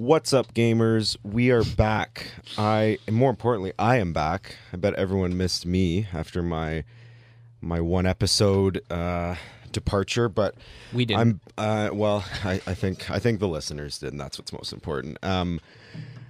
What's 0.00 0.32
up, 0.32 0.54
gamers? 0.54 1.18
We 1.22 1.50
are 1.50 1.62
back. 1.62 2.28
I, 2.56 2.96
and 3.06 3.14
more 3.14 3.28
importantly, 3.28 3.74
I 3.78 3.96
am 3.96 4.14
back. 4.14 4.56
I 4.72 4.78
bet 4.78 4.94
everyone 4.94 5.36
missed 5.36 5.66
me 5.66 6.06
after 6.14 6.42
my 6.42 6.84
my 7.60 7.82
one 7.82 8.06
episode 8.06 8.80
uh, 8.90 9.34
departure, 9.72 10.30
but 10.30 10.54
We 10.94 11.04
didn't. 11.04 11.20
I'm 11.20 11.40
uh, 11.58 11.90
well. 11.92 12.24
I, 12.42 12.62
I 12.66 12.72
think 12.72 13.10
I 13.10 13.18
think 13.18 13.40
the 13.40 13.46
listeners 13.46 13.98
did, 13.98 14.12
and 14.12 14.18
that's 14.18 14.38
what's 14.38 14.54
most 14.54 14.72
important. 14.72 15.18
Um, 15.22 15.60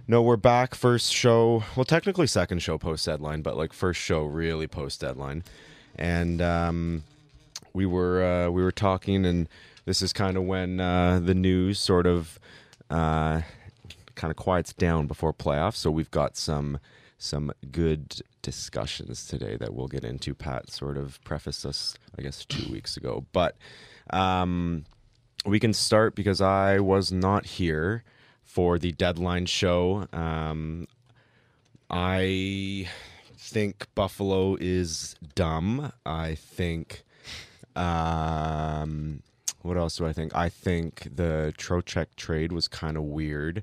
no, 0.08 0.20
we're 0.20 0.36
back. 0.36 0.74
First 0.74 1.12
show. 1.12 1.62
Well, 1.76 1.84
technically 1.84 2.26
second 2.26 2.62
show 2.62 2.76
post 2.76 3.06
deadline, 3.06 3.40
but 3.40 3.56
like 3.56 3.72
first 3.72 4.00
show 4.00 4.24
really 4.24 4.66
post 4.66 5.00
deadline, 5.00 5.44
and 5.94 6.42
um, 6.42 7.04
we 7.72 7.86
were 7.86 8.20
uh, 8.20 8.50
we 8.50 8.64
were 8.64 8.72
talking, 8.72 9.24
and 9.24 9.48
this 9.84 10.02
is 10.02 10.12
kind 10.12 10.36
of 10.36 10.42
when 10.42 10.80
uh, 10.80 11.20
the 11.22 11.34
news 11.34 11.78
sort 11.78 12.08
of 12.08 12.40
uh, 12.90 13.42
kind 14.20 14.30
of 14.30 14.36
quiets 14.36 14.74
down 14.74 15.06
before 15.06 15.32
playoffs. 15.32 15.76
So 15.76 15.90
we've 15.90 16.10
got 16.10 16.36
some 16.36 16.78
some 17.16 17.52
good 17.70 18.20
discussions 18.42 19.26
today 19.26 19.56
that 19.56 19.72
we'll 19.74 19.88
get 19.88 20.04
into. 20.04 20.34
Pat 20.34 20.70
sort 20.70 20.96
of 20.96 21.22
prefaced 21.24 21.64
us, 21.64 21.94
I 22.18 22.22
guess, 22.22 22.44
two 22.44 22.70
weeks 22.70 22.96
ago, 22.96 23.24
but 23.32 23.56
um, 24.10 24.84
we 25.46 25.58
can 25.58 25.72
start 25.72 26.14
because 26.14 26.40
I 26.40 26.80
was 26.80 27.10
not 27.12 27.46
here 27.46 28.04
for 28.42 28.78
the 28.78 28.92
deadline 28.92 29.46
show. 29.46 30.06
Um, 30.12 30.86
I 31.88 32.88
think 33.38 33.86
Buffalo 33.94 34.56
is 34.60 35.16
dumb. 35.34 35.92
I 36.04 36.34
think. 36.34 37.04
Um, 37.74 39.22
what 39.62 39.76
else 39.76 39.96
do 39.96 40.06
I 40.06 40.12
think? 40.12 40.34
I 40.34 40.48
think 40.48 41.08
the 41.14 41.54
Trocheck 41.56 42.06
trade 42.16 42.52
was 42.52 42.66
kind 42.68 42.96
of 42.96 43.04
weird, 43.04 43.62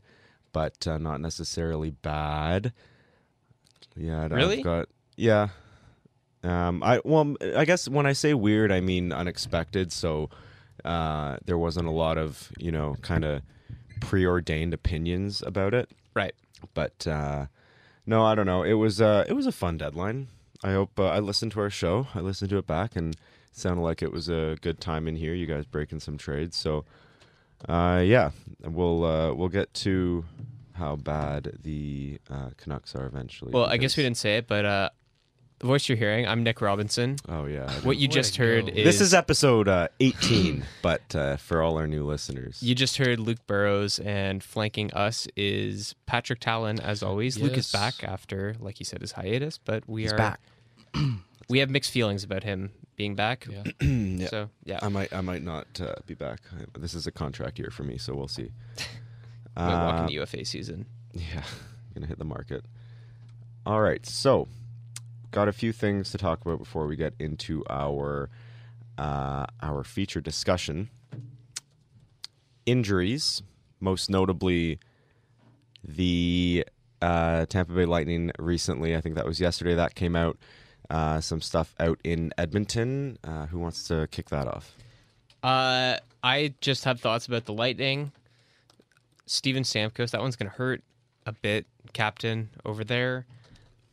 but 0.58 0.88
uh, 0.88 0.97
not 0.97 1.22
necessarily 1.22 1.91
bad. 1.91 2.73
Yeah, 3.95 4.27
Really? 4.27 4.58
I've 4.58 4.63
got 4.63 4.89
yeah. 5.16 5.50
Um, 6.44 6.81
I 6.81 7.00
well, 7.05 7.36
I 7.55 7.63
guess 7.63 7.88
when 7.88 8.08
I 8.08 8.13
say 8.13 8.33
weird, 8.33 8.72
I 8.72 8.80
mean 8.80 9.11
unexpected. 9.11 9.91
So 9.91 10.31
uh, 10.83 11.38
there 11.45 11.59
wasn't 11.59 11.88
a 11.88 11.91
lot 11.91 12.17
of 12.17 12.52
you 12.58 12.72
know 12.72 12.95
kind 13.03 13.23
of 13.23 13.44
preordained 14.02 14.73
opinions 14.73 15.44
about 15.45 15.75
it. 15.75 15.91
right. 16.16 16.33
But 16.73 17.05
uh, 17.05 17.45
no, 18.08 18.25
I 18.25 18.33
don't 18.33 18.47
know. 18.47 18.63
It 18.63 18.73
was 18.73 19.00
uh, 19.00 19.25
it 19.30 19.33
was 19.33 19.45
a 19.45 19.52
fun 19.52 19.78
deadline. 19.78 20.28
I 20.63 20.72
hope 20.72 21.00
uh, 21.00 21.05
I 21.05 21.19
listened 21.19 21.52
to 21.52 21.59
our 21.59 21.69
show. 21.69 22.08
I 22.16 22.22
listened 22.22 22.50
to 22.50 22.58
it 22.58 22.66
back 22.66 22.95
and 22.95 23.13
it 23.13 23.19
sounded 23.52 23.83
like 23.83 24.02
it 24.02 24.11
was 24.11 24.28
a 24.28 24.58
good 24.61 24.81
time 24.81 25.08
in 25.08 25.17
here. 25.17 25.35
You 25.35 25.45
guys 25.45 25.67
breaking 25.67 26.00
some 26.00 26.17
trades. 26.17 26.58
So 26.58 26.83
uh, 27.67 28.03
yeah, 28.05 28.31
we'll 28.63 29.03
uh, 29.03 29.33
we'll 29.33 29.50
get 29.50 29.73
to 29.75 30.25
how 30.78 30.95
bad 30.95 31.58
the 31.64 32.20
uh, 32.30 32.50
Canucks 32.58 32.95
are 32.95 33.06
eventually. 33.06 33.52
Well, 33.52 33.66
I 33.66 33.78
guess 33.78 33.97
we 33.97 34.03
didn't 34.03 34.17
say 34.17 34.38
it, 34.38 34.47
but 34.47 34.66
uh, 34.66 34.89
the 35.59 35.66
voice 35.67 35.89
you're 35.89 35.97
hearing, 35.97 36.28
I'm 36.28 36.44
Nick 36.44 36.61
Robinson. 36.61 37.17
Oh 37.28 37.45
yeah. 37.45 37.66
I 37.67 37.73
What 37.86 37.97
you 37.97 38.08
Way 38.08 38.14
just 38.14 38.36
heard 38.38 38.66
go. 38.67 38.72
is 38.73 38.84
this 38.86 39.02
is 39.02 39.14
episode 39.14 39.67
uh, 39.67 39.88
18, 40.00 40.64
but 40.81 41.16
uh, 41.16 41.38
for 41.38 41.61
all 41.61 41.78
our 41.78 41.88
new 41.88 42.06
listeners. 42.06 42.61
you 42.61 42.75
just 42.75 42.97
heard 42.97 43.19
Luke 43.19 43.45
Burrows, 43.47 44.00
and 44.00 44.44
flanking 44.44 44.94
us 44.94 45.28
is 45.36 45.95
Patrick 46.06 46.39
Talon, 46.39 46.80
as 46.80 47.02
always. 47.03 47.39
Luke 47.39 47.58
is 47.58 47.72
Yes. 47.72 47.72
back 47.72 48.03
after, 48.03 48.56
like 48.59 48.78
he 48.78 48.84
said, 48.84 49.02
his 49.02 49.14
hiatus, 49.14 49.58
but 49.58 49.84
we 49.88 50.03
He's 50.03 50.14
are 50.14 50.17
back. 50.17 50.39
We 51.50 51.59
have 51.59 51.69
mixed 51.69 51.91
feelings 51.91 52.25
about 52.25 52.44
him 52.44 52.72
being 52.97 53.16
back. 53.16 53.47
Yeah. 53.50 53.64
Yeah. 53.81 54.28
So 54.28 54.50
yeah, 54.66 54.80
I 54.81 54.89
might 54.89 55.14
I 55.14 55.22
might 55.22 55.44
not 55.44 55.67
uh, 55.80 55.95
be 56.06 56.14
back. 56.14 56.41
I, 56.52 56.66
this 56.78 56.94
is 56.94 57.08
a 57.08 57.12
contract 57.12 57.58
year 57.58 57.69
for 57.72 57.84
me, 57.84 57.97
so 57.97 58.14
we'll 58.16 58.28
see. 58.28 58.52
might 59.58 59.86
walk 59.86 59.95
Uh, 60.00 60.02
into 60.03 60.13
UFA 60.13 60.45
season. 60.45 60.86
Yeah, 61.13 61.44
gonna 61.94 62.08
hit 62.08 62.17
the 62.19 62.25
market. 62.25 62.63
All 63.66 63.81
right, 63.81 64.05
so 64.05 64.47
got 65.31 65.47
a 65.47 65.53
few 65.53 65.73
things 65.73 66.12
to 66.12 66.18
talk 66.18 66.41
about 66.45 66.59
before 66.59 66.88
we 66.88 66.95
get 66.95 67.13
into 67.19 67.63
our 67.69 68.29
uh, 68.97 69.45
our 69.62 69.84
feature 69.84 70.22
discussion. 70.22 70.90
Injuries, 72.66 73.44
most 73.79 74.09
notably 74.09 74.79
the 75.84 76.66
uh, 77.01 77.45
Tampa 77.45 77.72
Bay 77.74 77.85
Lightning 77.85 78.31
recently. 78.39 78.95
I 78.95 79.01
think 79.01 79.16
that 79.16 79.25
was 79.25 79.39
yesterday. 79.39 79.75
That 79.75 79.95
came 79.95 80.16
out. 80.16 80.38
Uh, 80.89 81.19
some 81.22 81.41
stuff 81.41 81.74
out 81.79 82.00
in 82.03 82.34
Edmonton. 82.38 83.18
Uh, 83.24 83.45
who 83.47 83.59
wants 83.59 83.88
to 83.88 84.07
kick 84.12 84.29
that 84.29 84.47
off? 84.47 84.75
Uh, 85.44 85.97
I 86.24 86.53
just 86.62 86.84
have 86.85 87.00
thoughts 87.00 87.25
about 87.28 87.45
the 87.45 87.53
Lightning. 87.53 88.12
Steven 89.27 89.63
Stamkos, 89.63 90.11
that 90.11 90.21
one's 90.21 90.35
gonna 90.35 90.49
hurt 90.49 90.83
a 91.25 91.33
bit. 91.33 91.67
Captain 91.93 92.49
over 92.65 92.83
there. 92.83 93.25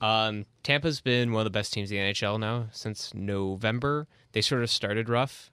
Um, 0.00 0.46
Tampa's 0.62 1.00
been 1.00 1.32
one 1.32 1.40
of 1.40 1.44
the 1.44 1.56
best 1.56 1.72
teams 1.72 1.90
in 1.90 1.98
the 1.98 2.12
NHL 2.12 2.38
now 2.40 2.66
since 2.72 3.12
November. 3.14 4.06
They 4.32 4.40
sort 4.40 4.62
of 4.62 4.70
started 4.70 5.08
rough. 5.08 5.50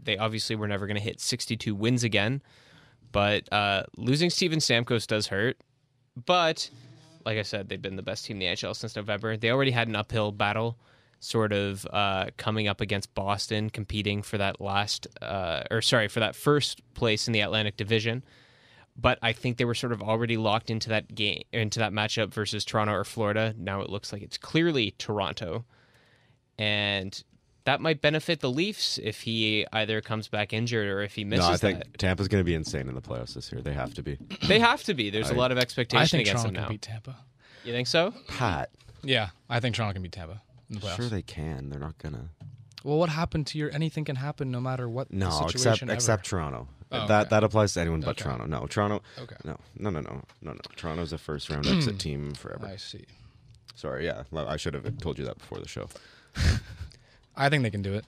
They 0.00 0.16
obviously 0.16 0.56
were 0.56 0.68
never 0.68 0.86
gonna 0.86 1.00
hit 1.00 1.20
62 1.20 1.74
wins 1.74 2.04
again, 2.04 2.42
but 3.12 3.50
uh, 3.52 3.84
losing 3.96 4.30
Steven 4.30 4.58
Stamkos 4.58 5.06
does 5.06 5.28
hurt. 5.28 5.56
But 6.24 6.70
like 7.26 7.38
I 7.38 7.42
said, 7.42 7.68
they've 7.68 7.82
been 7.82 7.96
the 7.96 8.02
best 8.02 8.24
team 8.24 8.36
in 8.36 8.38
the 8.40 8.46
NHL 8.46 8.74
since 8.76 8.94
November. 8.94 9.36
They 9.36 9.50
already 9.50 9.72
had 9.72 9.88
an 9.88 9.96
uphill 9.96 10.30
battle, 10.30 10.78
sort 11.18 11.52
of 11.52 11.84
uh, 11.92 12.26
coming 12.36 12.68
up 12.68 12.80
against 12.80 13.12
Boston, 13.14 13.68
competing 13.68 14.22
for 14.22 14.38
that 14.38 14.60
last, 14.60 15.08
uh, 15.20 15.64
or 15.70 15.82
sorry, 15.82 16.06
for 16.06 16.20
that 16.20 16.36
first 16.36 16.80
place 16.94 17.26
in 17.26 17.32
the 17.32 17.40
Atlantic 17.40 17.76
Division. 17.76 18.22
But 18.98 19.18
I 19.20 19.32
think 19.32 19.58
they 19.58 19.64
were 19.66 19.74
sort 19.74 19.92
of 19.92 20.00
already 20.02 20.36
locked 20.38 20.70
into 20.70 20.88
that 20.88 21.14
game, 21.14 21.42
into 21.52 21.78
that 21.80 21.92
matchup 21.92 22.32
versus 22.32 22.64
Toronto 22.64 22.94
or 22.94 23.04
Florida. 23.04 23.54
Now 23.58 23.82
it 23.82 23.90
looks 23.90 24.12
like 24.12 24.22
it's 24.22 24.38
clearly 24.38 24.94
Toronto, 24.98 25.64
and 26.58 27.22
that 27.64 27.80
might 27.80 28.00
benefit 28.00 28.40
the 28.40 28.50
Leafs 28.50 28.98
if 29.02 29.22
he 29.22 29.66
either 29.72 30.00
comes 30.00 30.28
back 30.28 30.52
injured 30.52 30.88
or 30.88 31.02
if 31.02 31.14
he 31.14 31.24
misses 31.24 31.46
no, 31.46 31.52
I 31.52 31.56
think 31.56 31.78
that. 31.80 31.98
Tampa's 31.98 32.28
going 32.28 32.40
to 32.40 32.44
be 32.44 32.54
insane 32.54 32.88
in 32.88 32.94
the 32.94 33.02
playoffs 33.02 33.34
this 33.34 33.52
year. 33.52 33.60
They 33.60 33.72
have 33.74 33.92
to 33.94 34.02
be. 34.02 34.18
They 34.46 34.60
have 34.60 34.82
to 34.84 34.94
be. 34.94 35.10
There's 35.10 35.30
a 35.30 35.34
I- 35.34 35.36
lot 35.36 35.52
of 35.52 35.58
expectation 35.58 36.02
I 36.02 36.06
think 36.06 36.22
against 36.22 36.44
Toronto 36.44 36.48
them 36.48 36.54
can 36.54 36.62
now. 36.62 36.68
beat 36.70 36.82
Tampa. 36.82 37.16
You 37.64 37.72
think 37.72 37.88
so? 37.88 38.14
Pat, 38.28 38.70
Yeah, 39.02 39.30
I 39.50 39.58
think 39.60 39.74
Toronto 39.74 39.92
can 39.94 40.02
beat 40.02 40.12
Tampa 40.12 40.40
in 40.70 40.76
the 40.76 40.80
playoffs. 40.80 40.96
sure 40.96 41.08
they 41.08 41.22
can. 41.22 41.68
They're 41.68 41.80
not 41.80 41.98
gonna. 41.98 42.30
well, 42.84 42.96
what 42.98 43.08
happened 43.10 43.48
to 43.48 43.58
your? 43.58 43.70
Anything 43.72 44.04
can 44.04 44.16
happen, 44.16 44.50
no 44.52 44.60
matter 44.60 44.88
what. 44.88 45.08
the 45.10 45.16
No, 45.16 45.30
situation 45.30 45.56
except 45.58 45.82
ever. 45.82 45.92
except 45.92 46.26
Toronto. 46.26 46.68
Oh, 46.92 47.06
that 47.08 47.20
okay. 47.22 47.28
that 47.30 47.44
applies 47.44 47.74
to 47.74 47.80
anyone 47.80 48.00
but 48.00 48.10
Okay. 48.10 48.22
Toronto. 48.24 48.46
No, 48.46 48.66
Toronto. 48.66 49.02
Okay, 49.18 49.36
No, 49.44 49.58
no, 49.78 49.90
no, 49.90 50.00
no, 50.00 50.22
no, 50.42 50.52
no. 50.52 50.58
Toronto's 50.76 51.12
a 51.12 51.18
first 51.18 51.50
round 51.50 51.66
exit 51.76 51.98
team 51.98 52.32
forever. 52.34 52.66
I 52.66 52.76
see. 52.76 53.04
Sorry, 53.74 54.06
yeah, 54.06 54.22
I 54.34 54.56
should 54.56 54.74
have 54.74 54.98
told 54.98 55.18
you 55.18 55.24
that 55.26 55.38
before 55.38 55.58
the 55.58 55.68
show. 55.68 55.88
I 57.36 57.48
think 57.48 57.62
they 57.62 57.70
can 57.70 57.82
do 57.82 57.92
it. 57.94 58.04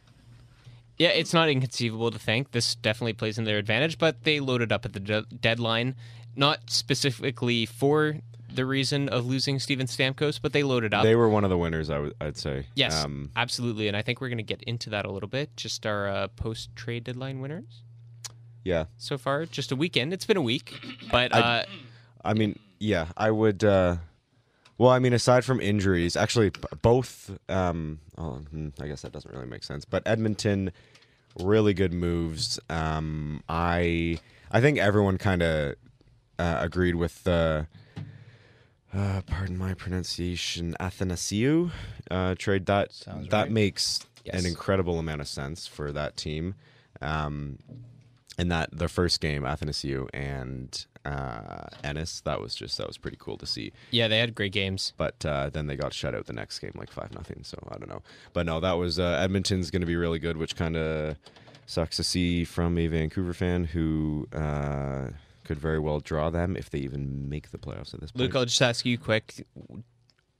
Yeah, 0.99 1.09
it's 1.09 1.35
not 1.35 1.49
inconceivable 1.49 2.11
to 2.11 2.19
think 2.19 2.51
this 2.53 2.75
definitely 2.75 3.13
plays 3.13 3.39
in 3.39 3.45
their 3.45 3.59
advantage, 3.59 3.99
but 3.99 4.25
they 4.25 4.41
loaded 4.41 4.73
up 4.73 4.85
at 4.85 4.95
the 4.95 5.01
de- 5.01 5.23
deadline, 5.41 5.95
not 6.35 6.71
specifically 6.71 7.67
for 7.67 8.17
the 8.53 8.65
reason 8.65 9.09
of 9.11 9.27
losing 9.27 9.59
Steven 9.59 9.87
Stamkos, 9.87 10.41
but 10.41 10.53
they 10.53 10.63
loaded 10.63 10.95
up. 10.95 11.05
They 11.05 11.15
were 11.15 11.29
one 11.29 11.45
of 11.45 11.51
the 11.51 11.59
winners, 11.59 11.91
I 11.91 11.99
would 11.99 12.15
I'd 12.21 12.37
say. 12.37 12.67
yes, 12.75 13.05
Um, 13.05 13.31
absolutely, 13.37 13.87
and 13.89 13.97
I 13.97 14.03
think 14.03 14.21
we're 14.21 14.29
going 14.31 14.39
to 14.39 14.43
get 14.43 14.63
into 14.63 14.91
that 14.91 15.05
a 15.05 15.11
little 15.13 15.29
bit. 15.29 15.55
Just 15.57 15.85
our 15.87 16.09
uh, 16.09 16.29
post 16.29 16.75
trade 16.75 17.05
deadline 17.05 17.41
winners 17.41 17.83
yeah. 18.69 18.85
so 18.99 19.17
far. 19.19 19.47
Just 19.47 19.73
a 19.73 19.77
weekend. 19.77 20.13
It's 20.13 20.27
been 20.27 20.37
a 20.37 20.43
week, 20.43 20.75
but 21.11 21.35
I- 21.35 21.41
uh, 21.41 21.65
I 22.25 22.35
mean, 22.35 22.59
yeah, 22.79 23.07
I 23.17 23.31
would. 23.31 23.65
Uh, 23.65 23.97
well, 24.77 24.91
I 24.91 24.99
mean, 24.99 25.13
aside 25.13 25.45
from 25.45 25.61
injuries, 25.61 26.17
actually, 26.17 26.51
both. 26.83 27.31
Um, 27.49 28.01
oh, 28.17 28.35
hmm, 28.51 28.69
I 28.81 28.87
guess 28.89 29.03
that 29.03 29.13
doesn't 29.13 29.33
really 29.33 29.47
make 29.47 29.65
sense. 29.65 29.85
But 29.85 30.03
Edmonton, 30.07 30.71
really 31.41 31.75
good 31.75 31.93
moves. 31.93 32.61
Um, 32.69 33.43
I 33.49 34.19
I 34.51 34.61
think 34.61 34.79
everyone 34.79 35.17
kind 35.19 35.43
of 35.43 35.75
uh, 36.39 36.59
agreed 36.61 36.95
with 36.97 37.25
the. 37.25 37.67
Uh, 38.95 39.21
pardon 39.27 39.59
my 39.59 39.75
pronunciation, 39.75 40.75
Athanasiu 40.81 41.71
uh, 42.11 42.35
trade. 42.39 42.67
That 42.67 42.93
Sounds 42.93 43.29
that 43.29 43.43
right. 43.43 43.51
makes 43.51 44.01
Yes. 44.25 44.41
an 44.41 44.47
incredible 44.47 44.99
amount 44.99 45.21
of 45.23 45.29
sense 45.29 45.67
for 45.67 45.91
that 45.93 46.17
team. 46.17 46.55
Um, 47.01 47.59
and 48.39 48.51
that 48.53 48.71
the 48.73 48.89
first 48.89 49.21
game, 49.21 49.43
Athanasiu 49.43 50.09
and 50.15 50.87
uh, 51.05 51.67
Ennis, 51.83 52.21
that 52.23 52.41
was 52.41 52.55
just 52.55 52.79
that 52.79 52.87
was 52.87 52.97
pretty 52.97 53.17
cool 53.21 53.37
to 53.39 53.47
see. 53.47 53.73
yeah, 53.91 54.09
they 54.09 54.19
had 54.19 54.35
great 54.35 54.53
games. 54.53 54.93
But 54.97 55.27
uh, 55.27 55.51
then 55.51 55.67
they 55.67 55.77
got 55.77 55.93
shut 55.93 56.15
out 56.15 56.27
the 56.27 56.33
next 56.33 56.61
game, 56.61 56.73
like 56.77 56.91
five 56.91 57.13
nothing. 57.13 57.43
So 57.43 57.59
I 57.71 57.79
don't 57.79 57.89
know. 57.89 58.03
But 58.33 58.47
no, 58.47 58.61
that 58.61 58.73
was 58.75 58.99
uh, 58.99 59.19
Edmonton's 59.21 59.71
going 59.71 59.83
to 59.83 59.87
be 59.87 59.97
really 59.97 60.19
good, 60.21 60.37
which 60.37 60.55
kind 60.57 60.77
of 60.77 61.17
sucks 61.67 61.97
to 61.97 62.05
see 62.05 62.45
from 62.45 62.79
a 62.79 62.87
Vancouver 62.87 63.35
fan 63.35 63.65
who 63.65 64.27
uh, 64.33 65.09
could 65.45 65.59
very 65.59 65.79
well 65.79 65.99
draw 66.01 66.31
them 66.31 66.57
if 66.57 66.71
they 66.71 66.79
even 66.79 67.29
make 67.29 67.51
the 67.51 67.59
playoffs 67.59 67.93
at 67.93 68.01
this 68.01 68.13
point. 68.13 68.23
Luke, 68.23 68.37
I'll 68.37 68.45
just 68.45 68.63
ask 68.63 68.87
you 68.87 68.97
quick. 68.99 69.45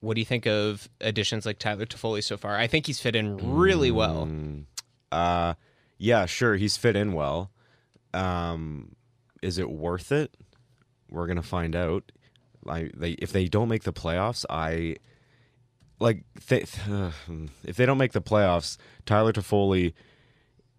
What 0.01 0.15
do 0.15 0.21
you 0.21 0.25
think 0.25 0.47
of 0.47 0.89
additions 1.01 1.45
like 1.45 1.59
Tyler 1.59 1.85
Toffoli 1.85 2.23
so 2.23 2.37
far? 2.37 2.57
I 2.57 2.69
think 2.69 2.87
he's 2.87 3.01
fit 3.01 3.17
in 3.17 3.37
really 3.57 3.91
well. 3.91 4.27
Mm, 4.27 4.65
uh, 5.11 5.55
yeah, 5.99 6.27
sure, 6.27 6.55
he's 6.55 6.77
fit 6.77 6.95
in 6.95 7.13
well. 7.13 7.51
Um, 8.15 8.97
is 9.43 9.59
it 9.59 9.71
worth 9.71 10.13
it? 10.13 10.35
we're 11.11 11.27
gonna 11.27 11.43
find 11.43 11.75
out. 11.75 12.13
Like 12.65 12.93
they 12.97 13.13
if 13.13 13.33
they 13.33 13.47
don't 13.47 13.69
make 13.69 13.85
the 13.85 13.93
playoffs, 13.93 14.45
I 14.51 14.97
like 16.01 16.25
they, 16.49 16.59
if 17.65 17.77
they 17.77 17.87
don't 17.87 17.99
make 17.99 18.13
the 18.13 18.23
playoffs, 18.23 18.77
Tyler 19.07 19.33
Toffoli 19.33 19.95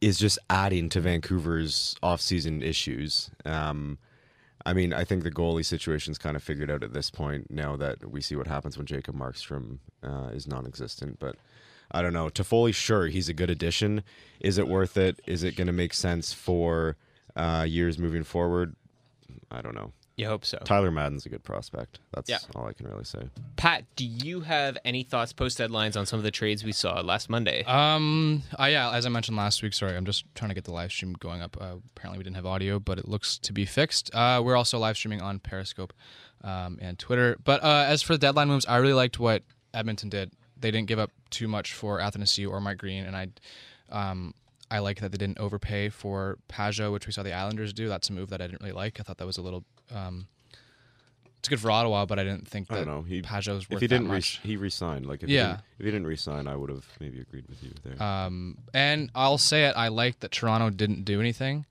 is 0.02 0.18
just 0.18 0.40
adding 0.50 0.88
to 0.90 1.02
Vancouver's 1.02 1.96
offseason 2.02 2.64
issues. 2.64 3.32
Um, 3.46 3.98
I 4.66 4.74
mean, 4.74 4.94
I 4.94 5.04
think 5.04 5.24
the 5.24 5.32
goalie 5.32 5.66
situation's 5.66 6.18
kind 6.18 6.36
of 6.36 6.44
figured 6.44 6.72
out 6.72 6.84
at 6.84 6.94
this 6.94 7.10
point 7.10 7.50
now 7.50 7.76
that 7.78 8.10
we 8.10 8.22
see 8.22 8.36
what 8.36 8.48
happens 8.48 8.78
when 8.78 8.86
Jacob 8.86 9.16
Markstrom 9.16 9.80
uh, 10.04 10.30
is 10.32 10.48
non-existent. 10.48 11.20
But 11.20 11.36
I 11.92 12.02
don't 12.02 12.14
know. 12.14 12.30
Toffoli, 12.30 12.74
sure, 12.74 13.08
he's 13.08 13.30
a 13.30 13.34
good 13.34 13.50
addition. 13.50 14.04
Is 14.40 14.58
it 14.58 14.68
worth 14.68 14.96
it? 14.96 15.20
Is 15.26 15.44
it 15.44 15.56
going 15.58 15.68
to 15.68 15.74
make 15.74 15.94
sense 15.94 16.34
for 16.34 16.96
uh, 17.36 17.66
years 17.68 17.98
moving 17.98 18.24
forward? 18.24 18.76
I 19.52 19.62
don't 19.62 19.76
know. 19.76 19.92
You 20.18 20.26
hope 20.28 20.44
so. 20.44 20.58
Tyler 20.66 20.92
Madden's 20.92 21.26
a 21.26 21.30
good 21.30 21.44
prospect. 21.46 22.00
That's 22.14 22.30
Yeah. 22.30 22.40
all 22.54 22.68
I 22.68 22.74
can 22.74 22.88
really 22.88 23.06
say. 23.06 23.30
Pat, 23.56 23.86
do 23.96 24.06
you 24.06 24.42
have 24.42 24.78
any 24.84 25.04
thoughts 25.04 25.32
post 25.32 25.58
deadlines 25.60 25.96
on 25.98 26.06
some 26.06 26.20
of 26.20 26.24
the 26.24 26.32
trades 26.32 26.62
we 26.66 26.74
saw 26.74 27.00
last 27.00 27.30
Monday? 27.30 27.64
Um, 27.64 28.44
uh, 28.60 28.66
yeah, 28.66 28.92
as 28.92 29.06
I 29.06 29.10
mentioned 29.10 29.38
last 29.38 29.64
week, 29.64 29.72
sorry, 29.74 29.96
I'm 29.96 30.04
just 30.04 30.26
trying 30.36 30.50
to 30.50 30.56
get 30.56 30.66
the 30.66 30.74
live 30.74 30.92
stream 30.92 31.14
going 31.14 31.42
up. 31.42 31.56
Uh, 31.60 31.76
apparently, 31.96 32.18
we 32.18 32.26
didn't 32.26 32.36
have 32.36 32.46
audio, 32.46 32.80
but 32.80 33.00
it 33.00 33.08
looks 33.08 33.38
to 33.38 33.54
be 33.54 33.66
fixed. 33.66 34.14
Uh, 34.14 34.42
we're 34.44 34.58
also 34.58 34.78
live 34.78 34.98
streaming 34.98 35.22
on 35.22 35.40
Periscope 35.40 35.94
um, 36.44 36.78
and 36.82 37.00
Twitter. 37.00 37.38
But 37.46 37.64
uh, 37.64 37.86
as 37.88 38.02
for 38.02 38.12
the 38.14 38.20
deadline 38.20 38.50
moves, 38.50 38.66
I 38.66 38.76
really 38.78 38.94
liked 38.94 39.20
what 39.20 39.44
Edmonton 39.74 40.10
did. 40.10 40.34
They 40.60 40.70
didn't 40.72 40.88
give 40.90 41.00
up 41.00 41.12
too 41.30 41.48
much 41.48 41.72
for 41.74 42.00
Athanasiu 42.00 42.50
or 42.52 42.60
Mike 42.60 42.78
Green, 42.80 43.06
and 43.06 43.16
I, 43.16 43.30
um, 43.90 44.34
I 44.72 44.80
like 44.80 45.00
that 45.02 45.12
they 45.12 45.18
didn't 45.18 45.40
overpay 45.40 45.90
for 45.90 46.38
Pageau, 46.48 46.92
which 46.92 47.08
we 47.08 47.14
saw 47.14 47.24
the 47.24 47.34
Islanders 47.34 47.74
do. 47.74 47.88
That's 47.90 48.10
a 48.10 48.14
move 48.14 48.30
that 48.30 48.42
I 48.42 48.48
didn't 48.48 48.62
really 48.62 48.74
like. 48.74 49.00
I 49.00 49.04
thought 49.04 49.18
that 49.18 49.26
was 49.28 49.38
a 49.38 49.42
little. 49.42 49.64
Um, 49.94 50.28
it's 51.40 51.48
good 51.48 51.60
for 51.60 51.72
Ottawa, 51.72 52.06
but 52.06 52.20
I 52.20 52.24
didn't 52.26 52.48
think 52.48 52.68
I 52.70 52.76
that 52.76 52.86
don't 52.86 52.96
know. 52.96 53.02
He, 53.02 53.22
Pageau's 53.22 53.70
worth 53.70 53.78
if 53.78 53.80
he 53.82 53.88
didn't, 53.88 54.10
re- 54.10 54.18
much. 54.18 54.40
he 54.44 54.58
resigned. 54.58 55.06
Like 55.06 55.24
if 55.24 55.30
Yeah. 55.30 55.42
he 55.42 55.48
didn't, 55.48 55.60
if 55.80 55.86
he 55.86 55.92
didn't 55.92 56.08
resign, 56.08 56.48
I 56.48 56.56
would 56.56 56.70
have 56.70 56.86
maybe 57.00 57.20
agreed 57.22 57.46
with 57.48 57.64
you 57.64 57.72
there. 57.84 58.02
Um, 58.04 58.58
and 58.74 59.10
I'll 59.16 59.38
say 59.38 59.66
it, 59.66 59.74
I 59.78 59.88
like 59.88 60.20
that 60.20 60.32
Toronto 60.32 60.70
didn't 60.70 61.06
do 61.06 61.20
anything. 61.22 61.66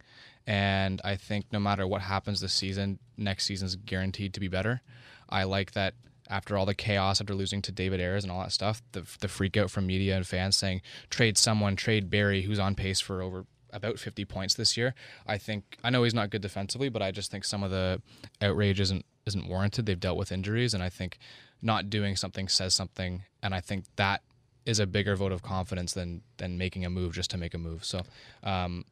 And 0.47 1.03
I 1.05 1.17
think 1.17 1.45
no 1.53 1.59
matter 1.61 1.87
what 1.87 2.01
happens 2.01 2.41
this 2.41 2.55
season, 2.55 2.99
next 3.19 3.45
season's 3.45 3.77
guaranteed 3.77 4.33
to 4.35 4.41
be 4.41 4.49
better. 4.49 4.81
I 5.29 5.43
like 5.45 5.73
that 5.73 5.93
after 6.29 6.57
all 6.57 6.67
the 6.67 6.75
chaos 6.75 7.21
after 7.21 7.35
losing 7.35 7.63
to 7.63 7.73
David 7.73 8.01
Ayres 8.01 8.25
and 8.25 8.31
all 8.31 8.41
that 8.41 8.53
stuff, 8.53 8.83
the, 8.93 9.05
the 9.21 9.29
freak 9.29 9.57
out 9.57 9.71
from 9.71 9.87
media 9.87 10.17
and 10.17 10.27
fans 10.27 10.57
saying, 10.57 10.83
trade 11.11 11.39
someone, 11.39 11.77
trade 11.77 12.11
Barrie, 12.11 12.43
who's 12.43 12.59
on 12.59 12.75
pace 12.75 13.01
for 13.01 13.23
over 13.23 13.47
about 13.73 13.99
50 13.99 14.25
points 14.25 14.55
this 14.55 14.77
year. 14.77 14.95
I 15.27 15.39
think, 15.39 15.79
I 15.83 15.91
know 15.91 16.03
he's 16.05 16.15
not 16.15 16.31
good 16.31 16.43
defensively, 16.43 16.89
but 16.89 17.03
I 17.03 17.11
just 17.11 17.31
think 17.31 17.45
some 17.45 17.63
of 17.63 17.71
the 17.71 18.01
outrage 18.41 18.81
isn't, 18.81 19.05
isn't 19.27 19.49
warranted. 19.49 19.87
They've 19.87 19.99
dealt 19.99 20.19
with 20.19 20.33
injuries, 20.33 20.75
and 20.75 20.83
I 20.83 20.89
think 20.89 21.19
not 21.63 21.91
doing 21.91 22.17
something 22.17 22.49
says 22.49 22.75
something. 22.75 23.25
And 23.43 23.55
I 23.55 23.61
think 23.61 23.85
that 23.97 24.23
is 24.65 24.79
a 24.79 24.87
bigger 24.87 25.17
vote 25.17 25.33
of 25.33 25.43
confidence 25.43 25.95
than 25.95 26.21
than 26.37 26.59
making 26.59 26.85
a 26.85 26.91
move 26.91 27.15
just 27.15 27.31
to 27.31 27.39
make 27.39 27.55
a 27.55 27.59
move. 27.59 27.85
So, 27.85 28.03
um, 28.43 28.85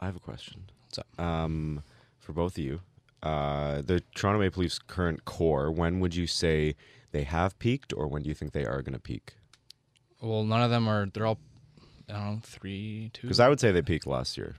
I 0.00 0.06
have 0.06 0.16
a 0.16 0.20
question. 0.20 0.64
What's 0.84 0.98
up? 0.98 1.06
Um, 1.20 1.82
for 2.18 2.32
both 2.32 2.58
of 2.58 2.64
you, 2.64 2.80
uh, 3.22 3.82
the 3.82 4.02
Toronto 4.14 4.40
Maple 4.40 4.62
Leafs 4.62 4.78
current 4.78 5.24
core. 5.24 5.70
When 5.70 6.00
would 6.00 6.14
you 6.14 6.26
say 6.26 6.74
they 7.12 7.22
have 7.24 7.58
peaked, 7.58 7.92
or 7.92 8.06
when 8.08 8.22
do 8.22 8.28
you 8.28 8.34
think 8.34 8.52
they 8.52 8.64
are 8.64 8.82
going 8.82 8.94
to 8.94 8.98
peak? 9.00 9.34
well, 10.20 10.44
none 10.44 10.62
of 10.62 10.70
them 10.70 10.88
are. 10.88 11.06
They're 11.12 11.26
all. 11.26 11.38
I 12.08 12.12
don't 12.14 12.24
know, 12.34 12.40
three, 12.42 13.10
two. 13.12 13.22
Because 13.22 13.40
I 13.40 13.48
would 13.48 13.58
say 13.60 13.72
they 13.72 13.80
peaked 13.82 14.06
last 14.06 14.36
year. 14.36 14.56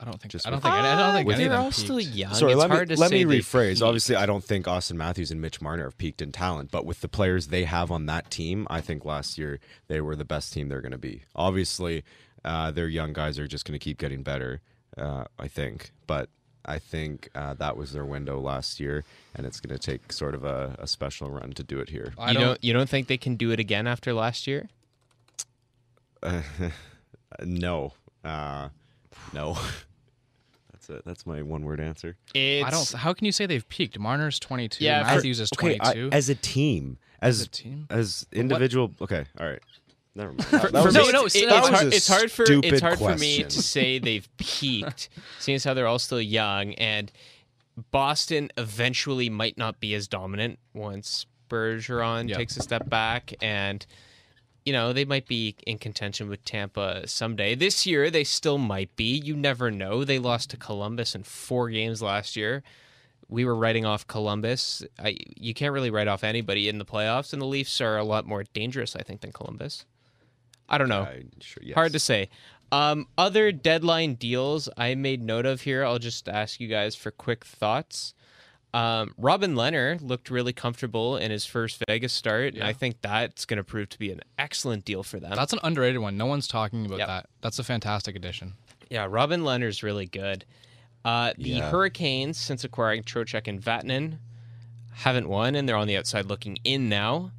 I 0.00 0.04
don't 0.04 0.20
think. 0.20 0.30
just 0.32 0.46
I 0.46 0.50
don't 0.50 0.58
with- 0.58 0.62
think. 0.64 0.74
I 0.74 0.96
don't 0.96 1.14
think 1.14 1.26
with- 1.26 1.36
any 1.36 1.44
of 1.44 1.50
they're 1.50 1.58
them 1.58 1.64
all 1.66 1.72
still 1.72 2.00
young. 2.00 2.34
Sorry, 2.34 2.52
it's 2.52 2.60
let 2.60 2.70
hard 2.70 2.88
me 2.88 2.94
to 2.96 3.00
let 3.00 3.10
say 3.10 3.24
me 3.24 3.38
rephrase. 3.40 3.70
peaked. 3.74 3.82
Obviously, 3.82 4.16
I 4.16 4.26
don't 4.26 4.44
think 4.44 4.66
Auston 4.66 4.94
Matthews 4.96 5.30
and 5.30 5.40
Mitch 5.40 5.60
Marner 5.60 5.84
have 5.84 5.96
peaked 5.98 6.20
in 6.22 6.32
talent, 6.32 6.70
but 6.70 6.84
with 6.86 7.00
the 7.00 7.08
players 7.08 7.48
they 7.48 7.64
have 7.64 7.90
on 7.90 8.06
that 8.06 8.30
team, 8.30 8.66
I 8.70 8.80
think 8.80 9.04
last 9.04 9.36
year 9.38 9.58
they 9.88 10.00
were 10.00 10.14
the 10.16 10.24
best 10.24 10.52
team 10.52 10.68
they're 10.68 10.80
going 10.82 10.92
to 10.92 10.98
be. 10.98 11.22
Obviously, 11.34 12.04
uh, 12.44 12.70
their 12.70 12.88
young 12.88 13.12
guys 13.12 13.38
are 13.38 13.46
just 13.48 13.64
going 13.64 13.78
to 13.78 13.82
keep 13.82 13.98
getting 13.98 14.22
better. 14.22 14.60
Uh, 14.98 15.24
I 15.38 15.48
think, 15.48 15.92
but 16.06 16.30
I 16.66 16.78
think 16.78 17.30
uh, 17.34 17.54
that 17.54 17.76
was 17.76 17.92
their 17.92 18.04
window 18.04 18.40
last 18.40 18.80
year, 18.80 19.04
and 19.34 19.46
it's 19.46 19.60
going 19.60 19.78
to 19.78 19.84
take 19.84 20.12
sort 20.12 20.34
of 20.34 20.44
a, 20.44 20.76
a 20.80 20.86
special 20.86 21.30
run 21.30 21.52
to 21.52 21.62
do 21.62 21.78
it 21.78 21.88
here. 21.90 22.12
I 22.18 22.32
you 22.32 22.34
don't. 22.34 22.44
don't 22.44 22.64
you 22.64 22.72
don't 22.72 22.88
think 22.88 23.06
they 23.06 23.16
can 23.16 23.36
do 23.36 23.52
it 23.52 23.60
again 23.60 23.86
after 23.86 24.12
last 24.12 24.46
year? 24.46 24.68
no, 27.44 27.92
uh, 28.24 28.68
no. 29.32 29.56
That's 30.72 30.90
it. 30.90 31.02
That's 31.04 31.26
my 31.26 31.42
one-word 31.42 31.80
answer. 31.80 32.16
It's, 32.34 32.66
I 32.66 32.70
don't. 32.70 32.92
How 32.92 33.12
can 33.14 33.24
you 33.26 33.32
say 33.32 33.46
they've 33.46 33.68
peaked? 33.68 33.98
Marner's 33.98 34.38
twenty 34.38 34.68
two. 34.68 34.84
Yeah, 34.84 35.04
for- 35.04 35.14
Matthews 35.14 35.40
is 35.40 35.50
Okay, 35.56 35.78
I, 35.80 36.08
as 36.12 36.28
a 36.28 36.34
team, 36.34 36.98
as 37.22 37.42
a 37.42 37.48
team? 37.48 37.86
as 37.90 38.26
individual. 38.32 38.92
Okay, 39.00 39.24
all 39.38 39.46
right. 39.46 39.62
Never 40.16 40.32
mind. 40.32 40.40
That, 40.50 40.72
that 40.72 40.80
for 40.80 40.84
was 40.86 40.94
me, 40.96 41.08
a- 41.08 41.12
no, 41.12 41.24
it's, 41.26 41.34
no, 41.42 41.58
it's, 41.58 41.68
hard, 41.68 41.84
a 41.84 41.88
it's 41.96 42.08
hard 42.08 42.30
for 42.32 42.42
it's 42.42 42.50
stupid 42.50 42.80
hard 42.80 42.98
for 42.98 43.16
me 43.16 43.42
to 43.44 43.62
say 43.62 43.98
they've 43.98 44.28
peaked, 44.38 45.08
seeing 45.38 45.56
as 45.56 45.64
how 45.64 45.74
they're 45.74 45.86
all 45.86 45.98
still 45.98 46.20
young, 46.20 46.72
and 46.74 47.12
Boston 47.90 48.50
eventually 48.56 49.28
might 49.28 49.58
not 49.58 49.78
be 49.80 49.94
as 49.94 50.08
dominant 50.08 50.58
once 50.72 51.26
Bergeron 51.50 52.28
Yeah. 52.28 52.36
takes 52.38 52.56
a 52.56 52.62
step 52.62 52.88
back, 52.88 53.34
and 53.42 53.84
you 54.64 54.72
know 54.72 54.92
they 54.94 55.04
might 55.04 55.26
be 55.28 55.54
in 55.66 55.78
contention 55.78 56.28
with 56.28 56.42
Tampa 56.44 57.06
someday. 57.06 57.54
This 57.54 57.84
year 57.86 58.10
they 58.10 58.24
still 58.24 58.58
might 58.58 58.94
be. 58.96 59.16
You 59.18 59.36
never 59.36 59.70
know. 59.70 60.02
They 60.04 60.18
lost 60.18 60.50
to 60.50 60.56
Columbus 60.56 61.14
in 61.14 61.22
four 61.24 61.68
games 61.68 62.00
last 62.00 62.34
year. 62.36 62.62
We 63.28 63.44
were 63.44 63.54
writing 63.56 63.84
off 63.84 64.06
Columbus. 64.06 64.82
I, 64.98 65.16
you 65.36 65.52
can't 65.52 65.72
really 65.72 65.90
write 65.90 66.08
off 66.08 66.22
anybody 66.24 66.68
in 66.68 66.78
the 66.78 66.84
playoffs, 66.84 67.32
and 67.32 67.42
the 67.42 67.46
Leafs 67.46 67.80
are 67.80 67.98
a 67.98 68.04
lot 68.04 68.24
more 68.24 68.44
dangerous, 68.54 68.94
I 68.96 69.02
think, 69.02 69.20
than 69.20 69.32
Columbus. 69.32 69.84
I 70.68 70.78
don't 70.78 70.88
know. 70.88 71.02
I- 71.02 71.24
sure, 71.40 71.62
yes. 71.64 71.74
Hard 71.74 71.92
to 71.92 71.98
say. 71.98 72.28
Um, 72.72 73.06
other 73.16 73.52
deadline 73.52 74.14
deals 74.14 74.68
I 74.76 74.94
made 74.96 75.22
note 75.22 75.46
of 75.46 75.60
here. 75.62 75.84
I'll 75.84 75.98
just 76.00 76.28
ask 76.28 76.58
you 76.60 76.66
guys 76.68 76.96
for 76.96 77.10
quick 77.12 77.44
thoughts. 77.44 78.12
Um, 78.74 79.14
Robin 79.16 79.54
Lehner 79.54 79.98
looked 80.02 80.28
really 80.30 80.52
comfortable 80.52 81.16
in 81.16 81.30
his 81.30 81.46
first 81.46 81.82
Vegas 81.88 82.12
start, 82.12 82.54
and 82.54 82.64
I 82.64 82.72
think 82.72 83.00
that's 83.00 83.44
going 83.46 83.56
to 83.58 83.64
prove 83.64 83.88
to 83.90 83.98
be 83.98 84.10
an 84.10 84.20
excellent 84.38 84.84
deal 84.84 85.02
for 85.02 85.18
them. 85.20 85.32
That's 85.34 85.52
an 85.52 85.60
underrated 85.62 86.00
one. 86.00 86.16
No 86.18 86.26
one's 86.26 86.48
talking 86.48 86.84
about 86.84 86.98
Yep. 86.98 87.06
that. 87.08 87.26
That's 87.40 87.58
a 87.58 87.64
fantastic 87.64 88.16
addition. 88.16 88.54
Yeah, 88.90 89.06
Robin 89.08 89.42
Lehner's 89.42 89.82
really 89.82 90.06
good. 90.06 90.44
Uh, 91.04 91.32
the 91.38 91.50
Yeah. 91.50 91.70
Hurricanes, 91.70 92.36
since 92.36 92.64
acquiring 92.64 93.04
Trocheck 93.04 93.46
and 93.46 93.62
Vatanen, 93.62 94.18
haven't 94.92 95.28
won, 95.28 95.54
and 95.54 95.68
they're 95.68 95.76
on 95.76 95.86
the 95.86 95.96
outside 95.96 96.26
looking 96.26 96.58
in 96.64 96.88
now. 96.88 97.30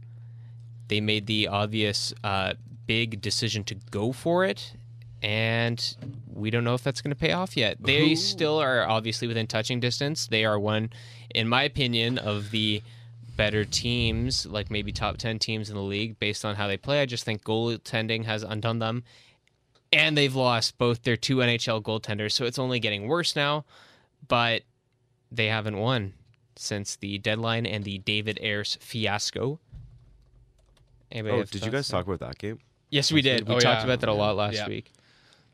They 0.88 1.02
made 1.02 1.28
the 1.28 1.50
obvious 1.50 2.14
uh, 2.24 2.54
big 2.88 3.22
decision 3.22 3.64
to 3.66 3.76
go 3.92 4.12
for 4.12 4.44
it, 4.46 4.74
and 5.22 5.96
we 6.34 6.50
don't 6.50 6.64
know 6.64 6.74
if 6.74 6.84
that's 6.84 7.02
going 7.02 7.12
to 7.14 7.20
pay 7.20 7.32
off 7.34 7.56
yet. 7.58 7.78
They 7.80 8.16
still 8.16 8.58
are 8.60 8.88
obviously 8.88 9.28
within 9.28 9.48
touching 9.48 9.80
distance. 9.80 10.28
They 10.28 10.46
are 10.46 10.60
one, 10.60 10.90
in 11.36 11.48
my 11.48 11.64
opinion, 11.64 12.18
of 12.18 12.52
the 12.52 12.82
better 13.36 13.66
teams, 13.66 14.46
like 14.48 14.72
maybe 14.72 14.92
top 14.92 15.18
10 15.18 15.38
teams 15.40 15.70
in 15.70 15.76
the 15.76 15.82
league 15.82 16.18
based 16.18 16.44
on 16.44 16.56
how 16.56 16.68
they 16.68 16.78
play. 16.78 17.02
I 17.02 17.06
just 17.06 17.24
think 17.24 17.44
goaltending 17.44 18.26
has 18.26 18.42
undone 18.42 18.80
them 18.80 19.04
and 19.94 20.18
they've 20.18 20.34
lost 20.36 20.78
both 20.78 21.04
their 21.04 21.16
two 21.16 21.38
NHL 21.38 21.82
goaltenders, 21.84 22.32
so 22.34 22.46
it's 22.46 22.60
only 22.60 22.80
getting 22.80 23.08
worse 23.08 23.36
now. 23.36 23.64
But 24.28 24.64
they 25.32 25.48
haven't 25.48 25.78
won 25.78 26.14
since 26.56 26.96
the 26.96 27.18
deadline 27.20 27.66
and 27.66 27.84
the 27.84 28.00
David 28.00 28.38
Ayres 28.42 28.78
fiasco. 28.82 29.60
Anybody 31.12 31.38
Oh, 31.42 31.44
did 31.44 31.64
you 31.66 31.72
guys 31.72 31.88
there? 31.88 32.00
talk 32.00 32.08
about 32.08 32.20
that 32.28 32.38
game? 32.38 32.60
Yes, 32.90 33.12
we 33.12 33.22
did. 33.22 33.48
We 33.48 33.56
Oh, 33.56 33.60
talked 33.60 33.80
yeah. 33.80 33.84
about 33.86 34.00
that 34.02 34.10
a 34.10 34.14
lot 34.14 34.36
last 34.36 34.56
Yeah. 34.56 34.68
week. 34.68 34.92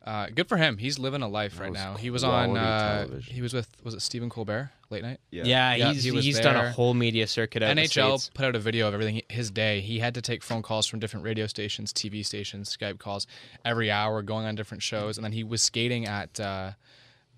Uh, 0.06 0.28
good 0.36 0.50
for 0.50 0.58
him. 0.58 0.78
He's 0.78 1.00
living 1.00 1.22
a 1.22 1.30
life 1.30 1.60
right 1.62 1.72
now. 1.72 1.96
He 1.96 2.10
was 2.10 2.26
on. 2.26 2.58
Uh, 2.58 3.20
he 3.22 3.42
was 3.42 3.54
with. 3.54 3.70
Was 3.84 3.94
it 3.94 4.02
Stephen 4.02 4.30
Colbert 4.30 4.70
late 4.90 5.02
night? 5.02 5.22
Yeah, 5.32 5.46
Yeah, 5.46 5.92
he's 5.94 6.04
he 6.04 6.12
was 6.12 6.26
he's 6.26 6.42
done 6.42 6.58
a 6.58 6.72
whole 6.72 6.94
media 6.94 7.26
circuit 7.26 7.64
out 7.64 7.72
in 7.72 7.78
the 7.78 7.84
NHL 7.84 8.30
put 8.34 8.46
out 8.46 8.54
a 8.54 8.60
video 8.60 8.90
of 8.90 8.94
everything 8.94 9.22
his 9.30 9.50
day. 9.50 9.80
He 9.80 10.00
had 10.00 10.14
to 10.16 10.22
take 10.22 10.44
phone 10.44 10.62
calls 10.62 10.88
from 10.88 11.00
different 11.00 11.24
radio 11.24 11.48
stations, 11.48 11.94
TV 11.94 12.26
stations, 12.26 12.76
Skype 12.76 13.00
calls 13.00 13.28
every 13.64 13.90
hour, 13.90 14.22
going 14.22 14.46
on 14.46 14.56
different 14.56 14.84
shows, 14.84 15.18
and 15.18 15.24
then 15.24 15.32
he 15.32 15.44
was 15.46 15.62
skating 15.64 16.06
at 16.06 16.38
uh, 16.38 16.72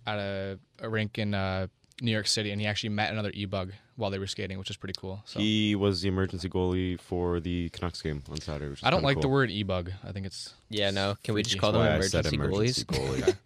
at 0.08 0.18
a, 0.18 0.58
a 0.80 0.90
rink 0.90 1.20
in 1.20 1.36
uh, 1.36 1.68
New 2.02 2.12
York 2.12 2.28
City, 2.28 2.52
and 2.52 2.60
he 2.60 2.68
actually 2.68 2.90
met 2.90 3.12
another 3.12 3.32
e-bug 3.34 3.72
while 3.96 4.12
they 4.12 4.20
were 4.20 4.28
skating, 4.28 4.58
which 4.60 4.70
is 4.70 4.76
pretty 4.76 4.94
cool. 5.00 5.22
So 5.26 5.40
He 5.40 5.76
was 5.76 6.02
the 6.02 6.10
emergency 6.10 6.50
goalie 6.50 7.00
for 7.00 7.40
the 7.40 7.70
Canucks 7.70 8.02
game 8.02 8.22
on 8.30 8.42
Saturday. 8.42 8.70
Which 8.70 8.84
I 8.84 8.90
don't 8.90 9.00
kinda 9.00 9.08
like 9.08 9.22
the 9.22 9.30
word 9.30 9.50
e-bug. 9.50 9.92
I 10.04 10.12
think 10.12 10.26
it's 10.26 10.54
Yeah, 10.70 10.92
no. 10.92 11.16
Can 11.24 11.34
we 11.36 11.44
just 11.44 11.58
call 11.58 11.72
them 11.72 11.82
Why 11.82 11.96
I 11.96 12.02
said 12.02 12.26
emergency, 12.26 12.36
emergency 12.36 12.84
goalies? 12.86 13.24
goalie. 13.24 13.38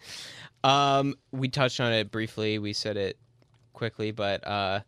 Um, 0.62 1.16
we 1.32 1.48
touched 1.48 1.80
on 1.80 1.94
it 1.94 2.12
briefly. 2.12 2.60
We 2.60 2.74
said 2.74 2.98
it 2.98 3.18
quickly, 3.72 4.12
but 4.12 4.46
uh, 4.46 4.82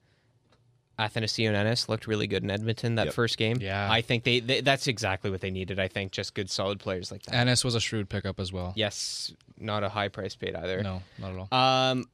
Athanasiu 0.99 1.47
and 1.47 1.55
Ennis 1.55 1.87
looked 1.87 2.07
really 2.07 2.27
good 2.27 2.43
in 2.43 2.51
Edmonton 2.51 2.95
that 2.95 3.05
Yep. 3.05 3.13
first 3.13 3.37
game. 3.37 3.57
Yeah. 3.61 3.89
I 3.89 4.01
think 4.01 4.25
they, 4.25 4.41
they 4.41 4.59
that's 4.59 4.87
exactly 4.87 5.31
what 5.31 5.39
they 5.39 5.49
needed. 5.49 5.79
I 5.79 5.87
think 5.87 6.11
just 6.11 6.33
good, 6.33 6.49
solid 6.49 6.79
players 6.79 7.09
like 7.09 7.23
that. 7.23 7.35
Ennis 7.35 7.63
was 7.63 7.75
a 7.75 7.79
shrewd 7.79 8.09
pickup 8.09 8.37
as 8.39 8.51
well. 8.51 8.73
yes, 8.75 9.33
not 9.57 9.83
a 9.85 9.87
high 9.89 10.09
price 10.09 10.35
paid 10.35 10.55
either. 10.55 10.83
No, 10.83 11.01
not 11.19 11.31
at 11.31 11.47
all. 11.51 11.57
Um, 11.57 12.09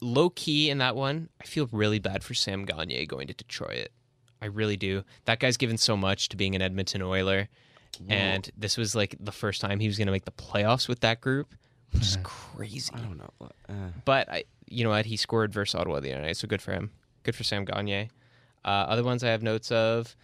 low 0.00 0.30
key 0.30 0.70
in 0.70 0.78
that 0.78 0.96
one, 0.96 1.28
I 1.40 1.44
feel 1.44 1.68
really 1.72 1.98
bad 1.98 2.22
for 2.24 2.34
Sam 2.34 2.64
Gagne 2.64 3.06
going 3.06 3.26
to 3.28 3.34
Detroit. 3.34 3.88
I 4.42 4.46
really 4.46 4.76
do. 4.76 5.04
That 5.26 5.38
guy's 5.40 5.56
given 5.56 5.76
so 5.76 5.96
much 5.96 6.28
to 6.30 6.36
being 6.36 6.54
an 6.54 6.62
Edmonton 6.62 7.02
Oiler, 7.02 7.48
and 8.08 8.50
this 8.56 8.76
was 8.78 8.94
like 8.94 9.14
the 9.20 9.32
first 9.32 9.60
time 9.60 9.80
he 9.80 9.86
was 9.86 9.98
going 9.98 10.06
to 10.06 10.12
make 10.12 10.24
the 10.24 10.30
playoffs 10.32 10.88
with 10.88 11.00
that 11.00 11.20
group, 11.20 11.54
which 11.92 12.02
is 12.02 12.18
crazy. 12.22 12.90
I 12.94 12.98
don't 13.00 13.18
know. 13.18 13.30
Uh, 13.68 13.74
But 14.06 14.28
I, 14.30 14.44
you 14.66 14.84
know 14.84 14.90
what? 14.90 15.04
He 15.06 15.16
scored 15.18 15.52
versus 15.52 15.74
Ottawa 15.74 16.00
the 16.00 16.12
other 16.12 16.22
night, 16.22 16.36
so 16.38 16.48
good 16.48 16.62
for 16.62 16.72
him. 16.72 16.90
Good 17.22 17.34
for 17.34 17.44
Sam 17.44 17.64
Gagne. 17.66 18.08
Uh, 18.64 18.68
other 18.68 19.02
ones 19.04 19.22
I 19.22 19.28
have 19.28 19.42
notes 19.42 19.70
of. 19.70 20.16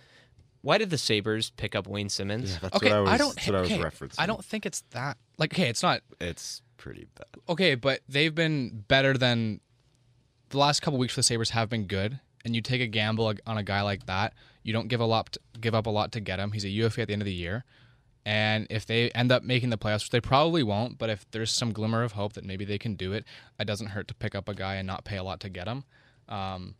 Why 0.63 0.79
did 0.79 0.91
the 0.91 0.99
Sabres 0.99 1.51
pick 1.51 1.77
up 1.77 1.87
Wayne 1.87 2.09
Simmonds? 2.09 2.53
yeah, 2.55 2.59
that's 2.63 2.77
okay, 2.77 2.89
what 2.89 2.97
I 2.97 3.01
was. 3.13 3.19
don't. 3.19 3.35
that's 3.37 3.47
what 3.47 3.57
I 3.57 3.61
was 3.61 3.73
okay, 3.73 3.83
referencing. 3.83 4.15
I 4.19 4.27
don't 4.27 4.45
think 4.45 4.65
it's 4.67 4.81
that. 4.91 5.19
Like, 5.39 5.53
okay, 5.53 5.69
it's 5.69 5.83
not 5.83 6.01
It's 6.21 6.63
pretty 6.79 7.07
bad. 7.15 7.27
okay, 7.51 7.75
but 7.75 8.01
they've 8.09 8.35
been 8.35 8.85
better 8.89 9.13
than 9.15 9.61
the 10.51 10.59
last 10.59 10.81
couple 10.81 10.99
weeks 10.99 11.15
for 11.15 11.21
the 11.21 11.25
Sabres 11.25 11.51
have 11.51 11.69
been 11.69 11.87
good. 11.87 12.21
And 12.45 12.55
you 12.55 12.63
take 12.63 12.81
a 12.81 12.87
gamble 12.87 13.35
on 13.45 13.59
a 13.59 13.63
guy 13.65 13.83
like 13.83 14.07
that, 14.07 14.33
you 14.63 14.73
don't 14.73 14.87
give 14.87 15.01
a 15.01 15.05
lot, 15.05 15.33
to, 15.33 15.41
give 15.61 15.75
up 15.75 15.87
a 15.87 15.91
lot 15.91 16.13
to 16.13 16.21
get 16.21 16.39
him. 16.39 16.53
He's 16.53 16.65
a 16.65 16.69
UFA 16.69 17.03
at 17.03 17.09
the 17.09 17.13
end 17.13 17.23
of 17.23 17.27
the 17.27 17.33
year, 17.33 17.65
and 18.27 18.67
if 18.71 18.87
they 18.87 19.09
end 19.11 19.31
up 19.31 19.45
making 19.45 19.71
the 19.71 19.79
playoffs, 19.79 20.05
which 20.05 20.11
they 20.11 20.21
probably 20.21 20.65
won't, 20.65 20.99
but 20.99 21.09
if 21.09 21.25
there's 21.31 21.53
some 21.53 21.73
glimmer 21.73 22.03
of 22.03 22.13
hope 22.13 22.33
that 22.33 22.45
maybe 22.45 22.65
they 22.65 22.77
can 22.77 22.97
do 22.97 23.13
it, 23.13 23.25
it 23.61 23.67
doesn't 23.67 23.87
hurt 23.87 24.09
to 24.09 24.15
pick 24.15 24.35
up 24.35 24.49
a 24.49 24.55
guy 24.55 24.75
and 24.75 24.87
not 24.87 25.05
pay 25.05 25.17
a 25.17 25.23
lot 25.23 25.39
to 25.41 25.49
get 25.49 25.69
him. 25.69 25.85
Um, 26.29 26.75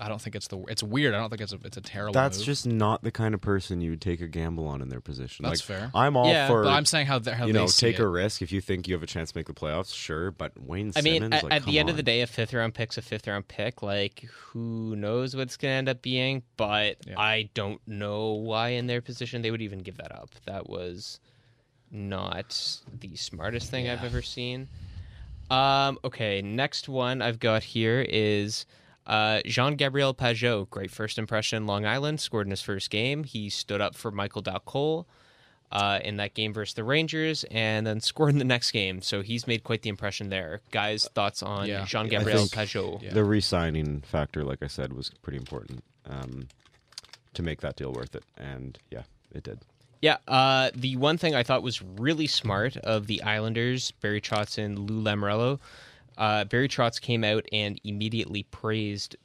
I 0.00 0.08
don't 0.08 0.20
think 0.20 0.34
it's 0.36 0.48
the. 0.48 0.58
It's 0.68 0.82
weird. 0.82 1.14
I 1.14 1.18
don't 1.18 1.30
think 1.30 1.40
it's 1.40 1.52
a. 1.52 1.58
It's 1.64 1.76
a 1.76 1.80
terrible. 1.80 2.12
That's 2.14 2.38
move. 2.38 2.46
just 2.46 2.66
not 2.66 3.02
the 3.02 3.10
kind 3.10 3.34
of 3.34 3.40
person 3.40 3.80
you 3.80 3.90
would 3.90 4.00
take 4.00 4.20
a 4.20 4.26
gamble 4.26 4.66
on 4.66 4.80
in 4.82 4.88
their 4.88 5.00
position. 5.00 5.44
That's 5.44 5.68
like, 5.68 5.78
fair. 5.78 5.90
I'm 5.94 6.16
all 6.16 6.28
Yeah, 6.28 6.48
for. 6.48 6.64
But 6.64 6.72
I'm 6.72 6.84
saying 6.84 7.06
how, 7.06 7.18
they- 7.18 7.32
how 7.32 7.46
you 7.46 7.52
they 7.52 7.58
know, 7.60 7.66
see 7.66 7.86
take 7.86 7.98
it. 7.98 8.02
a 8.02 8.08
risk 8.08 8.42
if 8.42 8.50
you 8.52 8.60
think 8.60 8.88
you 8.88 8.94
have 8.94 9.02
a 9.02 9.06
chance 9.06 9.30
to 9.32 9.38
make 9.38 9.46
the 9.46 9.52
playoffs. 9.54 9.94
Sure, 9.94 10.30
but 10.30 10.52
Wayne 10.60 10.88
I 10.96 11.00
Simmonds. 11.00 11.20
mean, 11.20 11.32
at, 11.32 11.42
like, 11.44 11.52
at 11.52 11.62
the 11.64 11.72
come 11.72 11.76
end 11.78 11.90
of 11.90 11.96
the 11.96 12.02
day, 12.02 12.22
a 12.22 12.26
fifth 12.26 12.52
round 12.52 12.74
pick's 12.74 12.98
a 12.98 13.02
fifth 13.02 13.26
round 13.28 13.46
pick. 13.48 13.82
Like, 13.82 14.26
who 14.32 14.96
knows 14.96 15.36
what's 15.36 15.56
going 15.56 15.70
to 15.72 15.76
end 15.76 15.88
up 15.88 16.02
being? 16.02 16.42
But 16.56 16.96
Yeah. 17.06 17.18
I 17.20 17.50
don't 17.54 17.80
know 17.86 18.32
why, 18.32 18.70
in 18.70 18.86
their 18.88 19.00
position, 19.00 19.42
they 19.42 19.50
would 19.50 19.62
even 19.62 19.78
give 19.80 19.98
that 19.98 20.12
up. 20.12 20.30
That 20.46 20.68
was 20.68 21.20
not 21.90 22.80
the 23.00 23.14
smartest 23.16 23.70
thing 23.70 23.88
I've 23.88 24.02
ever 24.04 24.22
seen. 24.22 24.68
Um, 25.50 25.98
okay, 26.04 26.42
next 26.42 26.88
one 26.88 27.22
I've 27.22 27.38
got 27.38 27.62
here 27.62 28.04
is 28.08 28.66
uh, 29.06 29.40
Jean 29.46 29.76
Gabriel 29.76 30.14
Pageau. 30.14 30.68
Great 30.70 30.90
first 30.90 31.18
impression 31.18 31.58
in 31.58 31.66
Long 31.66 31.84
Island. 31.86 32.20
Scored 32.20 32.46
in 32.46 32.50
his 32.50 32.62
first 32.62 32.90
game. 32.90 33.24
He 33.24 33.48
stood 33.50 33.80
up 33.80 33.94
for 33.94 34.10
Michael 34.10 34.42
Dal 34.42 34.60
Colle 34.60 35.06
uh, 35.72 35.98
in 36.04 36.16
that 36.18 36.34
game 36.34 36.52
versus 36.52 36.74
the 36.74 36.84
Rangers, 36.84 37.44
and 37.50 37.86
then 37.86 38.00
scored 38.10 38.30
in 38.30 38.38
the 38.38 38.44
next 38.44 38.70
game. 38.70 39.02
So 39.02 39.22
he's 39.22 39.46
made 39.46 39.64
quite 39.64 39.82
the 39.82 39.88
impression 39.90 40.28
there. 40.30 40.60
Guys, 40.70 41.08
thoughts 41.14 41.42
on 41.42 41.66
Yeah. 41.66 41.84
Jean 41.84 42.08
Gabriel 42.08 42.46
think- 42.46 42.52
Pageau? 42.52 43.02
Yeah. 43.02 43.12
the 43.12 43.24
re-signing 43.24 44.00
factor, 44.02 44.44
like 44.44 44.62
I 44.62 44.68
said, 44.68 44.92
was 44.92 45.10
pretty 45.22 45.38
important 45.38 45.82
um, 46.08 46.48
to 47.34 47.42
make 47.42 47.60
that 47.62 47.76
deal 47.76 47.92
worth 47.92 48.14
it, 48.14 48.24
and 48.36 48.78
yeah, 48.90 49.02
it 49.34 49.42
did. 49.42 49.60
Yeah, 50.00 50.18
uh, 50.28 50.70
the 50.74 50.96
one 50.96 51.16
thing 51.16 51.34
I 51.34 51.42
thought 51.42 51.62
was 51.62 51.80
really 51.80 52.26
smart 52.26 52.76
of 52.76 53.06
the 53.06 53.22
Islanders, 53.22 53.90
Barry 54.02 54.20
Trotz 54.20 54.58
and 54.62 54.78
Lou 54.78 55.02
Lamoriello, 55.02 55.58
uh, 56.18 56.44
Barry 56.44 56.68
Trotz 56.68 57.00
came 57.00 57.24
out 57.24 57.44
and 57.52 57.80
immediately 57.84 58.42
praised 58.44 59.16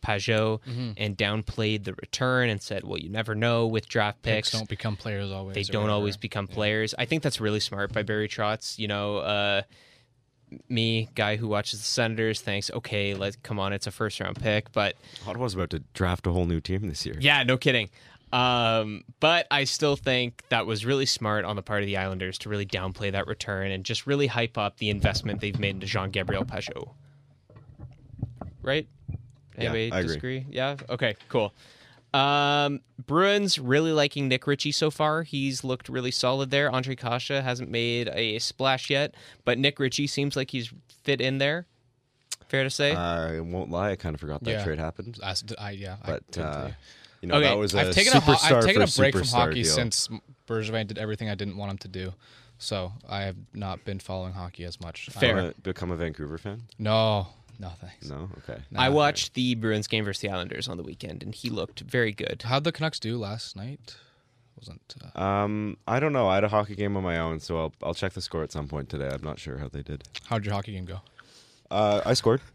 Pageau 0.00 0.60
and 0.96 1.16
downplayed 1.16 1.84
the 1.84 1.92
return 1.94 2.48
and 2.50 2.62
said, 2.62 2.84
"Well, 2.84 2.98
you 2.98 3.08
never 3.10 3.34
know 3.34 3.66
with 3.66 3.88
draft 3.88 4.22
Picks 4.22 4.50
picks; 4.50 4.50
don't 4.52 4.68
become 4.68 4.96
players 4.96 5.30
always. 5.32 5.54
they 5.54 5.62
don't 5.64 5.82
whatever. 5.82 5.94
always 5.96 6.16
become 6.16 6.46
players." 6.46 6.94
I 6.96 7.04
think 7.04 7.22
that's 7.22 7.40
really 7.40 7.60
smart 7.60 7.92
by 7.92 8.02
Barry 8.04 8.28
Trotz. 8.28 8.78
You 8.78 8.86
know, 8.88 9.16
uh, 9.18 9.62
me, 10.68 11.08
guy 11.14 11.36
who 11.36 11.48
watches 11.48 11.80
the 11.80 11.84
Senators, 11.84 12.40
thinks, 12.40 12.70
"Okay, 12.70 13.14
let's 13.14 13.36
come 13.42 13.58
on, 13.58 13.72
it's 13.72 13.86
a 13.86 13.90
first 13.90 14.20
round 14.20 14.40
pick," 14.40 14.70
but 14.72 14.94
Ottawa's 15.26 15.54
about 15.54 15.70
to 15.70 15.80
draft 15.94 16.26
a 16.26 16.32
whole 16.32 16.46
new 16.46 16.60
team 16.60 16.88
this 16.88 17.04
year. 17.04 17.16
yeah, 17.20 17.42
no 17.42 17.56
kidding. 17.58 17.90
Um, 18.32 19.04
but 19.20 19.46
I 19.50 19.64
still 19.64 19.96
think 19.96 20.42
that 20.50 20.66
was 20.66 20.84
really 20.84 21.06
smart 21.06 21.44
on 21.44 21.56
the 21.56 21.62
part 21.62 21.80
of 21.82 21.86
the 21.86 21.96
Islanders 21.96 22.36
to 22.38 22.48
really 22.48 22.66
downplay 22.66 23.10
that 23.12 23.26
return 23.26 23.70
and 23.70 23.84
just 23.84 24.06
really 24.06 24.26
hype 24.26 24.58
up 24.58 24.76
the 24.78 24.90
investment 24.90 25.40
they've 25.40 25.58
made 25.58 25.70
into 25.76 25.86
Jean 25.86 26.10
Gabriel 26.10 26.44
Pageau. 26.44 26.90
Right? 28.62 28.86
Yeah, 29.56 29.70
Anybody 29.72 29.92
I 29.92 30.00
agree. 30.00 30.46
Yeah. 30.50 30.76
Okay. 30.90 31.16
Cool. 31.28 31.52
Um, 32.14 32.80
Bruins 33.06 33.58
really 33.58 33.92
liking 33.92 34.28
Nick 34.28 34.46
Ritchie 34.46 34.72
so 34.72 34.90
far. 34.90 35.22
He's 35.22 35.62
looked 35.64 35.88
really 35.88 36.10
solid 36.10 36.50
there. 36.50 36.70
Ondrej 36.70 36.98
Kase 36.98 37.42
hasn't 37.42 37.70
made 37.70 38.08
a 38.12 38.38
splash 38.38 38.88
yet, 38.90 39.14
but 39.44 39.58
Nick 39.58 39.78
Ritchie 39.78 40.06
seems 40.06 40.36
like 40.36 40.50
he's 40.50 40.72
fit 41.02 41.20
in 41.20 41.38
there. 41.38 41.66
Fair 42.48 42.64
to 42.64 42.70
say. 42.70 42.94
I 42.94 43.40
won't 43.40 43.70
lie, 43.70 43.90
I 43.90 43.96
kind 43.96 44.14
of 44.14 44.20
forgot 44.20 44.42
that 44.44 44.50
Yeah. 44.50 44.64
trade 44.64 44.78
happened, 44.78 45.18
As- 45.22 45.44
I, 45.58 45.72
yeah, 45.72 45.96
but 46.04 46.22
couldn't 46.32 46.48
uh, 46.48 46.70
you. 47.22 47.26
you 47.26 47.28
know 47.28 47.36
Okay, 47.38 47.48
that 47.48 47.58
was 47.58 47.74
a 47.74 47.80
I've 47.80 47.94
taken 47.94 48.12
a, 48.14 48.20
ho- 48.20 48.32
I've 48.42 48.64
taken 48.64 48.82
a 48.82 48.86
break 48.86 49.14
from 49.16 49.26
hockey 49.26 49.62
deal. 49.62 49.72
since 49.72 50.08
Bergevin 50.46 50.86
did 50.86 50.98
everything 50.98 51.28
I 51.28 51.34
didn't 51.34 51.56
want 51.56 51.70
him 51.72 51.78
to 51.78 51.88
do. 51.88 52.14
So 52.58 52.92
I 53.08 53.22
have 53.22 53.36
not 53.54 53.84
been 53.84 53.98
following 54.00 54.32
hockey 54.32 54.64
as 54.64 54.80
much. 54.80 55.08
I- 55.16 55.20
Fair. 55.20 55.34
Wanna 55.36 55.54
become 55.62 55.90
a 55.90 55.96
Vancouver 55.96 56.38
fan? 56.38 56.62
no, 56.78 57.28
no 57.60 57.68
thanks. 57.80 58.08
No, 58.08 58.28
okay. 58.38 58.60
Nah. 58.70 58.82
I 58.82 58.88
watched 58.88 59.34
the 59.34 59.54
Bruins 59.54 59.86
game 59.86 60.04
versus 60.04 60.20
the 60.22 60.28
Islanders 60.30 60.68
on 60.68 60.76
the 60.76 60.82
weekend, 60.82 61.22
and 61.22 61.34
he 61.34 61.50
looked 61.50 61.80
very 61.80 62.12
good. 62.12 62.42
How'd 62.44 62.64
the 62.64 62.72
Canucks 62.72 62.98
do 63.00 63.16
last 63.18 63.54
night? 63.56 63.96
Wasn't 64.56 64.94
uh, 65.14 65.20
Um, 65.20 65.76
I 65.86 66.00
don't 66.00 66.12
know. 66.12 66.26
I 66.28 66.34
had 66.36 66.42
a 66.44 66.48
hockey 66.48 66.74
game 66.74 66.96
on 66.96 67.04
my 67.04 67.18
own, 67.18 67.38
so 67.38 67.58
I'll 67.58 67.72
I'll 67.82 67.94
check 67.94 68.12
the 68.14 68.20
score 68.20 68.42
at 68.42 68.50
some 68.50 68.66
point 68.66 68.88
today. 68.88 69.08
I'm 69.12 69.22
not 69.22 69.38
sure 69.38 69.58
how 69.58 69.68
they 69.68 69.82
did. 69.82 70.02
how'd 70.26 70.44
your 70.44 70.54
hockey 70.54 70.72
game 70.72 70.84
go? 70.84 71.00
Uh, 71.70 72.00
I 72.04 72.14
scored. 72.14 72.40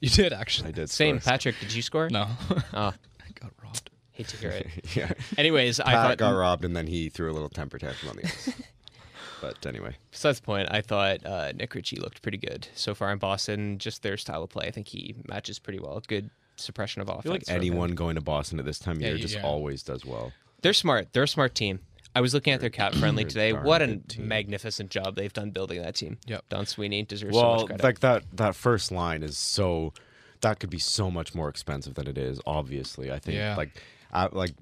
You 0.00 0.08
did 0.08 0.32
actually. 0.32 0.70
I 0.70 0.72
did. 0.72 0.88
Same, 0.90 1.20
score. 1.20 1.30
Patrick. 1.32 1.54
Did 1.60 1.72
you 1.74 1.82
score? 1.82 2.08
No, 2.08 2.26
Oh, 2.72 2.78
I 2.88 2.94
got 3.40 3.52
robbed. 3.62 3.90
hate 4.12 4.28
to 4.28 4.36
hear 4.36 4.50
it. 4.50 4.66
yeah. 4.96 5.12
Anyways, 5.38 5.80
I 5.80 5.84
Pat 5.92 6.08
thought. 6.08 6.18
got 6.18 6.30
robbed, 6.30 6.64
and 6.64 6.76
then 6.76 6.86
he 6.86 7.08
threw 7.08 7.30
a 7.30 7.34
little 7.34 7.48
temper 7.48 7.78
tantrum 7.78 8.10
on 8.10 8.16
the 8.16 8.24
ice. 8.24 8.52
but 9.40 9.64
anyway, 9.66 9.96
Besides 10.10 10.40
the 10.40 10.44
point, 10.46 10.68
I 10.70 10.80
thought 10.82 11.24
uh, 11.26 11.52
Nick 11.52 11.74
Ritchie 11.74 11.96
looked 11.96 12.22
pretty 12.22 12.38
good 12.38 12.68
so 12.74 12.94
far 12.94 13.10
in 13.12 13.18
Boston. 13.18 13.78
Just 13.78 14.02
their 14.02 14.16
style 14.16 14.42
of 14.42 14.50
play, 14.50 14.66
I 14.66 14.70
think 14.70 14.88
he 14.88 15.14
matches 15.28 15.58
pretty 15.58 15.80
well. 15.80 16.00
Good 16.06 16.30
suppression 16.56 17.02
of 17.02 17.08
offense. 17.08 17.20
I 17.20 17.22
feel 17.24 17.32
like 17.32 17.48
anyone 17.48 17.94
going 17.94 18.14
to 18.16 18.20
Boston 18.20 18.58
at 18.58 18.64
this 18.64 18.78
time 18.78 18.96
of 18.96 19.02
Yeah, 19.02 19.08
year 19.08 19.16
you- 19.16 19.22
just 19.22 19.36
yeah. 19.36 19.42
always 19.42 19.82
does 19.82 20.04
well. 20.04 20.32
They're 20.62 20.72
smart. 20.74 21.12
They're 21.12 21.24
a 21.24 21.28
smart 21.28 21.54
team. 21.56 21.80
I 22.14 22.20
was 22.20 22.34
looking 22.34 22.52
at 22.52 22.60
their 22.60 22.70
cap 22.70 22.92
friendly 23.00 23.24
today. 23.24 23.52
darn 23.52 23.64
What 23.64 23.82
a 23.82 23.86
good 23.88 24.08
team. 24.08 24.28
magnificent 24.28 24.90
job 24.90 25.16
they've 25.16 25.32
done 25.32 25.50
building 25.50 25.80
that 25.82 25.96
team. 25.96 26.18
Yep. 26.26 26.44
Don 26.50 26.66
Sweeney 26.66 27.02
deserves 27.02 27.34
so 27.34 27.40
Well, 27.42 27.56
much 27.56 27.66
credit. 27.66 27.82
like 27.84 28.00
that 28.00 28.24
that 28.34 28.54
first 28.54 28.92
line 28.92 29.22
is 29.24 29.36
so 29.38 29.92
that 30.42 30.60
could 30.60 30.70
be 30.70 30.78
so 30.78 31.10
much 31.10 31.34
more 31.34 31.48
expensive 31.48 31.94
than 31.94 32.06
it 32.06 32.18
is. 32.18 32.40
Obviously, 32.46 33.10
I 33.10 33.18
think 33.18 33.36
Yeah. 33.38 33.56
like 33.56 33.82
uh, 34.12 34.28
like 34.32 34.52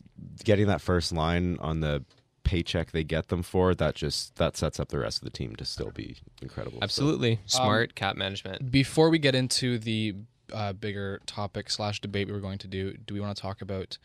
getting 0.44 0.66
that 0.68 0.80
first 0.80 1.10
line 1.12 1.58
on 1.60 1.80
the 1.80 2.04
paycheck 2.44 2.90
they 2.92 3.04
get 3.04 3.28
them 3.28 3.42
for 3.42 3.74
that 3.74 3.94
just 3.94 4.34
that 4.36 4.56
sets 4.56 4.80
up 4.80 4.88
the 4.88 4.98
rest 4.98 5.18
of 5.18 5.24
the 5.24 5.30
team 5.30 5.54
to 5.56 5.64
still 5.64 5.90
be 5.90 6.16
incredible. 6.40 6.78
So- 6.78 6.84
Absolutely 6.84 7.40
smart 7.46 7.94
cap 7.94 8.16
management. 8.16 8.70
Before 8.70 9.10
we 9.10 9.18
get 9.18 9.34
into 9.34 9.78
the 9.78 10.14
uh, 10.52 10.72
bigger 10.72 11.20
topic 11.26 11.70
slash 11.70 12.00
debate 12.00 12.26
we 12.28 12.32
were 12.32 12.40
going 12.40 12.58
to 12.58 12.68
do, 12.68 12.94
do 13.06 13.14
we 13.14 13.20
want 13.20 13.36
to 13.36 13.40
talk 13.42 13.60
about 13.62 13.98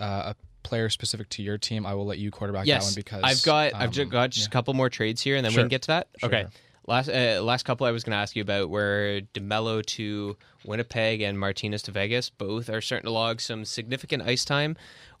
uh, 0.00 0.32
a 0.32 0.36
player 0.62 0.88
specific 0.88 1.28
to 1.30 1.42
your 1.42 1.58
team? 1.58 1.86
I 1.86 1.94
will 1.94 2.06
let 2.06 2.18
you 2.18 2.30
quarterback 2.30 2.66
that 2.66 2.82
one 2.82 2.92
because 2.94 3.22
I've 3.24 3.42
got 3.42 3.74
I've 3.74 3.88
um, 3.88 3.92
just 3.92 4.10
got 4.10 4.30
just 4.30 4.46
a 4.46 4.50
couple 4.50 4.74
more 4.74 4.88
trades 4.90 5.20
here, 5.22 5.36
and 5.36 5.44
then 5.44 5.52
Sure. 5.52 5.60
we 5.60 5.64
can 5.64 5.68
get 5.70 5.82
to 5.82 5.88
that. 5.88 6.08
Sure, 6.18 6.28
okay. 6.28 6.46
Last 6.88 7.10
uh, 7.10 7.42
last 7.42 7.64
couple 7.64 7.86
I 7.86 7.90
was 7.90 8.02
going 8.02 8.12
to 8.12 8.16
ask 8.16 8.34
you 8.34 8.40
about 8.40 8.70
were 8.70 9.20
Demelo 9.34 9.84
to 9.84 10.36
Winnipeg 10.64 11.20
and 11.20 11.38
Martinez 11.38 11.82
to 11.82 11.90
Vegas. 11.90 12.30
Both 12.30 12.70
are 12.70 12.80
starting 12.80 13.04
to 13.06 13.12
log 13.12 13.42
some 13.42 13.66
significant 13.66 14.22
ice 14.22 14.42
time. 14.44 14.74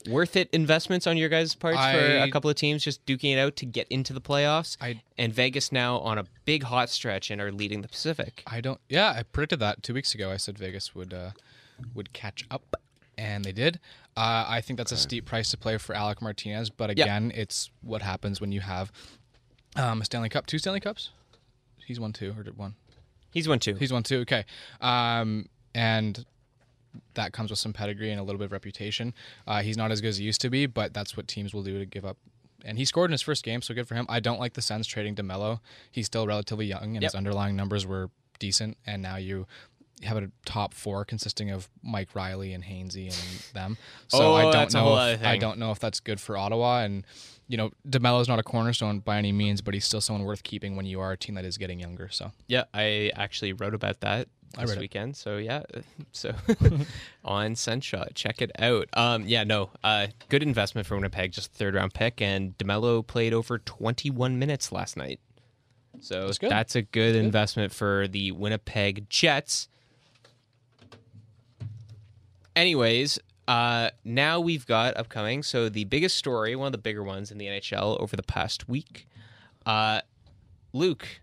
Worth 0.08 0.34
it 0.34 0.48
investments 0.52 1.06
on 1.06 1.18
your 1.18 1.28
guys' 1.28 1.54
parts 1.54 1.76
for 1.76 1.98
a 2.22 2.30
couple 2.30 2.48
of 2.48 2.56
teams 2.56 2.82
just 2.82 3.04
duking 3.04 3.34
it 3.34 3.38
out 3.38 3.56
to 3.56 3.66
get 3.66 3.86
into 3.88 4.14
the 4.14 4.20
playoffs. 4.20 4.78
I- 4.80 5.02
and 5.18 5.30
Vegas 5.34 5.70
now 5.70 5.98
on 5.98 6.16
a 6.16 6.24
big 6.46 6.62
hot 6.62 6.88
stretch 6.88 7.30
and 7.30 7.38
are 7.38 7.52
leading 7.52 7.82
the 7.82 7.88
Pacific. 7.88 8.42
I 8.46 8.62
don't. 8.62 8.80
Yeah, 8.88 9.10
I 9.14 9.22
predicted 9.24 9.60
that 9.60 9.82
two 9.82 9.92
weeks 9.92 10.14
ago. 10.14 10.30
I 10.30 10.38
said 10.38 10.56
Vegas 10.58 10.94
would 10.94 11.12
uh, 11.12 11.32
would 11.94 12.14
catch 12.14 12.46
up, 12.50 12.76
and 13.18 13.44
they 13.44 13.52
did. 13.52 13.78
Uh, 14.16 14.46
I 14.48 14.62
think 14.62 14.78
that's 14.78 14.90
a 14.92 14.96
steep 14.96 15.26
price 15.26 15.50
to 15.50 15.58
play 15.58 15.76
for 15.76 15.94
Alec 15.94 16.22
Martinez, 16.22 16.70
but 16.70 16.96
Yeah. 16.96 17.04
again, 17.04 17.30
it's 17.34 17.70
what 17.82 18.00
happens 18.00 18.40
when 18.40 18.52
you 18.52 18.60
have 18.62 18.90
um, 19.76 20.00
a 20.00 20.04
Stanley 20.06 20.30
Cup, 20.30 20.46
two 20.46 20.58
Stanley 20.58 20.80
Cups. 20.80 21.10
He's 21.88 21.98
won 21.98 22.12
two 22.12 22.34
or 22.38 22.42
did 22.42 22.56
one? 22.58 22.74
He's 23.32 23.48
one 23.48 23.58
two. 23.58 23.74
He's 23.74 23.92
won 23.92 24.02
two. 24.02 24.20
Okay, 24.20 24.44
um, 24.80 25.46
and 25.74 26.24
that 27.14 27.32
comes 27.32 27.50
with 27.50 27.58
some 27.58 27.72
pedigree 27.72 28.10
and 28.10 28.20
a 28.20 28.22
little 28.22 28.38
bit 28.38 28.46
of 28.46 28.52
reputation. 28.52 29.14
Uh, 29.46 29.62
he's 29.62 29.76
not 29.76 29.90
as 29.90 30.00
good 30.00 30.08
as 30.08 30.18
he 30.18 30.24
used 30.24 30.40
to 30.42 30.50
be, 30.50 30.66
but 30.66 30.92
that's 30.94 31.16
what 31.16 31.26
teams 31.28 31.52
will 31.54 31.62
do 31.62 31.78
to 31.78 31.86
give 31.86 32.04
up. 32.04 32.16
And 32.64 32.76
he 32.78 32.84
scored 32.84 33.10
in 33.10 33.12
his 33.12 33.22
first 33.22 33.44
game, 33.44 33.62
so 33.62 33.72
good 33.74 33.86
for 33.88 33.94
him. 33.94 34.04
I 34.08 34.20
don't 34.20 34.40
like 34.40 34.54
the 34.54 34.62
Sens 34.62 34.86
trading 34.86 35.14
Demelo. 35.14 35.60
He's 35.90 36.06
still 36.06 36.26
relatively 36.26 36.66
young, 36.66 36.94
and 36.96 37.02
his 37.02 37.14
underlying 37.14 37.56
numbers 37.56 37.86
were 37.86 38.10
decent. 38.38 38.76
And 38.86 39.00
now 39.02 39.16
you 39.16 39.46
have 40.02 40.16
a 40.16 40.30
top 40.44 40.74
four 40.74 41.04
consisting 41.04 41.50
of 41.50 41.68
Mike 41.82 42.14
Reilly 42.14 42.52
and 42.52 42.64
Hainsey 42.64 43.06
and 43.06 43.42
them. 43.54 43.76
So 44.08 44.18
Oh, 44.18 44.34
I 44.34 44.42
don't 44.52 44.72
know. 44.74 44.96
if- 45.14 45.20
I 45.28 45.36
don't 45.38 45.58
know 45.58 45.70
if 45.72 45.78
that's 45.80 46.00
good 46.00 46.20
for 46.20 46.36
Ottawa. 46.36 46.82
And 46.82 47.04
you 47.48 47.56
know, 47.56 47.70
Demelo's 47.88 48.28
not 48.28 48.38
a 48.38 48.42
cornerstone 48.42 49.00
by 49.00 49.16
any 49.18 49.32
means, 49.32 49.60
but 49.62 49.72
he's 49.74 49.84
still 49.84 50.00
someone 50.00 50.24
worth 50.24 50.42
keeping 50.42 50.76
when 50.76 50.86
you 50.86 51.00
are 51.00 51.12
a 51.12 51.16
team 51.16 51.34
that 51.34 51.44
is 51.44 51.56
getting 51.58 51.80
younger. 51.80 52.08
So 52.10 52.30
Yeah, 52.46 52.64
I 52.74 53.10
actually 53.16 53.52
wrote 53.54 53.74
about 53.74 54.00
that 54.00 54.28
this 54.58 54.68
read 54.70 54.78
it. 54.78 54.80
weekend. 54.80 55.16
So 55.16 55.36
yeah, 55.38 55.62
so 56.12 56.32
on 57.24 57.54
Senshot, 57.54 58.14
check 58.14 58.40
it 58.42 58.50
out. 58.58 58.88
Um, 58.94 59.24
yeah, 59.26 59.44
no, 59.44 59.70
uh, 59.82 60.08
good 60.28 60.42
investment 60.42 60.86
for 60.86 60.94
Winnipeg, 60.96 61.32
just 61.32 61.52
third 61.52 61.74
round 61.74 61.92
pick, 61.94 62.20
and 62.22 62.56
Demelo 62.58 63.06
played 63.06 63.32
over 63.34 63.58
21 63.58 64.38
minutes 64.38 64.70
last 64.72 64.96
night. 64.96 65.20
So 66.00 66.26
That's 66.26 66.38
good. 66.38 66.50
that's 66.50 66.76
a 66.76 66.82
good 66.82 67.16
investment 67.16 67.72
for 67.72 68.06
the 68.08 68.30
Winnipeg 68.32 69.08
Jets. 69.10 69.68
Anyways, 72.54 73.18
uh, 73.48 73.90
now 74.04 74.38
we've 74.38 74.66
got 74.66 74.96
upcoming. 74.96 75.42
So 75.42 75.68
the 75.68 75.84
biggest 75.84 76.16
story, 76.16 76.54
one 76.54 76.66
of 76.66 76.72
the 76.72 76.78
bigger 76.78 77.02
ones 77.02 77.30
in 77.32 77.38
the 77.38 77.46
NHL 77.46 77.98
over 78.00 78.14
the 78.14 78.22
past 78.22 78.68
week. 78.68 79.08
Uh, 79.66 80.02
Luke, 80.72 81.20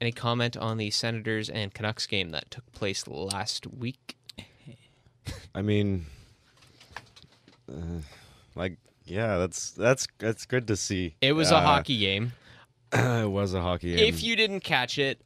any 0.00 0.12
comment 0.12 0.56
on 0.56 0.76
the 0.76 0.90
Senators 0.90 1.48
and 1.48 1.72
Canucks 1.72 2.06
game 2.06 2.30
that 2.32 2.50
took 2.50 2.70
place 2.72 3.06
last 3.06 3.66
week? 3.66 4.16
I 5.54 5.62
mean, 5.62 6.06
uh, 7.70 8.02
like, 8.54 8.76
yeah, 9.04 9.38
that's 9.38 9.70
that's 9.70 10.06
that's 10.18 10.44
good 10.44 10.66
to 10.68 10.76
see. 10.76 11.14
It 11.20 11.32
was 11.32 11.50
a 11.50 11.56
Uh, 11.56 11.60
hockey 11.62 11.98
game. 11.98 12.32
it 12.92 13.30
was 13.30 13.54
a 13.54 13.62
hockey 13.62 13.94
game. 13.96 14.06
If 14.08 14.22
you 14.22 14.36
didn't 14.36 14.60
catch 14.60 14.98
it, 14.98 15.20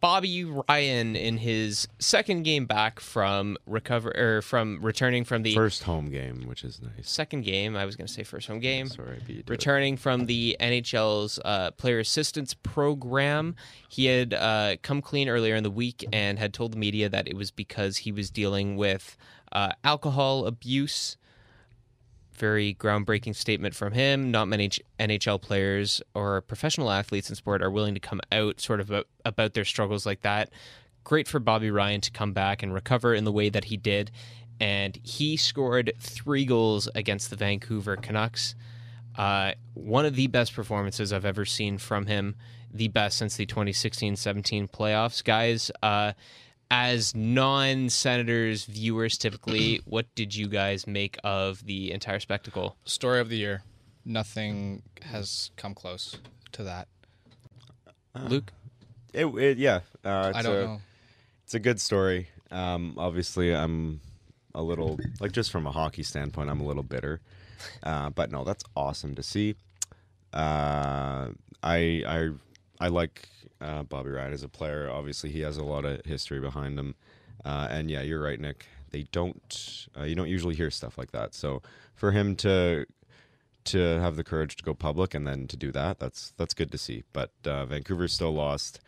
Bobby 0.00 0.44
Ryan 0.44 1.16
in 1.16 1.38
his 1.38 1.88
second 1.98 2.42
game 2.42 2.66
back 2.66 3.00
from 3.00 3.56
recover 3.66 4.12
or 4.16 4.42
from 4.42 4.80
returning 4.82 5.24
from 5.24 5.42
the 5.42 5.54
first 5.54 5.84
home 5.84 6.10
game, 6.10 6.44
which 6.46 6.64
is 6.64 6.80
nice. 6.82 7.08
second 7.08 7.42
game, 7.44 7.76
I 7.76 7.84
was 7.84 7.96
going 7.96 8.06
to 8.06 8.12
say 8.12 8.22
first 8.22 8.46
home 8.48 8.60
game. 8.60 8.88
Sorry, 8.88 9.20
beat 9.26 9.38
it. 9.38 9.50
returning 9.50 9.96
from 9.96 10.26
the 10.26 10.56
NHL's 10.60 11.38
uh, 11.44 11.70
player 11.72 11.98
assistance 11.98 12.54
program. 12.54 13.56
He 13.88 14.06
had 14.06 14.34
uh, 14.34 14.76
come 14.82 15.00
clean 15.00 15.28
earlier 15.28 15.54
in 15.54 15.62
the 15.62 15.70
week 15.70 16.04
and 16.12 16.38
had 16.38 16.52
told 16.52 16.72
the 16.72 16.78
media 16.78 17.08
that 17.08 17.26
it 17.26 17.36
was 17.36 17.50
because 17.50 17.98
he 17.98 18.12
was 18.12 18.30
dealing 18.30 18.76
with 18.76 19.16
uh, 19.52 19.72
alcohol 19.82 20.46
abuse. 20.46 21.16
Very 22.36 22.74
groundbreaking 22.74 23.34
statement 23.34 23.74
from 23.74 23.92
him. 23.92 24.30
Not 24.30 24.48
many 24.48 24.70
NHL 25.00 25.40
players 25.40 26.02
or 26.14 26.40
professional 26.42 26.90
athletes 26.90 27.28
in 27.30 27.36
sport 27.36 27.62
are 27.62 27.70
willing 27.70 27.94
to 27.94 28.00
come 28.00 28.20
out 28.30 28.60
sort 28.60 28.80
of 28.80 28.90
about, 28.90 29.08
about 29.24 29.54
their 29.54 29.64
struggles 29.64 30.06
like 30.06 30.22
that. 30.22 30.50
Great 31.04 31.28
for 31.28 31.38
Bobby 31.38 31.70
Ryan 31.70 32.00
to 32.02 32.10
come 32.10 32.32
back 32.32 32.62
and 32.62 32.74
recover 32.74 33.14
in 33.14 33.24
the 33.24 33.32
way 33.32 33.48
that 33.48 33.64
he 33.64 33.76
did. 33.76 34.10
And 34.60 34.98
he 35.02 35.36
scored 35.36 35.92
three 35.98 36.44
goals 36.44 36.88
against 36.94 37.30
the 37.30 37.36
Vancouver 37.36 37.96
Canucks. 37.96 38.54
Uh, 39.16 39.52
one 39.74 40.04
of 40.04 40.14
the 40.14 40.26
best 40.26 40.54
performances 40.54 41.12
I've 41.12 41.24
ever 41.24 41.44
seen 41.44 41.78
from 41.78 42.06
him, 42.06 42.36
the 42.72 42.88
best 42.88 43.18
since 43.18 43.36
the 43.36 43.46
2016 43.46 44.16
17 44.16 44.68
playoffs. 44.68 45.24
Guys, 45.24 45.70
uh, 45.82 46.12
as 46.70 47.14
non 47.14 47.88
Senators 47.88 48.64
viewers 48.64 49.16
typically, 49.18 49.80
what 49.84 50.06
did 50.14 50.34
you 50.34 50.48
guys 50.48 50.86
make 50.86 51.18
of 51.24 51.64
the 51.64 51.92
entire 51.92 52.20
spectacle? 52.20 52.76
story 52.84 53.20
of 53.20 53.28
the 53.28 53.36
year, 53.36 53.62
nothing 54.04 54.82
has 55.02 55.50
come 55.56 55.74
close 55.74 56.16
to 56.52 56.62
that. 56.64 56.88
Luke? 58.28 58.52
It, 59.12 59.26
it- 59.26 59.58
yeah, 59.58 59.80
uh, 60.04 60.26
it's 60.34 60.38
I 60.38 60.42
don't 60.42 60.56
a, 60.56 60.64
know. 60.64 60.80
It's 61.44 61.54
a 61.54 61.60
good 61.60 61.80
story. 61.80 62.28
Um, 62.50 62.94
obviously, 62.96 63.54
I'm 63.54 64.00
a 64.54 64.62
little 64.62 64.98
like 65.20 65.32
just 65.32 65.50
from 65.50 65.66
a 65.66 65.70
hockey 65.70 66.02
standpoint, 66.02 66.50
I'm 66.50 66.60
a 66.60 66.66
little 66.66 66.82
bitter. 66.82 67.20
Uh, 67.82 68.10
but 68.10 68.30
no, 68.30 68.44
that's 68.44 68.64
awesome 68.74 69.14
to 69.14 69.22
see. 69.22 69.54
Uh, 70.32 71.28
I 71.62 72.02
I 72.06 72.30
I 72.80 72.88
like 72.88 73.28
uh, 73.60 73.82
Bobby 73.82 74.10
Ryan 74.10 74.32
as 74.32 74.42
a 74.42 74.48
player. 74.48 74.90
Obviously, 74.90 75.30
he 75.30 75.40
has 75.40 75.56
a 75.56 75.64
lot 75.64 75.84
of 75.84 76.04
history 76.04 76.40
behind 76.40 76.78
him. 76.78 76.94
Uh, 77.44 77.68
and 77.70 77.90
yeah, 77.90 78.02
you're 78.02 78.20
right, 78.20 78.40
Nick. 78.40 78.66
They 78.90 79.04
don't. 79.12 79.86
Uh, 79.98 80.04
you 80.04 80.14
don't 80.14 80.28
usually 80.28 80.54
hear 80.54 80.70
stuff 80.70 80.98
like 80.98 81.12
that. 81.12 81.34
So 81.34 81.62
for 81.94 82.12
him 82.12 82.36
to 82.36 82.86
to 83.64 83.78
have 84.00 84.14
the 84.16 84.22
courage 84.22 84.56
to 84.56 84.62
go 84.62 84.74
public 84.74 85.12
and 85.12 85.26
then 85.26 85.48
to 85.48 85.56
do 85.56 85.72
that, 85.72 85.98
that's 85.98 86.32
that's 86.36 86.54
good 86.54 86.70
to 86.72 86.78
see. 86.78 87.04
But 87.12 87.30
uh, 87.44 87.66
Vancouver's 87.66 88.12
still 88.12 88.32
lost, 88.32 88.80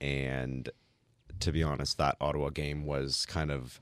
and 0.00 0.68
to 1.40 1.52
be 1.52 1.62
honest, 1.62 1.98
that 1.98 2.16
Ottawa 2.20 2.50
game 2.50 2.84
was 2.84 3.26
kind 3.26 3.50
of 3.50 3.80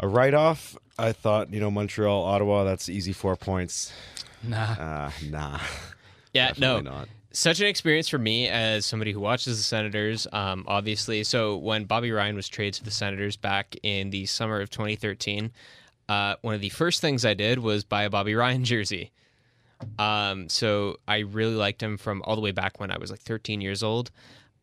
a 0.00 0.08
write 0.08 0.34
off. 0.34 0.76
I 0.98 1.12
thought, 1.12 1.52
you 1.52 1.60
know, 1.60 1.70
Montreal, 1.70 2.24
Ottawa, 2.24 2.64
that's 2.64 2.88
easy 2.88 3.12
four 3.12 3.36
points. 3.36 3.92
Nah. 4.42 4.72
Uh, 4.72 5.10
nah. 5.30 5.60
Yeah, 6.32 6.52
no. 6.58 6.80
Not. 6.80 7.08
Such 7.34 7.60
an 7.60 7.66
experience 7.66 8.08
for 8.08 8.18
me 8.18 8.48
as 8.48 8.84
somebody 8.84 9.12
who 9.12 9.20
watches 9.20 9.56
the 9.56 9.62
Senators. 9.62 10.26
Um, 10.32 10.64
obviously, 10.68 11.24
so 11.24 11.56
when 11.56 11.84
Bobby 11.84 12.12
Ryan 12.12 12.36
was 12.36 12.46
traded 12.46 12.74
to 12.74 12.84
the 12.84 12.90
Senators 12.90 13.36
back 13.36 13.74
in 13.82 14.10
the 14.10 14.26
summer 14.26 14.60
of 14.60 14.68
2013, 14.68 15.50
uh, 16.10 16.36
one 16.42 16.54
of 16.54 16.60
the 16.60 16.68
first 16.68 17.00
things 17.00 17.24
I 17.24 17.32
did 17.32 17.58
was 17.58 17.84
buy 17.84 18.02
a 18.02 18.10
Bobby 18.10 18.34
Ryan 18.34 18.64
jersey. 18.66 19.12
Um, 19.98 20.48
so 20.48 20.98
I 21.08 21.20
really 21.20 21.54
liked 21.54 21.82
him 21.82 21.96
from 21.96 22.22
all 22.24 22.36
the 22.36 22.42
way 22.42 22.52
back 22.52 22.78
when 22.78 22.90
I 22.90 22.98
was 22.98 23.10
like 23.10 23.20
13 23.20 23.60
years 23.60 23.82
old. 23.82 24.10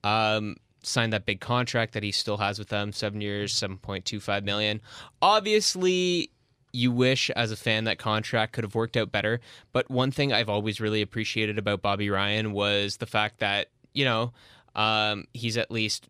Um, 0.03 0.57
signed 0.83 1.11
that 1.13 1.25
big 1.25 1.39
contract 1.39 1.93
that 1.93 2.03
he 2.03 2.11
still 2.11 2.37
has 2.37 2.59
with 2.59 2.69
them, 2.69 2.93
seven 2.93 3.19
years, 3.19 3.53
7.25 3.53 4.43
million. 4.43 4.79
Obviously, 5.21 6.31
you 6.71 6.91
wish 6.91 7.29
as 7.31 7.51
a 7.51 7.55
fan 7.55 7.85
that 7.85 7.97
contract 7.97 8.53
could 8.53 8.63
have 8.63 8.75
worked 8.75 8.97
out 8.97 9.11
better. 9.11 9.39
But 9.71 9.89
one 9.89 10.11
thing 10.11 10.31
I've 10.31 10.49
always 10.49 10.79
really 10.79 11.01
appreciated 11.01 11.57
about 11.57 11.81
Bobby 11.81 12.09
Ryan 12.09 12.53
was 12.53 12.97
the 12.97 13.05
fact 13.05 13.39
that, 13.39 13.69
you 13.93 14.05
know, 14.05 14.33
um, 14.75 15.25
he's 15.33 15.57
at 15.57 15.71
least 15.71 16.09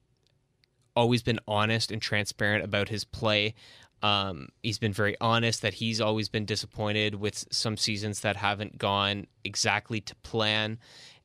always 0.96 1.24
been 1.24 1.40
honest 1.48 1.92
and 1.92 2.02
transparent 2.02 2.64
about 2.64 2.90
his 2.90 3.04
play. 3.06 3.56
Um, 4.02 4.50
he's 4.64 4.80
been 4.80 4.94
very 4.94 5.16
honest 5.20 5.62
that 5.62 5.76
he's 5.76 6.00
always 6.02 6.30
been 6.30 6.46
disappointed 6.46 7.16
with 7.16 7.46
some 7.52 7.78
seasons 7.78 8.22
that 8.22 8.36
haven't 8.36 8.78
gone 8.78 9.28
exactly 9.44 10.02
to 10.02 10.16
plan. 10.18 10.80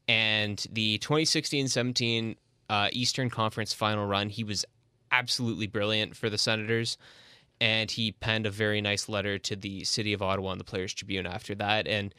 And 0.07 0.64
the 0.70 0.99
2016 0.99 1.68
17 1.68 2.37
uh, 2.68 2.88
Eastern 2.92 3.31
Conference 3.31 3.73
final 3.73 4.07
run, 4.07 4.29
he 4.29 4.44
was 4.44 4.64
absolutely 5.11 5.66
brilliant 5.66 6.16
for 6.16 6.29
the 6.29 6.38
Senators. 6.38 6.97
And 7.61 7.90
he 7.90 8.12
penned 8.12 8.47
a 8.47 8.51
very 8.51 8.81
nice 8.81 9.09
letter 9.09 9.38
to 9.38 9.57
the 9.57 9.85
city 9.85 10.12
of 10.12 10.23
Ottawa 10.23 10.53
and 10.53 10.61
the 10.61 10.64
Players 10.64 10.93
Tribune 10.93 11.27
after 11.27 11.55
that. 11.55 11.87
And 11.87 12.14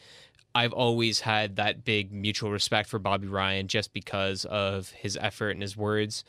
I've 0.55 0.73
always 0.73 1.19
had 1.19 1.57
that 1.57 1.83
big 1.83 2.13
mutual 2.13 2.51
respect 2.51 2.89
for 2.89 2.97
Bobby 2.97 3.27
Ryan 3.27 3.67
just 3.67 3.93
because 3.93 4.45
of 4.45 4.89
his 4.91 5.17
effort 5.19 5.51
and 5.51 5.61
his 5.61 5.75
words. 5.75 6.23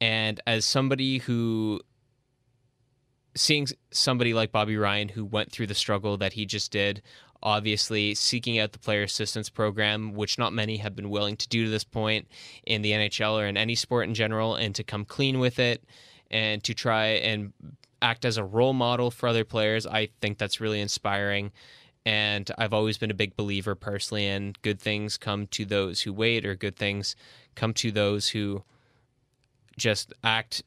And 0.00 0.40
as 0.46 0.64
somebody 0.64 1.18
who 1.18 1.80
seeing 3.34 3.66
somebody 3.90 4.34
like 4.34 4.52
Bobby 4.52 4.76
Ryan 4.76 5.08
who 5.08 5.24
went 5.24 5.52
through 5.52 5.66
the 5.68 5.74
struggle 5.74 6.16
that 6.16 6.32
he 6.32 6.46
just 6.46 6.72
did, 6.72 7.02
obviously 7.42 8.14
seeking 8.14 8.58
out 8.58 8.72
the 8.72 8.78
player 8.78 9.02
assistance 9.02 9.48
program, 9.48 10.14
which 10.14 10.38
not 10.38 10.52
many 10.52 10.78
have 10.78 10.96
been 10.96 11.10
willing 11.10 11.36
to 11.36 11.48
do 11.48 11.64
to 11.64 11.70
this 11.70 11.84
point 11.84 12.26
in 12.66 12.82
the 12.82 12.92
NHL 12.92 13.40
or 13.40 13.46
in 13.46 13.56
any 13.56 13.74
sport 13.74 14.08
in 14.08 14.14
general, 14.14 14.54
and 14.54 14.74
to 14.74 14.82
come 14.82 15.04
clean 15.04 15.38
with 15.38 15.58
it 15.58 15.84
and 16.30 16.62
to 16.64 16.74
try 16.74 17.06
and 17.06 17.52
act 18.02 18.24
as 18.24 18.36
a 18.36 18.44
role 18.44 18.72
model 18.72 19.10
for 19.10 19.28
other 19.28 19.44
players, 19.44 19.86
I 19.86 20.08
think 20.20 20.38
that's 20.38 20.60
really 20.60 20.80
inspiring. 20.80 21.52
And 22.06 22.50
I've 22.56 22.72
always 22.72 22.96
been 22.96 23.10
a 23.10 23.14
big 23.14 23.36
believer 23.36 23.74
personally 23.74 24.26
in 24.26 24.54
good 24.62 24.80
things 24.80 25.16
come 25.16 25.46
to 25.48 25.64
those 25.64 26.02
who 26.02 26.12
wait, 26.12 26.46
or 26.46 26.54
good 26.54 26.76
things 26.76 27.16
come 27.54 27.74
to 27.74 27.90
those 27.90 28.28
who 28.28 28.62
just 29.76 30.12
act 30.24 30.62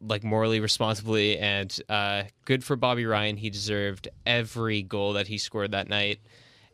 like 0.00 0.22
morally 0.22 0.60
responsibly 0.60 1.38
and 1.38 1.80
uh, 1.88 2.24
good 2.44 2.62
for 2.62 2.76
Bobby 2.76 3.06
Ryan. 3.06 3.36
He 3.36 3.50
deserved 3.50 4.08
every 4.26 4.82
goal 4.82 5.14
that 5.14 5.26
he 5.26 5.38
scored 5.38 5.70
that 5.70 5.88
night. 5.88 6.20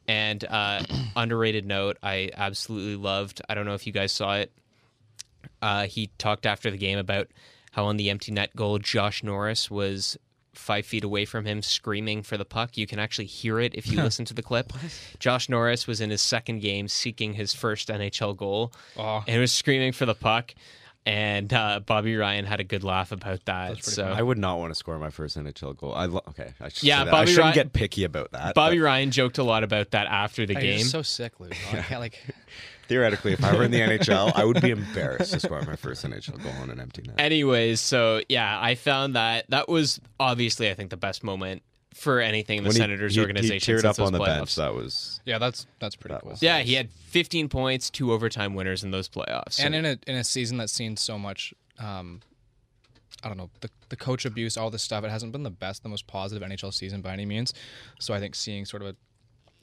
And 0.09 0.45
uh, 0.45 0.83
underrated 1.17 1.67
note, 1.67 1.99
I 2.03 2.31
absolutely 2.35 2.97
loved. 2.97 3.41
I 3.49 3.55
don't 3.55 3.67
know 3.67 3.75
if 3.75 3.87
you 3.87 3.93
guys 3.93 4.13
saw 4.13 4.37
it. 4.37 4.53
Uh, 5.63 5.87
he 5.87 6.11
talked 6.19 6.47
after 6.47 6.71
the 6.71 6.79
game 6.79 6.99
about 6.99 7.29
how 7.71 7.85
on 7.87 7.97
the 7.97 8.11
empty 8.11 8.33
net 8.33 8.55
goal, 8.57 8.79
Josh 8.79 9.23
Norris 9.23 9.71
was 9.71 10.17
five 10.53 10.85
feet 10.85 11.05
away 11.05 11.25
from 11.25 11.45
him 11.45 11.63
screaming 11.63 12.23
for 12.23 12.37
the 12.37 12.45
puck. 12.45 12.77
You 12.77 12.87
can 12.87 12.99
actually 12.99 13.27
hear 13.27 13.61
it 13.61 13.75
if 13.75 13.87
you 13.87 13.97
listen 14.03 14.25
to 14.27 14.35
the 14.35 14.43
clip. 14.43 14.73
Josh 15.21 15.49
Norris 15.49 15.87
was 15.87 16.01
in 16.01 16.11
his 16.11 16.21
second 16.21 16.61
game 16.61 16.89
seeking 16.89 17.35
his 17.35 17.55
first 17.55 17.89
NHL 17.89 18.37
goal 18.37 18.73
Oh. 18.97 19.23
and 19.29 19.41
was 19.41 19.53
screaming 19.53 19.93
for 19.93 20.07
the 20.07 20.15
puck. 20.15 20.53
And 21.07 21.51
uh, 21.55 21.81
Bobby 21.81 22.15
Ryan 22.15 22.45
had 22.45 22.61
a 22.61 22.65
good 22.65 22.85
laugh 22.85 23.11
about 23.11 23.47
that. 23.47 23.69
pretty 23.73 23.83
So 23.91 24.05
I 24.05 24.21
would 24.21 24.37
not 24.37 24.59
want 24.59 24.71
to 24.73 24.75
score 24.75 24.99
my 24.99 25.09
first 25.09 25.39
NHL 25.39 25.75
goal. 25.77 25.95
I 25.95 26.05
lo- 26.05 26.21
okay. 26.29 26.53
I 26.61 26.69
should 26.69 26.83
Yeah. 26.83 27.05
Bobby 27.05 27.17
I 27.17 27.25
shouldn't 27.25 27.39
Ryan- 27.45 27.55
get 27.55 27.73
picky 27.73 28.05
about 28.05 28.33
that. 28.33 28.55
Bobby 28.55 28.79
but 28.79 28.85
Ryan 28.85 29.11
joked 29.11 29.39
a 29.39 29.43
lot 29.43 29.65
about 29.65 29.93
that 29.93 30.09
after 30.09 30.45
the 30.45 30.55
Hey, 30.55 30.77
game. 30.77 30.85
So 30.85 31.01
sick, 31.01 31.41
Luke. 31.41 31.55
I 31.73 31.77
can't 31.83 32.01
like. 32.01 32.23
theoretically, 32.91 33.33
if 33.33 33.43
I 33.43 33.55
were 33.57 33.63
in 33.65 33.71
the 33.71 33.81
NHL, 33.89 34.33
I 34.35 34.45
would 34.45 34.61
be 34.61 34.71
embarrassed 34.71 35.33
to 35.33 35.41
score 35.41 35.63
my 35.63 35.77
first 35.77 36.05
NHL 36.05 36.43
goal 36.43 36.53
on 36.61 36.69
an 36.71 36.79
empty 36.81 37.03
net. 37.03 37.15
Anyways, 37.19 37.81
so 37.81 38.21
yeah, 38.29 38.59
I 38.61 38.75
found 38.75 39.17
that 39.17 39.47
that 39.49 39.69
was 39.69 40.01
obviously 40.19 40.69
I 40.71 40.75
think 40.75 40.91
the 40.91 40.97
best 40.99 41.25
moment 41.25 41.63
for 41.95 42.21
anything 42.21 42.59
in 42.59 42.65
the 42.65 42.69
When 42.69 42.77
he- 42.77 42.81
Senators 42.83 43.15
he, 43.15 43.21
organization. 43.21 43.55
he 43.75 43.79
teared 43.79 43.83
since 43.83 43.99
up 43.99 44.05
on 44.07 44.13
the 44.13 44.19
those 44.19 44.27
bench. 44.29 44.49
playoffs. 44.51 44.55
That 44.57 44.75
was 44.75 45.21
Yeah, 45.25 45.39
that's 45.39 45.67
that's 45.81 45.97
pretty 45.97 46.15
That 46.15 46.23
cool. 46.23 46.31
was- 46.33 46.43
Yeah, 46.43 46.59
he 46.61 46.75
had 46.75 46.91
15 46.91 47.49
points, 47.49 47.89
two 47.91 48.13
overtime 48.13 48.55
winners 48.55 48.85
in 48.85 48.91
those 48.91 49.09
playoffs. 49.09 49.59
and 49.65 49.73
So- 49.75 49.79
in 49.79 49.85
a 49.87 49.99
in 50.07 50.17
a 50.17 50.25
season 50.25 50.59
that's 50.59 50.73
seen 50.73 50.97
so 50.97 51.19
much 51.19 51.55
um 51.79 52.21
I 53.23 53.29
don't 53.29 53.37
know, 53.37 53.51
the, 53.61 53.69
the 53.91 53.97
coach 53.97 54.25
abuse, 54.25 54.57
all 54.57 54.71
this 54.71 54.83
stuff, 54.83 55.05
it 55.05 55.11
hasn't 55.11 55.33
been 55.33 55.43
the 55.43 55.51
best, 55.51 55.83
the 55.83 55.91
most 55.91 56.07
positive 56.07 56.49
NHL 56.49 56.73
season 56.73 57.03
by 57.03 57.13
any 57.13 57.27
means. 57.27 57.53
So 57.99 58.15
I 58.15 58.19
think 58.21 58.35
seeing 58.35 58.65
sort 58.65 58.83
of 58.83 58.89
a, 58.89 58.97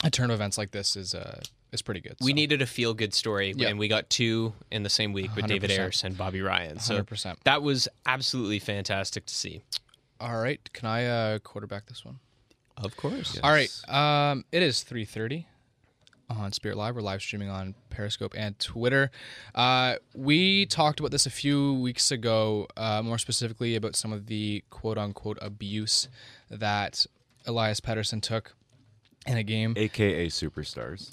a 0.06 0.12
turn 0.12 0.30
of 0.30 0.36
events 0.36 0.58
like 0.60 0.72
this 0.72 0.96
is 0.96 1.16
uh 1.16 1.40
is 1.72 1.82
pretty 1.82 2.00
good. 2.02 2.16
we 2.22 2.32
so. 2.32 2.36
needed 2.36 2.62
a 2.62 2.66
feel 2.66 2.94
good 2.94 3.14
story, 3.14 3.54
Yeah. 3.56 3.68
and 3.70 3.78
we 3.80 3.88
got 3.88 4.10
two 4.10 4.54
in 4.72 4.84
the 4.84 4.90
same 4.90 5.14
week 5.14 5.36
with 5.36 5.48
David 5.48 5.70
100%. 5.70 5.80
Ayres 5.80 6.04
and 6.04 6.18
Bobby 6.18 6.42
Ryan. 6.42 6.80
So 6.80 7.02
100%. 7.04 7.38
that 7.44 7.62
was 7.62 7.88
absolutely 8.06 8.60
fantastic 8.60 9.26
to 9.26 9.34
see. 9.36 9.62
All 10.20 10.38
right, 10.42 10.60
can 10.74 10.88
I 10.88 11.06
uh 11.06 11.40
quarterback 11.40 11.86
this 11.88 12.04
one? 12.06 12.20
Of 12.78 12.96
course. 12.96 13.40
All 13.44 13.52
right. 13.52 13.70
Um, 13.90 14.46
it 14.52 14.62
is 14.64 14.84
3:30 14.84 15.46
on 16.30 16.52
Spirit 16.52 16.78
Live. 16.78 16.96
We're 16.96 17.02
live 17.02 17.22
streaming 17.22 17.50
on 17.50 17.74
Periscope 17.90 18.34
and 18.38 18.58
Twitter. 18.60 19.10
Uh, 19.56 19.96
we 20.14 20.66
talked 20.66 21.00
about 21.00 21.12
this 21.12 21.26
a 21.26 21.30
few 21.32 21.76
weeks 21.76 22.12
ago, 22.12 22.68
uh, 22.78 23.02
more 23.02 23.18
specifically 23.18 23.76
about 23.76 23.96
some 23.96 24.12
of 24.14 24.26
the 24.28 24.64
quote 24.70 24.98
unquote 24.98 25.38
abuse 25.42 26.08
that 26.50 27.06
Elias 27.46 27.80
Pettersson 27.80 28.22
took 28.22 28.56
in 29.26 29.38
a 29.38 29.44
game. 29.44 29.74
AKA 29.78 30.28
superstars. 30.28 31.10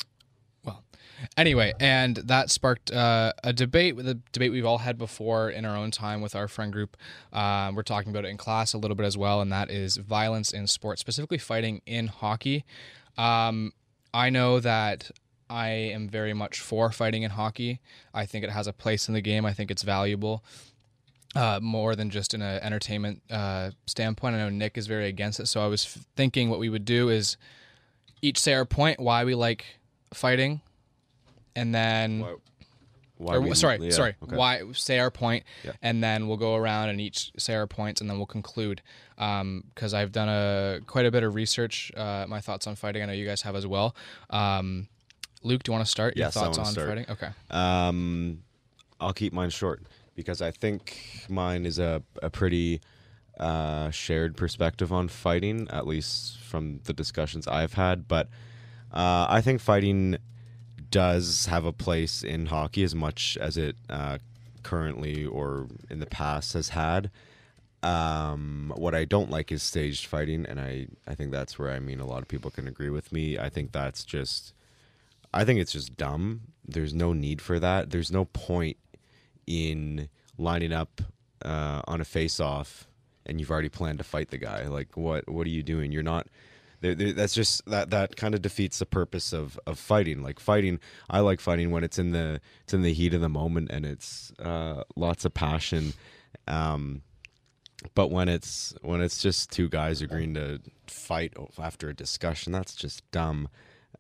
Anyway, 1.37 1.73
and 1.81 2.17
that 2.17 2.51
sparked 2.51 2.93
uh, 2.93 3.33
a 3.43 3.53
debate, 3.53 3.97
the 3.97 4.19
debate 4.33 4.53
we've 4.53 4.67
all 4.67 4.79
had 4.79 4.99
before 4.99 5.51
in 5.51 5.65
our 5.65 5.77
own 5.77 5.91
time 5.91 6.21
with 6.21 6.35
our 6.35 6.49
friend 6.49 6.73
group. 6.73 6.97
Um, 7.33 7.75
we're 7.75 7.83
talking 7.83 8.11
about 8.11 8.25
it 8.25 8.29
in 8.29 8.37
class 8.37 8.75
a 8.75 8.79
little 8.79 8.95
bit 8.95 9.07
as 9.07 9.17
well, 9.17 9.41
and 9.41 9.51
that 9.53 9.71
is 9.71 9.97
violence 9.97 10.53
in 10.53 10.67
sports, 10.67 11.01
specifically 11.01 11.39
fighting 11.39 11.83
in 11.87 12.09
hockey. 12.09 12.65
Um, 13.17 13.73
I 14.13 14.31
know 14.31 14.61
that 14.61 15.11
I 15.49 15.69
am 15.69 16.09
very 16.09 16.35
much 16.35 16.61
for 16.61 16.91
fighting 16.91 17.23
in 17.23 17.31
hockey. 17.31 17.81
I 18.13 18.27
think 18.27 18.45
it 18.45 18.51
has 18.51 18.67
a 18.67 18.73
place 18.73 19.09
in 19.09 19.15
the 19.15 19.21
game. 19.21 19.45
I 19.45 19.53
think 19.53 19.71
it's 19.71 19.83
valuable. 19.83 20.43
Uh, 21.37 21.59
more 21.61 21.97
than 21.97 22.11
just 22.11 22.33
in 22.33 22.43
an 22.43 22.63
entertainment 22.63 23.21
uh, 23.29 23.73
standpoint. 23.87 24.37
I 24.37 24.39
know 24.39 24.51
Nick 24.51 24.79
is 24.79 24.87
very 24.87 25.09
against 25.09 25.41
it, 25.41 25.47
so 25.47 25.65
I 25.65 25.67
was 25.67 25.85
f- 25.85 26.07
thinking 26.15 26.49
what 26.49 26.61
we 26.61 26.69
would 26.69 26.85
do 26.85 27.09
is 27.09 27.37
each 28.23 28.39
say 28.39 28.55
our 28.55 28.65
point 28.65 29.01
why 29.01 29.25
we 29.25 29.35
like 29.35 29.65
fighting, 30.13 30.61
and 31.57 31.75
then 31.75 32.21
Why- 32.21 32.35
why 33.17 33.35
or, 33.37 33.41
we- 33.43 33.55
sorry, 33.55 33.79
yeah, 33.81 33.91
sorry, 33.91 34.17
okay. 34.23 34.37
why 34.37 34.63
say 34.73 34.99
our 34.99 35.11
point, 35.11 35.45
Yeah. 35.65 35.73
and 35.83 36.03
then 36.03 36.27
we'll 36.27 36.37
go 36.37 36.57
around 36.57 36.89
and 36.89 37.01
each 37.01 37.31
say 37.39 37.55
our 37.55 37.67
points, 37.67 38.01
and 38.01 38.11
then 38.11 38.17
we'll 38.19 38.27
conclude. 38.27 38.83
Because 39.17 39.95
I've 39.95 40.11
done 40.11 40.29
a 40.29 40.81
quite 40.87 41.07
a 41.07 41.11
bit 41.13 41.23
of 41.23 41.35
research, 41.37 41.93
uh, 41.97 42.27
my 42.29 42.41
thoughts 42.41 42.67
on 42.67 42.75
fighting. 42.75 43.03
I 43.03 43.07
know 43.07 43.13
you 43.13 43.25
guys 43.27 43.43
have 43.43 43.55
as 43.55 43.67
well. 43.67 43.95
Um, 44.31 44.89
Luke, 45.45 45.63
do 45.63 45.71
you 45.71 45.75
want 45.75 45.85
to 45.87 45.91
start 45.91 46.17
your 46.17 46.27
Yes, 46.27 46.37
I 46.37 46.41
thoughts 46.45 46.59
on 46.59 46.67
start. 46.67 46.89
fighting? 46.89 47.07
Okay. 47.09 47.29
Um, 47.51 48.43
I'll 49.01 49.13
keep 49.13 49.33
mine 49.33 49.51
short 49.51 49.83
because 50.17 50.41
I 50.43 50.51
think 50.51 51.27
mine 51.29 51.67
is 51.67 51.79
a, 51.79 52.03
a 52.23 52.31
pretty 52.31 52.81
uh, 53.39 53.91
shared 53.91 54.37
perspective 54.37 54.93
on 54.93 55.07
fighting, 55.09 55.69
at 55.71 55.87
least 55.87 56.39
from 56.41 56.81
the 56.85 56.93
discussions 56.93 57.47
I've 57.47 57.75
had. 57.75 58.09
But 58.09 58.29
uh, 58.93 59.27
I 59.29 59.41
think 59.41 59.61
fighting 59.61 60.17
does 60.95 61.47
have 61.47 61.65
a 61.65 61.73
place 61.73 62.23
in 62.23 62.47
hockey 62.47 62.85
as 62.85 62.95
much 62.95 63.37
as 63.41 63.57
it 63.57 63.75
uh, 63.91 64.19
currently 64.63 65.27
or 65.27 65.67
in 65.91 65.99
the 65.99 66.07
past 66.07 66.53
has 66.53 66.69
had. 66.69 67.11
Um, 67.83 68.73
what 68.77 68.95
I 68.95 69.05
don't 69.05 69.29
like 69.29 69.51
is 69.51 69.61
staged 69.65 70.07
fighting, 70.07 70.47
and 70.47 70.61
I, 70.61 70.87
I 71.05 71.17
think 71.17 71.33
that's 71.33 71.59
where 71.59 71.73
I 71.73 71.81
mean 71.81 71.99
a 71.99 72.07
lot 72.07 72.23
of 72.23 72.29
people 72.29 72.53
can 72.53 72.69
agree 72.69 72.91
with 72.91 73.11
me. 73.11 73.37
I 73.37 73.49
think 73.49 73.73
that's 73.73 74.05
just 74.05 74.55
I 75.33 75.45
think 75.45 75.59
it's 75.59 75.73
just 75.73 75.97
dumb. 75.97 76.43
There's 76.65 76.95
no 76.95 77.13
need 77.13 77.43
for 77.43 77.59
that. 77.59 77.91
There's 77.91 78.13
no 78.13 78.27
point 78.27 78.77
in 79.49 80.09
lining 80.39 80.73
up 80.73 81.03
uh, 81.45 81.83
on 81.89 82.01
a 82.01 82.05
face-off 82.05 82.87
and 83.27 83.41
you've 83.41 83.51
already 83.51 83.69
planned 83.69 83.99
to 83.99 84.05
fight 84.05 84.31
the 84.31 84.39
guy. 84.39 84.69
Like, 84.69 84.97
what? 84.97 85.29
What 85.29 85.45
are 85.49 85.51
you 85.51 85.65
doing? 85.65 85.91
You're 85.91 86.05
not. 86.05 86.29
There- 86.85 86.95
there- 86.95 87.13
That's 87.13 87.35
just 87.35 87.65
that. 87.67 87.91
That 87.91 88.17
kind 88.17 88.35
of 88.35 88.43
defeats 88.43 88.79
the 88.79 88.87
purpose 88.87 89.33
of, 89.33 89.59
of 89.67 89.79
fighting. 89.79 90.23
Like 90.23 90.39
fighting, 90.39 90.79
I 91.09 91.21
like 91.21 91.41
fighting 91.41 91.71
when 91.71 91.83
it's 91.85 91.99
in 91.99 92.13
the 92.13 92.41
it's 92.63 92.75
in 92.75 92.83
the 92.83 92.93
heat 92.93 93.15
of 93.15 93.21
the 93.21 93.29
moment 93.29 93.71
and 93.71 93.85
it's 93.87 94.33
uh, 94.39 94.85
lots 94.97 95.25
of 95.25 95.33
passion. 95.35 95.95
Um, 96.47 97.03
but 97.95 98.11
when 98.11 98.29
it's 98.29 98.75
when 98.83 99.01
it's 99.01 99.23
just 99.23 99.51
two 99.51 99.69
guys 99.69 100.03
agreeing 100.03 100.35
to 100.35 100.61
fight 100.87 101.33
after 101.59 101.89
a 101.89 101.95
discussion, 101.95 102.53
that's 102.53 102.75
just 102.75 103.09
dumb. 103.11 103.49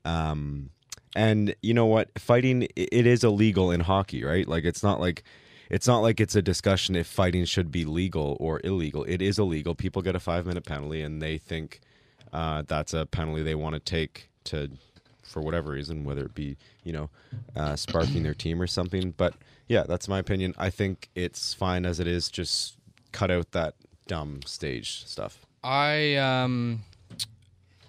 Um, 0.04 0.70
and 1.16 1.54
you 1.62 1.74
know 1.74 1.86
what? 1.86 2.10
Fighting 2.18 2.68
it 2.76 3.06
is 3.06 3.24
illegal 3.24 3.70
in 3.70 3.80
hockey, 3.80 4.24
right? 4.24 4.46
Like 4.48 4.64
it's 4.64 4.82
not 4.82 5.00
like 5.00 5.22
it's 5.70 5.86
not 5.86 6.00
like 6.00 6.20
it's 6.20 6.34
a 6.36 6.42
discussion 6.42 6.96
if 6.96 7.06
fighting 7.06 7.44
should 7.46 7.70
be 7.70 7.84
legal 7.84 8.36
or 8.40 8.60
illegal. 8.64 9.04
It 9.04 9.22
is 9.22 9.38
illegal. 9.38 9.74
People 9.74 10.02
get 10.02 10.14
a 10.16 10.20
five 10.20 10.44
minute 10.46 10.64
penalty, 10.66 11.00
and 11.02 11.22
they 11.22 11.38
think 11.38 11.80
uh, 12.34 12.62
that's 12.66 12.92
a 12.92 13.06
penalty 13.06 13.42
they 13.42 13.54
want 13.54 13.74
to 13.74 13.80
take 13.80 14.28
to 14.44 14.70
for 15.22 15.40
whatever 15.40 15.72
reason, 15.72 16.04
whether 16.04 16.24
it 16.26 16.34
be 16.34 16.56
you 16.82 16.92
know 16.92 17.08
uh, 17.56 17.76
sparking 17.76 18.22
their 18.22 18.34
team 18.34 18.60
or 18.60 18.66
something. 18.66 19.14
But 19.16 19.34
yeah, 19.68 19.84
that's 19.84 20.08
my 20.08 20.18
opinion. 20.18 20.54
I 20.58 20.68
think 20.68 21.08
it's 21.14 21.54
fine 21.54 21.86
as 21.86 22.00
it 22.00 22.06
is. 22.06 22.28
Just 22.28 22.76
cut 23.12 23.30
out 23.30 23.52
that 23.52 23.74
dumb 24.06 24.40
stage 24.44 25.06
stuff. 25.06 25.46
I 25.62 26.16
um 26.16 26.82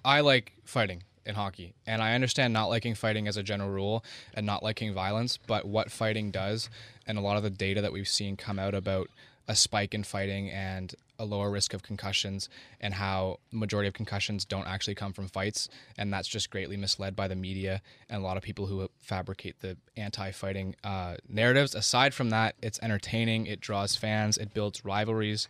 I 0.06 0.22
like 0.22 0.54
fighting 0.64 1.04
in 1.26 1.34
hockey, 1.34 1.74
and 1.88 2.02
I 2.02 2.14
understand 2.14 2.54
not 2.54 2.68
liking 2.68 2.94
fighting 2.94 3.28
as 3.28 3.38
a 3.38 3.44
general 3.44 3.72
rule 3.72 4.06
and 4.36 4.46
not 4.46 4.62
liking 4.62 4.94
violence, 4.94 5.38
but 5.38 5.66
what 5.66 5.92
fighting 5.92 6.30
does, 6.30 6.70
and 7.08 7.18
a 7.18 7.22
lot 7.22 7.36
of 7.36 7.44
the 7.44 7.50
data 7.50 7.82
that 7.82 7.92
we've 7.92 8.08
seen 8.08 8.38
come 8.38 8.60
out 8.60 8.76
about 8.76 9.10
a 9.48 9.56
spike 9.56 9.94
in 9.94 10.04
fighting 10.04 10.50
and 10.50 10.94
a 11.20 11.26
lower 11.26 11.50
risk 11.50 11.74
of 11.74 11.82
concussions 11.84 12.50
and 12.82 12.94
how 12.94 13.40
majority 13.52 13.88
of 13.88 13.94
concussions 13.94 14.46
don't 14.46 14.68
actually 14.68 14.96
come 14.96 15.14
from 15.14 15.28
fights. 15.28 15.70
And 15.98 16.12
that's 16.14 16.28
just 16.28 16.50
greatly 16.50 16.78
misled 16.78 17.16
by 17.16 17.28
the 17.28 17.36
media 17.36 17.82
and 18.10 18.22
a 18.22 18.26
lot 18.26 18.38
of 18.38 18.44
people 18.44 18.66
who 18.66 18.90
fabricate 19.00 19.60
the 19.62 19.78
anti-fighting 19.98 20.76
uh, 20.84 21.16
narratives. 21.30 21.76
Aside 21.76 22.14
from 22.14 22.30
that 22.32 22.56
it's 22.62 22.80
entertaining. 22.82 23.46
It 23.48 23.62
draws 23.62 23.96
fans. 23.96 24.38
It 24.38 24.54
builds 24.54 24.84
rivalries. 24.86 25.48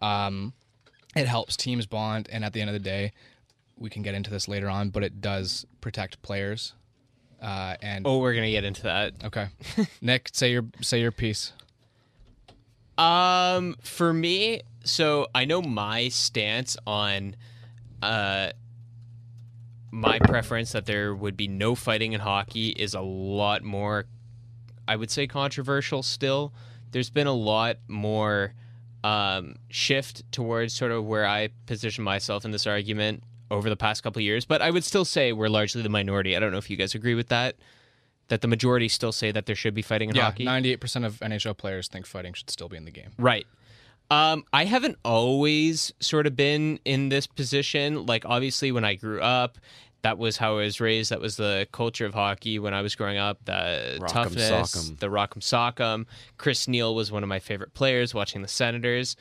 Um, 0.00 0.52
it 1.16 1.26
helps 1.26 1.56
teams 1.56 1.86
bond. 1.86 2.28
And 2.30 2.44
at 2.44 2.52
the 2.52 2.60
end 2.60 2.70
of 2.70 2.74
the 2.74 2.80
day 2.80 3.12
we 3.76 3.90
can 3.90 4.02
get 4.02 4.14
into 4.14 4.30
this 4.30 4.48
later 4.48 4.68
on 4.68 4.90
but 4.90 5.04
it 5.04 5.20
does 5.20 5.64
protect 5.80 6.20
players 6.22 6.74
uh, 7.40 7.76
and 7.80 8.04
Oh, 8.04 8.18
we're 8.18 8.34
gonna 8.34 8.50
get 8.50 8.64
into 8.64 8.82
that. 8.82 9.12
okay. 9.24 9.46
Nick 10.00 10.30
say 10.32 10.50
your 10.50 10.64
say 10.80 11.00
your 11.00 11.12
piece. 11.12 11.52
Um, 12.96 13.76
for 13.80 14.12
me, 14.12 14.62
so 14.88 15.28
I 15.34 15.44
know 15.44 15.62
my 15.62 16.08
stance 16.08 16.76
on, 16.86 17.36
uh, 18.02 18.50
my 19.90 20.18
preference 20.18 20.72
that 20.72 20.86
there 20.86 21.14
would 21.14 21.36
be 21.36 21.48
no 21.48 21.74
fighting 21.74 22.12
in 22.12 22.20
hockey 22.20 22.68
is 22.68 22.94
a 22.94 23.00
lot 23.00 23.62
more, 23.62 24.06
I 24.86 24.96
would 24.96 25.10
say, 25.10 25.26
controversial. 25.26 26.02
Still, 26.02 26.52
there's 26.90 27.10
been 27.10 27.26
a 27.26 27.32
lot 27.32 27.78
more 27.88 28.54
um, 29.04 29.56
shift 29.70 30.30
towards 30.32 30.74
sort 30.74 30.92
of 30.92 31.04
where 31.04 31.26
I 31.26 31.48
position 31.66 32.04
myself 32.04 32.44
in 32.44 32.50
this 32.50 32.66
argument 32.66 33.22
over 33.50 33.70
the 33.70 33.76
past 33.76 34.02
couple 34.02 34.20
of 34.20 34.24
years. 34.24 34.44
But 34.44 34.60
I 34.60 34.70
would 34.70 34.84
still 34.84 35.04
say 35.04 35.32
we're 35.32 35.48
largely 35.48 35.82
the 35.82 35.88
minority. 35.88 36.36
I 36.36 36.40
don't 36.40 36.52
know 36.52 36.58
if 36.58 36.68
you 36.68 36.76
guys 36.76 36.94
agree 36.94 37.14
with 37.14 37.28
that. 37.28 37.56
That 38.28 38.42
the 38.42 38.48
majority 38.48 38.88
still 38.88 39.12
say 39.12 39.32
that 39.32 39.46
there 39.46 39.56
should 39.56 39.72
be 39.72 39.80
fighting 39.80 40.10
in 40.10 40.14
yeah 40.16 40.24
hockey. 40.24 40.44
98% 40.44 41.06
of 41.06 41.18
nhl 41.20 41.56
players 41.56 41.88
think 41.88 42.04
fighting 42.04 42.34
should 42.34 42.50
still 42.50 42.68
be 42.68 42.76
in 42.76 42.84
the 42.84 42.90
game 42.90 43.08
Right. 43.16 43.46
Um, 44.10 44.44
I 44.52 44.64
haven't 44.64 44.96
always 45.04 45.92
sort 46.00 46.26
of 46.26 46.34
been 46.34 46.80
in 46.84 47.10
this 47.10 47.26
position. 47.26 48.06
Like, 48.06 48.24
obviously, 48.26 48.72
when 48.72 48.84
I 48.84 48.94
grew 48.94 49.20
up, 49.20 49.58
that 50.02 50.16
was 50.16 50.36
how 50.36 50.54
I 50.54 50.62
was 50.62 50.80
raised. 50.80 51.10
That 51.10 51.20
was 51.20 51.36
the 51.36 51.68
culture 51.72 52.06
of 52.06 52.14
hockey 52.14 52.58
when 52.58 52.72
I 52.72 52.82
was 52.82 52.94
growing 52.94 53.18
up. 53.18 53.44
The 53.44 53.98
Rock'em 54.00 54.08
toughness, 54.08 54.50
sock'em. 54.50 54.98
the 54.98 55.08
rock'em 55.08 55.40
sock'em. 55.40 56.06
Chris 56.36 56.68
Neil 56.68 56.94
was 56.94 57.12
one 57.12 57.22
of 57.22 57.28
my 57.28 57.38
favorite 57.38 57.74
players 57.74 58.14
watching 58.14 58.42
the 58.42 58.48
Senators. 58.48 59.16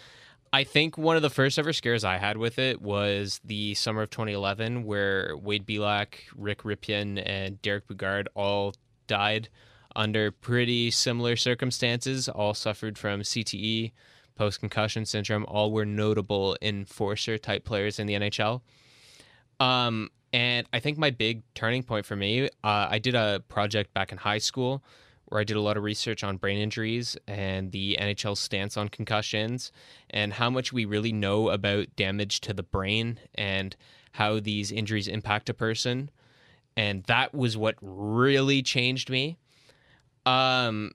I 0.53 0.63
think 0.63 0.97
one 0.97 1.17
of 1.17 1.21
the 1.21 1.29
first 1.29 1.59
ever 1.59 1.73
scares 1.73 2.03
I 2.05 2.17
had 2.17 2.37
with 2.37 2.57
it 2.57 2.81
was 2.81 3.41
the 3.43 3.73
summer 3.73 4.03
of 4.03 4.09
2011, 4.11 4.85
where 4.85 5.35
Wade 5.35 5.65
Belak, 5.65 6.19
Rick 6.35 6.63
Rypien, 6.63 7.21
and 7.25 7.61
Derek 7.61 7.87
Boogaard 7.87 8.27
all 8.33 8.73
died 9.07 9.49
under 9.95 10.31
pretty 10.31 10.91
similar 10.91 11.35
circumstances. 11.35 12.29
All 12.29 12.53
suffered 12.53 12.97
from 12.97 13.21
CTE, 13.21 13.91
post 14.37 14.59
concussion 14.59 15.05
syndrome. 15.05 15.45
All 15.47 15.71
were 15.71 15.85
notable 15.85 16.55
enforcer 16.61 17.37
type 17.37 17.65
players 17.65 17.99
in 17.99 18.07
the 18.07 18.13
NHL. 18.13 18.61
Um, 19.59 20.09
and 20.33 20.67
I 20.71 20.79
think 20.79 20.97
my 20.97 21.09
big 21.09 21.43
turning 21.55 21.83
point 21.83 22.05
for 22.05 22.15
me, 22.15 22.45
uh, 22.63 22.87
I 22.89 22.99
did 22.99 23.15
a 23.15 23.43
project 23.47 23.93
back 23.93 24.11
in 24.11 24.17
high 24.17 24.37
school 24.37 24.83
where 25.25 25.41
I 25.41 25.43
did 25.43 25.57
a 25.57 25.61
lot 25.61 25.75
of 25.75 25.83
research 25.83 26.23
on 26.23 26.37
brain 26.37 26.57
injuries 26.57 27.17
and 27.27 27.71
the 27.71 27.97
NHL 27.99 28.37
stance 28.37 28.77
on 28.77 28.87
concussions 28.87 29.71
and 30.09 30.31
how 30.33 30.49
much 30.49 30.71
we 30.71 30.85
really 30.85 31.11
know 31.11 31.49
about 31.49 31.87
damage 31.95 32.39
to 32.41 32.53
the 32.53 32.63
brain 32.63 33.19
and 33.35 33.75
how 34.13 34.39
these 34.39 34.71
injuries 34.71 35.07
impact 35.07 35.49
a 35.49 35.53
person. 35.53 36.09
And 36.77 37.03
that 37.05 37.33
was 37.33 37.57
what 37.57 37.75
really 37.81 38.61
changed 38.61 39.09
me. 39.09 39.37
Um, 40.25 40.91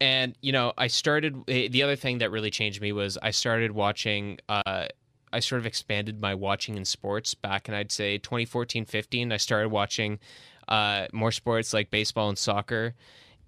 and 0.00 0.36
you 0.40 0.52
know, 0.52 0.72
I 0.78 0.86
started. 0.86 1.36
eh, 1.48 1.68
The 1.68 1.82
other 1.82 1.96
thing 1.96 2.18
that 2.18 2.30
really 2.30 2.50
changed 2.50 2.80
me 2.80 2.92
was 2.92 3.18
I 3.22 3.30
started 3.30 3.72
watching. 3.72 4.38
Uh, 4.48 4.86
I 5.32 5.40
sort 5.40 5.60
of 5.60 5.66
expanded 5.66 6.20
my 6.20 6.34
watching 6.34 6.76
in 6.76 6.84
sports 6.84 7.34
back 7.34 7.68
in 7.68 7.74
I'd 7.74 7.92
say 7.92 8.16
2014, 8.18 8.84
15. 8.86 9.30
I 9.32 9.36
started 9.36 9.68
watching 9.68 10.18
uh, 10.68 11.06
more 11.12 11.32
sports 11.32 11.74
like 11.74 11.90
baseball 11.90 12.28
and 12.30 12.38
soccer, 12.38 12.94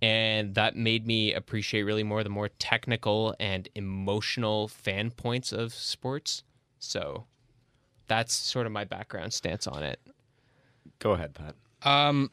and 0.02 0.54
that 0.56 0.76
made 0.76 1.06
me 1.06 1.32
appreciate 1.32 1.82
really 1.84 2.02
more 2.02 2.22
the 2.22 2.28
more 2.30 2.48
technical 2.48 3.34
and 3.40 3.68
emotional 3.74 4.68
fan 4.68 5.10
points 5.10 5.52
of 5.52 5.72
sports. 5.72 6.42
So 6.78 7.24
that's 8.08 8.34
sort 8.34 8.66
of 8.66 8.72
my 8.72 8.84
background 8.84 9.32
stance 9.32 9.66
on 9.66 9.82
it. 9.82 10.00
Go 10.98 11.12
ahead, 11.12 11.32
Pat. 11.34 11.54
Um, 11.82 12.30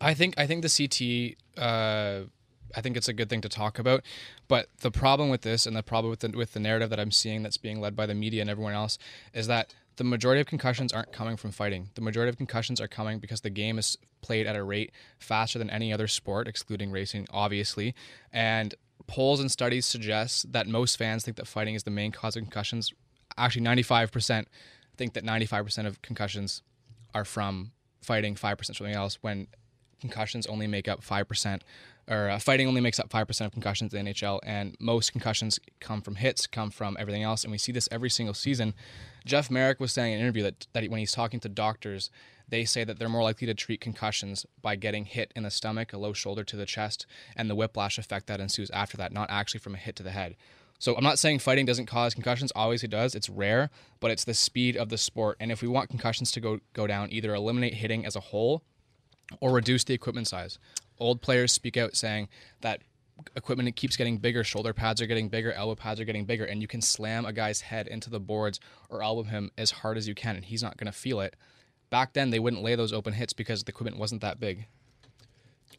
I 0.00 0.14
think 0.14 0.34
I 0.38 0.46
think 0.46 0.62
the 0.62 1.36
CT. 1.56 1.62
Uh, 1.62 2.28
I 2.74 2.80
think 2.80 2.96
it's 2.96 3.08
a 3.08 3.12
good 3.12 3.28
thing 3.28 3.40
to 3.42 3.48
talk 3.48 3.78
about, 3.78 4.02
but 4.48 4.68
the 4.80 4.90
problem 4.90 5.28
with 5.28 5.42
this 5.42 5.66
and 5.66 5.76
the 5.76 5.82
problem 5.82 6.10
with 6.10 6.20
the, 6.20 6.28
with 6.36 6.52
the 6.52 6.60
narrative 6.60 6.90
that 6.90 7.00
I'm 7.00 7.10
seeing 7.10 7.42
that's 7.42 7.56
being 7.56 7.80
led 7.80 7.94
by 7.94 8.06
the 8.06 8.14
media 8.14 8.40
and 8.40 8.50
everyone 8.50 8.74
else 8.74 8.98
is 9.34 9.46
that 9.46 9.74
the 9.96 10.04
majority 10.04 10.40
of 10.40 10.46
concussions 10.46 10.92
aren't 10.92 11.12
coming 11.12 11.36
from 11.36 11.50
fighting. 11.50 11.90
The 11.94 12.00
majority 12.00 12.30
of 12.30 12.36
concussions 12.36 12.80
are 12.80 12.88
coming 12.88 13.18
because 13.18 13.42
the 13.42 13.50
game 13.50 13.78
is 13.78 13.98
played 14.22 14.46
at 14.46 14.56
a 14.56 14.64
rate 14.64 14.90
faster 15.18 15.58
than 15.58 15.68
any 15.68 15.92
other 15.92 16.08
sport, 16.08 16.48
excluding 16.48 16.90
racing, 16.90 17.26
obviously. 17.30 17.94
And 18.32 18.74
polls 19.06 19.40
and 19.40 19.50
studies 19.50 19.84
suggest 19.84 20.52
that 20.52 20.66
most 20.66 20.96
fans 20.96 21.24
think 21.24 21.36
that 21.36 21.46
fighting 21.46 21.74
is 21.74 21.82
the 21.82 21.90
main 21.90 22.12
cause 22.12 22.36
of 22.36 22.42
concussions. 22.42 22.92
Actually, 23.36 23.66
95% 23.66 24.46
think 24.96 25.12
that 25.14 25.24
95% 25.24 25.86
of 25.86 26.00
concussions 26.02 26.62
are 27.14 27.24
from 27.24 27.72
fighting, 28.00 28.34
5% 28.34 28.64
something 28.64 28.94
else, 28.94 29.18
when 29.20 29.46
concussions 30.00 30.46
only 30.46 30.66
make 30.66 30.88
up 30.88 31.02
5%, 31.02 31.60
or 32.08 32.30
uh, 32.30 32.38
fighting 32.38 32.66
only 32.66 32.80
makes 32.80 32.98
up 32.98 33.08
5% 33.08 33.46
of 33.46 33.52
concussions 33.52 33.94
in 33.94 34.04
the 34.04 34.12
NHL, 34.12 34.40
and 34.42 34.76
most 34.80 35.12
concussions 35.12 35.58
come 35.80 36.02
from 36.02 36.16
hits, 36.16 36.46
come 36.46 36.70
from 36.70 36.96
everything 36.98 37.22
else. 37.22 37.44
And 37.44 37.52
we 37.52 37.58
see 37.58 37.72
this 37.72 37.88
every 37.92 38.10
single 38.10 38.34
season. 38.34 38.74
Jeff 39.24 39.50
Marek 39.50 39.78
was 39.78 39.92
saying 39.92 40.12
in 40.12 40.18
an 40.18 40.24
interview 40.24 40.42
that, 40.42 40.66
that 40.72 40.88
when 40.90 40.98
he's 40.98 41.12
talking 41.12 41.40
to 41.40 41.48
doctors, 41.48 42.10
they 42.48 42.64
say 42.64 42.84
that 42.84 42.98
they're 42.98 43.08
more 43.08 43.22
likely 43.22 43.46
to 43.46 43.54
treat 43.54 43.80
concussions 43.80 44.44
by 44.60 44.76
getting 44.76 45.04
hit 45.04 45.32
in 45.36 45.44
the 45.44 45.50
stomach, 45.50 45.92
a 45.92 45.98
low 45.98 46.12
shoulder 46.12 46.44
to 46.44 46.56
the 46.56 46.66
chest, 46.66 47.06
and 47.36 47.48
the 47.48 47.54
whiplash 47.54 47.98
effect 47.98 48.26
that 48.26 48.40
ensues 48.40 48.70
after 48.72 48.96
that, 48.96 49.12
not 49.12 49.30
actually 49.30 49.60
from 49.60 49.74
a 49.74 49.78
hit 49.78 49.96
to 49.96 50.02
the 50.02 50.10
head. 50.10 50.36
So 50.78 50.96
I'm 50.96 51.04
not 51.04 51.20
saying 51.20 51.38
fighting 51.38 51.64
doesn't 51.64 51.86
cause 51.86 52.12
concussions. 52.12 52.50
Obviously, 52.56 52.88
it 52.88 52.90
does. 52.90 53.14
It's 53.14 53.28
rare, 53.28 53.70
but 54.00 54.10
it's 54.10 54.24
the 54.24 54.34
speed 54.34 54.76
of 54.76 54.88
the 54.88 54.98
sport. 54.98 55.36
And 55.38 55.52
if 55.52 55.62
we 55.62 55.68
want 55.68 55.90
concussions 55.90 56.32
to 56.32 56.40
go 56.40 56.58
go 56.72 56.88
down, 56.88 57.12
either 57.12 57.32
eliminate 57.32 57.74
hitting 57.74 58.04
as 58.04 58.16
a 58.16 58.20
whole, 58.20 58.64
or 59.40 59.52
reduce 59.52 59.84
the 59.84 59.94
equipment 59.94 60.28
size. 60.28 60.58
Old 61.02 61.20
players 61.20 61.50
speak 61.50 61.76
out 61.76 61.96
saying 61.96 62.28
that 62.60 62.80
equipment 63.34 63.74
keeps 63.74 63.96
getting 63.96 64.18
bigger, 64.18 64.44
shoulder 64.44 64.72
pads 64.72 65.02
are 65.02 65.06
getting 65.06 65.28
bigger, 65.28 65.52
elbow 65.52 65.74
pads 65.74 65.98
are 65.98 66.04
getting 66.04 66.24
bigger, 66.24 66.44
and 66.44 66.62
you 66.62 66.68
can 66.68 66.80
slam 66.80 67.24
a 67.24 67.32
guy's 67.32 67.60
head 67.60 67.88
into 67.88 68.08
the 68.08 68.20
boards 68.20 68.60
or 68.88 69.02
elbow 69.02 69.24
him 69.24 69.50
as 69.58 69.72
hard 69.72 69.98
as 69.98 70.06
you 70.06 70.14
can, 70.14 70.36
and 70.36 70.44
he's 70.44 70.62
not 70.62 70.76
going 70.76 70.86
to 70.86 70.96
feel 70.96 71.20
it. 71.20 71.34
Back 71.90 72.12
then, 72.12 72.30
they 72.30 72.38
wouldn't 72.38 72.62
lay 72.62 72.76
those 72.76 72.92
open 72.92 73.14
hits 73.14 73.32
because 73.32 73.64
the 73.64 73.70
equipment 73.70 73.98
wasn't 73.98 74.20
that 74.20 74.38
big. 74.38 74.66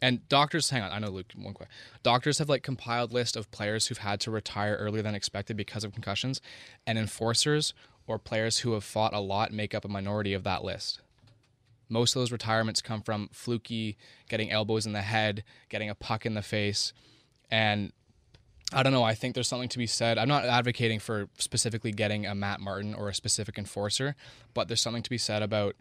And 0.01 0.27
doctors, 0.27 0.69
hang 0.69 0.81
on, 0.81 0.91
I 0.91 0.99
know 0.99 1.07
Luke, 1.07 1.31
one 1.37 1.53
quick. 1.53 1.69
Doctors 2.03 2.39
have 2.39 2.49
like 2.49 2.61
compiled 2.61 3.13
list 3.13 3.37
of 3.37 3.49
players 3.49 3.87
who've 3.87 3.99
had 3.99 4.19
to 4.21 4.31
retire 4.31 4.75
earlier 4.75 5.01
than 5.01 5.15
expected 5.15 5.55
because 5.55 5.85
of 5.85 5.93
concussions, 5.93 6.41
and 6.85 6.97
enforcers 6.97 7.73
or 8.07 8.19
players 8.19 8.59
who 8.59 8.73
have 8.73 8.83
fought 8.83 9.13
a 9.13 9.21
lot 9.21 9.53
make 9.53 9.73
up 9.73 9.85
a 9.85 9.87
minority 9.87 10.33
of 10.33 10.43
that 10.43 10.65
list. 10.65 10.99
Most 11.93 12.15
of 12.15 12.21
those 12.21 12.31
retirements 12.31 12.81
come 12.81 13.03
from 13.03 13.29
fluky, 13.31 13.97
getting 14.27 14.49
elbows 14.49 14.87
in 14.87 14.93
the 14.93 15.03
head, 15.03 15.43
getting 15.69 15.91
a 15.91 15.95
puck 15.95 16.25
in 16.25 16.33
the 16.33 16.41
face, 16.41 16.91
and 17.51 17.93
I 18.73 18.81
don't 18.81 18.93
know. 18.93 19.03
I 19.03 19.13
think 19.13 19.35
there's 19.35 19.47
something 19.47 19.69
to 19.69 19.77
be 19.77 19.85
said. 19.85 20.17
I'm 20.17 20.27
not 20.27 20.43
advocating 20.43 20.99
for 20.99 21.29
specifically 21.37 21.91
getting 21.91 22.25
a 22.25 22.33
Matt 22.33 22.59
Martin 22.59 22.95
or 22.95 23.09
a 23.09 23.13
specific 23.13 23.59
enforcer, 23.59 24.15
but 24.55 24.67
there's 24.67 24.81
something 24.81 25.03
to 25.03 25.09
be 25.11 25.19
said 25.19 25.43
about 25.43 25.75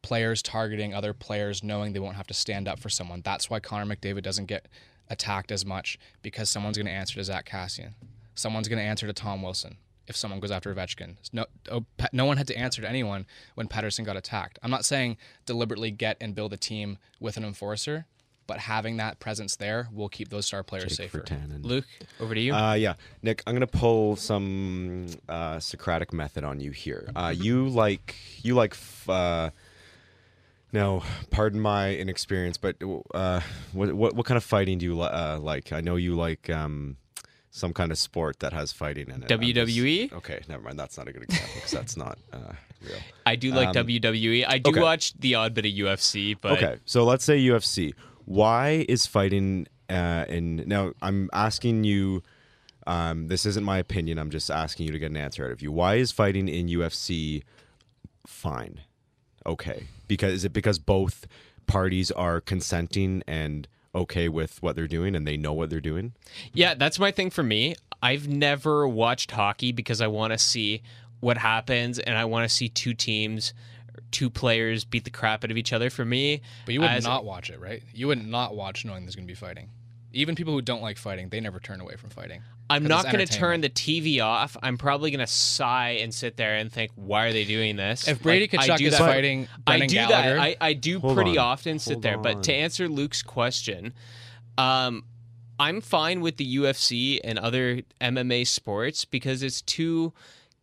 players 0.00 0.40
targeting 0.40 0.94
other 0.94 1.12
players 1.12 1.62
knowing 1.62 1.92
they 1.92 2.00
won't 2.00 2.16
have 2.16 2.26
to 2.28 2.34
stand 2.34 2.66
up 2.66 2.78
for 2.78 2.88
someone. 2.88 3.20
That's 3.22 3.50
why 3.50 3.60
Connor 3.60 3.94
McDavid 3.94 4.22
doesn't 4.22 4.46
get 4.46 4.66
attacked 5.10 5.52
as 5.52 5.66
much 5.66 5.98
because 6.22 6.48
someone's 6.48 6.78
going 6.78 6.86
to 6.86 6.92
answer 6.92 7.16
to 7.16 7.24
Zack 7.24 7.46
Kassian. 7.46 7.92
Someone's 8.34 8.68
going 8.68 8.78
to 8.78 8.84
answer 8.84 9.06
to 9.06 9.12
Tom 9.12 9.42
Wilson 9.42 9.76
if 10.06 10.16
someone 10.16 10.40
goes 10.40 10.50
after 10.50 10.74
Ovechkin. 10.74 11.16
No, 11.32 11.46
oh, 11.70 11.84
no 12.12 12.24
one 12.24 12.36
had 12.36 12.46
to 12.48 12.56
answer 12.56 12.82
to 12.82 12.88
anyone 12.88 13.26
when 13.54 13.68
Pettersson 13.68 14.04
got 14.04 14.16
attacked. 14.16 14.58
I'm 14.62 14.70
not 14.70 14.84
saying 14.84 15.16
deliberately 15.46 15.90
get 15.90 16.16
and 16.20 16.34
build 16.34 16.52
a 16.52 16.56
team 16.56 16.98
with 17.20 17.36
an 17.36 17.44
enforcer, 17.44 18.06
but 18.46 18.58
having 18.58 18.96
that 18.98 19.20
presence 19.20 19.56
there 19.56 19.88
will 19.92 20.08
keep 20.08 20.28
those 20.28 20.46
star 20.46 20.62
players 20.62 20.96
Jake 20.96 21.10
safer. 21.10 21.20
Virtanen. 21.20 21.64
Luke, 21.64 21.86
over 22.20 22.34
to 22.34 22.40
you. 22.40 22.54
Uh, 22.54 22.74
yeah, 22.74 22.94
Nick, 23.22 23.42
I'm 23.46 23.54
gonna 23.54 23.66
pull 23.66 24.16
some 24.16 25.06
uh, 25.28 25.60
Socratic 25.60 26.12
method 26.12 26.44
on 26.44 26.60
you 26.60 26.70
here. 26.70 27.10
Uh, 27.14 27.32
you 27.36 27.68
like 27.68 28.16
you 28.42 28.54
like 28.54 28.72
f- 28.72 29.08
uh, 29.08 29.50
now, 30.72 31.02
pardon 31.30 31.60
my 31.60 31.94
inexperience, 31.94 32.56
but 32.56 32.76
uh, 33.14 33.40
what, 33.72 33.92
what 33.92 34.14
what 34.14 34.26
kind 34.26 34.36
of 34.36 34.44
fighting 34.44 34.78
do 34.78 34.86
you 34.86 34.98
li- 34.98 35.06
uh, 35.06 35.38
like? 35.38 35.70
I 35.72 35.82
know 35.82 35.96
you 35.96 36.14
like 36.14 36.48
um, 36.48 36.96
some 37.54 37.74
kind 37.74 37.92
of 37.92 37.98
sport 37.98 38.40
that 38.40 38.54
has 38.54 38.72
fighting 38.72 39.10
in 39.10 39.22
it. 39.22 39.30
I'm 39.30 39.40
just- 39.40 39.56
WWE? 39.56 40.12
okay, 40.14 40.40
never 40.48 40.62
mind. 40.64 40.78
That's 40.78 40.96
not 40.96 41.06
a 41.06 41.12
good 41.12 41.22
example 41.22 41.52
because 41.54 41.70
that's 41.70 41.98
not 41.98 42.18
uh, 42.32 42.38
real. 42.82 42.96
I 43.26 43.36
do 43.36 43.52
like 43.52 43.76
um, 43.76 43.86
WWE. 43.86 44.46
I 44.48 44.56
do 44.56 44.70
okay. 44.70 44.80
watch 44.80 45.12
the 45.18 45.34
odd 45.34 45.52
bit 45.52 45.66
of 45.66 45.72
UFC, 45.72 46.34
but 46.40 46.52
Okay, 46.52 46.78
so 46.86 47.04
let's 47.04 47.24
say 47.24 47.38
UFC. 47.38 47.94
Why 48.24 48.86
is 48.88 49.06
fighting 49.06 49.68
uh, 49.90 50.24
in 50.28 50.64
now? 50.66 50.92
I'm 51.02 51.28
asking 51.32 51.84
you. 51.84 52.22
Um, 52.84 53.28
this 53.28 53.46
isn't 53.46 53.62
my 53.62 53.78
opinion. 53.78 54.18
I'm 54.18 54.30
just 54.30 54.50
asking 54.50 54.86
you 54.86 54.92
to 54.92 54.98
get 54.98 55.10
an 55.10 55.16
answer 55.16 55.44
out 55.44 55.52
of 55.52 55.62
you. 55.62 55.70
Why 55.70 55.96
is 55.96 56.10
fighting 56.10 56.48
in 56.48 56.66
UFC 56.66 57.44
fine? 58.26 58.80
Okay, 59.44 59.84
because 60.08 60.32
is 60.32 60.44
it 60.46 60.52
because 60.54 60.78
both 60.78 61.26
parties 61.66 62.10
are 62.10 62.40
consenting 62.40 63.22
and 63.26 63.68
okay 63.94 64.28
with 64.28 64.62
what 64.62 64.76
they're 64.76 64.88
doing 64.88 65.14
and 65.14 65.26
they 65.26 65.36
know 65.36 65.52
what 65.52 65.70
they're 65.70 65.80
doing? 65.80 66.12
Yeah, 66.52 66.74
that's 66.74 66.98
my 66.98 67.10
thing 67.10 67.30
for 67.30 67.42
me. 67.42 67.74
I've 68.02 68.26
never 68.28 68.88
watched 68.88 69.30
hockey 69.30 69.72
because 69.72 70.00
I 70.00 70.06
want 70.08 70.32
to 70.32 70.38
see 70.38 70.82
what 71.20 71.38
happens 71.38 71.98
and 71.98 72.16
I 72.18 72.24
want 72.24 72.48
to 72.48 72.54
see 72.54 72.68
two 72.68 72.94
teams, 72.94 73.54
two 74.10 74.28
players 74.28 74.84
beat 74.84 75.04
the 75.04 75.10
crap 75.10 75.44
out 75.44 75.50
of 75.50 75.56
each 75.56 75.72
other. 75.72 75.88
For 75.90 76.04
me, 76.04 76.40
But 76.64 76.74
you 76.74 76.80
would 76.80 76.90
as- 76.90 77.04
not 77.04 77.24
watch 77.24 77.50
it, 77.50 77.60
right? 77.60 77.82
You 77.94 78.08
would 78.08 78.26
not 78.26 78.56
watch 78.56 78.84
knowing 78.84 79.04
there's 79.04 79.14
going 79.16 79.26
to 79.28 79.30
be 79.32 79.36
fighting. 79.36 79.68
Even 80.12 80.34
people 80.34 80.52
who 80.52 80.60
don't 80.62 80.82
like 80.82 80.98
fighting, 80.98 81.28
they 81.28 81.40
never 81.40 81.58
turn 81.60 81.80
away 81.80 81.94
from 81.96 82.10
fighting. 82.10 82.42
I'm 82.72 82.82
'Cause 82.82 82.88
not 83.04 83.12
going 83.12 83.26
to 83.26 83.32
turn 83.32 83.60
the 83.60 83.68
TV 83.68 84.20
off. 84.20 84.56
I'm 84.62 84.78
probably 84.78 85.10
going 85.10 85.20
to 85.20 85.26
sigh 85.26 85.98
and 86.00 86.12
sit 86.12 86.36
there 86.36 86.56
and 86.56 86.72
think, 86.72 86.90
why 86.96 87.26
are 87.26 87.32
they 87.32 87.44
doing 87.44 87.76
this? 87.76 88.08
If 88.08 88.22
Brady 88.22 88.48
Like, 88.56 88.68
I 88.68 88.68
Tkachuk 88.74 88.78
do 88.78 88.86
is 88.86 88.92
that- 88.92 88.98
fighting 89.00 89.48
I 89.66 89.78
do 89.80 89.86
Gallagher, 89.94 90.34
that. 90.36 90.40
I, 90.40 90.56
I 90.60 90.72
do 90.72 90.98
Hold 91.00 91.14
pretty 91.16 91.38
on. 91.38 91.46
often 91.46 91.78
sit 91.78 91.94
Hold 91.94 92.02
there. 92.02 92.18
But 92.18 92.42
to 92.44 92.52
answer 92.54 92.88
Luke's 92.88 93.22
question, 93.22 93.92
um, 94.58 95.04
I'm 95.60 95.80
fine 95.80 96.20
with 96.22 96.36
the 96.38 96.56
UFC 96.56 97.20
and 97.22 97.38
other 97.38 97.82
MMA 98.00 98.46
sports 98.46 99.04
because 99.04 99.42
it's 99.42 99.62
two 99.62 100.12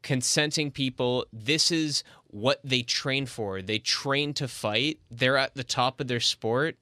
consenting 0.01 0.71
people. 0.71 1.25
This 1.31 1.71
is 1.71 2.03
what 2.27 2.59
they 2.63 2.81
train 2.81 3.25
for. 3.25 3.61
They 3.61 3.79
train 3.79 4.33
to 4.35 4.47
fight. 4.47 4.99
They're 5.09 5.37
at 5.37 5.55
the 5.55 5.63
top 5.63 5.99
of 5.99 6.07
their 6.07 6.19
sport. 6.19 6.77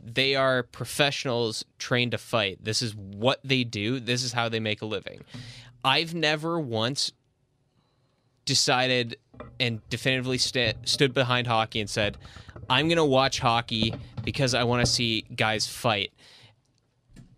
They 0.00 0.34
are 0.34 0.62
professionals 0.62 1.64
trained 1.78 2.12
to 2.12 2.18
fight. 2.18 2.58
This 2.62 2.82
is 2.82 2.94
what 2.94 3.40
they 3.44 3.64
do. 3.64 4.00
This 4.00 4.22
is 4.22 4.32
how 4.32 4.48
they 4.48 4.60
make 4.60 4.82
a 4.82 4.86
living. 4.86 5.22
I've 5.84 6.14
never 6.14 6.60
once 6.60 7.12
decided 8.44 9.16
and 9.60 9.80
definitively 9.88 10.38
sta 10.38 10.74
stood 10.84 11.14
behind 11.14 11.46
hockey 11.46 11.80
and 11.80 11.88
said, 11.88 12.16
I'm 12.68 12.88
going 12.88 12.96
to 12.96 13.04
watch 13.04 13.40
hockey 13.40 13.94
because 14.24 14.54
I 14.54 14.64
want 14.64 14.84
to 14.84 14.90
see 14.90 15.22
guys 15.34 15.66
fight, 15.66 16.12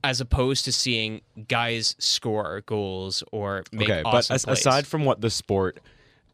as 0.03 0.21
opposed 0.21 0.65
to 0.67 0.73
seeing 0.73 1.23
guys 1.49 1.97
score 1.99 2.63
goals 2.67 3.23
or 3.33 3.65
make 3.73 3.89
okay, 3.89 4.03
awesome 4.05 4.39
but 4.45 4.53
aside 4.53 4.87
from 4.87 5.05
what 5.05 5.21
the 5.21 5.31
sport, 5.31 5.81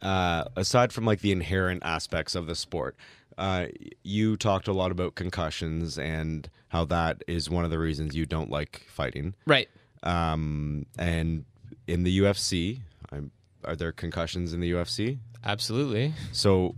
uh, 0.03 0.45
aside 0.57 0.93
from 0.93 1.05
like 1.05 1.21
the 1.21 1.33
inherent 1.33 1.83
aspects 1.85 2.35
of 2.35 2.47
the 2.47 2.55
sport, 2.55 2.97
uh, 3.41 3.67
you 4.05 4.37
talked 4.37 4.69
a 4.69 4.73
lot 4.73 4.93
about 4.93 5.15
concussions 5.17 5.99
and 5.99 6.49
how 6.69 6.85
that 6.85 7.25
is 7.27 7.51
one 7.51 7.65
of 7.65 7.71
the 7.71 7.79
reasons 7.79 8.15
you 8.15 8.27
don't 8.27 8.51
like 8.51 8.87
fighting. 8.89 9.35
right. 9.47 9.69
Um, 10.05 10.87
and 10.99 11.45
in 11.87 12.05
the 12.05 12.21
UFC, 12.21 12.81
I'm, 13.13 13.31
are 13.65 13.77
there 13.77 13.93
concussions 13.93 14.53
in 14.53 14.61
the 14.61 14.71
UFC? 14.73 15.19
Absolutely. 15.45 16.15
So, 16.33 16.75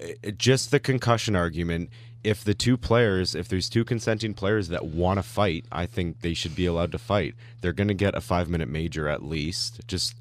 i- 0.00 0.30
just 0.36 0.70
the 0.70 0.80
concussion 0.80 1.34
argument 1.36 1.90
if 2.24 2.44
the 2.44 2.54
two 2.54 2.76
players, 2.76 3.34
if 3.34 3.48
there's 3.48 3.68
two 3.68 3.84
consenting 3.84 4.32
players 4.32 4.68
that 4.68 4.84
want 4.86 5.18
to 5.18 5.22
fight, 5.24 5.64
I 5.72 5.86
think 5.86 6.20
they 6.20 6.34
should 6.34 6.54
be 6.54 6.66
allowed 6.66 6.92
to 6.92 6.98
fight. 6.98 7.34
They're 7.60 7.72
going 7.72 7.88
to 7.88 7.94
get 7.94 8.14
a 8.14 8.20
five 8.20 8.48
minute 8.48 8.68
major 8.68 9.08
at 9.08 9.24
least. 9.24 9.80
Just 9.88 10.14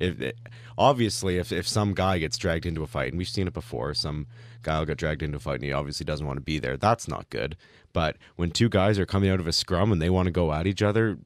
if 0.00 0.20
it, 0.20 0.38
obviously, 0.76 1.38
if 1.38 1.52
if 1.52 1.68
some 1.68 1.94
guy 1.94 2.18
gets 2.18 2.36
dragged 2.38 2.66
into 2.66 2.82
a 2.82 2.86
fight, 2.86 3.12
and 3.12 3.18
we've 3.18 3.28
seen 3.28 3.46
it 3.46 3.52
before, 3.52 3.94
some 3.94 4.26
guy 4.62 4.78
will 4.78 4.86
get 4.86 4.98
dragged 4.98 5.22
into 5.22 5.36
a 5.36 5.40
fight 5.40 5.56
and 5.56 5.64
he 5.64 5.72
obviously 5.72 6.04
doesn't 6.04 6.26
want 6.26 6.36
to 6.36 6.42
be 6.42 6.58
there. 6.58 6.76
That's 6.76 7.08
not 7.08 7.30
good. 7.30 7.56
But 7.92 8.16
when 8.36 8.50
two 8.50 8.68
guys 8.68 8.98
are 8.98 9.06
coming 9.06 9.30
out 9.30 9.40
of 9.40 9.46
a 9.46 9.52
scrum 9.52 9.90
and 9.92 10.00
they 10.00 10.10
want 10.10 10.26
to 10.26 10.32
go 10.32 10.52
at 10.52 10.66
each 10.66 10.82
other, 10.82 11.18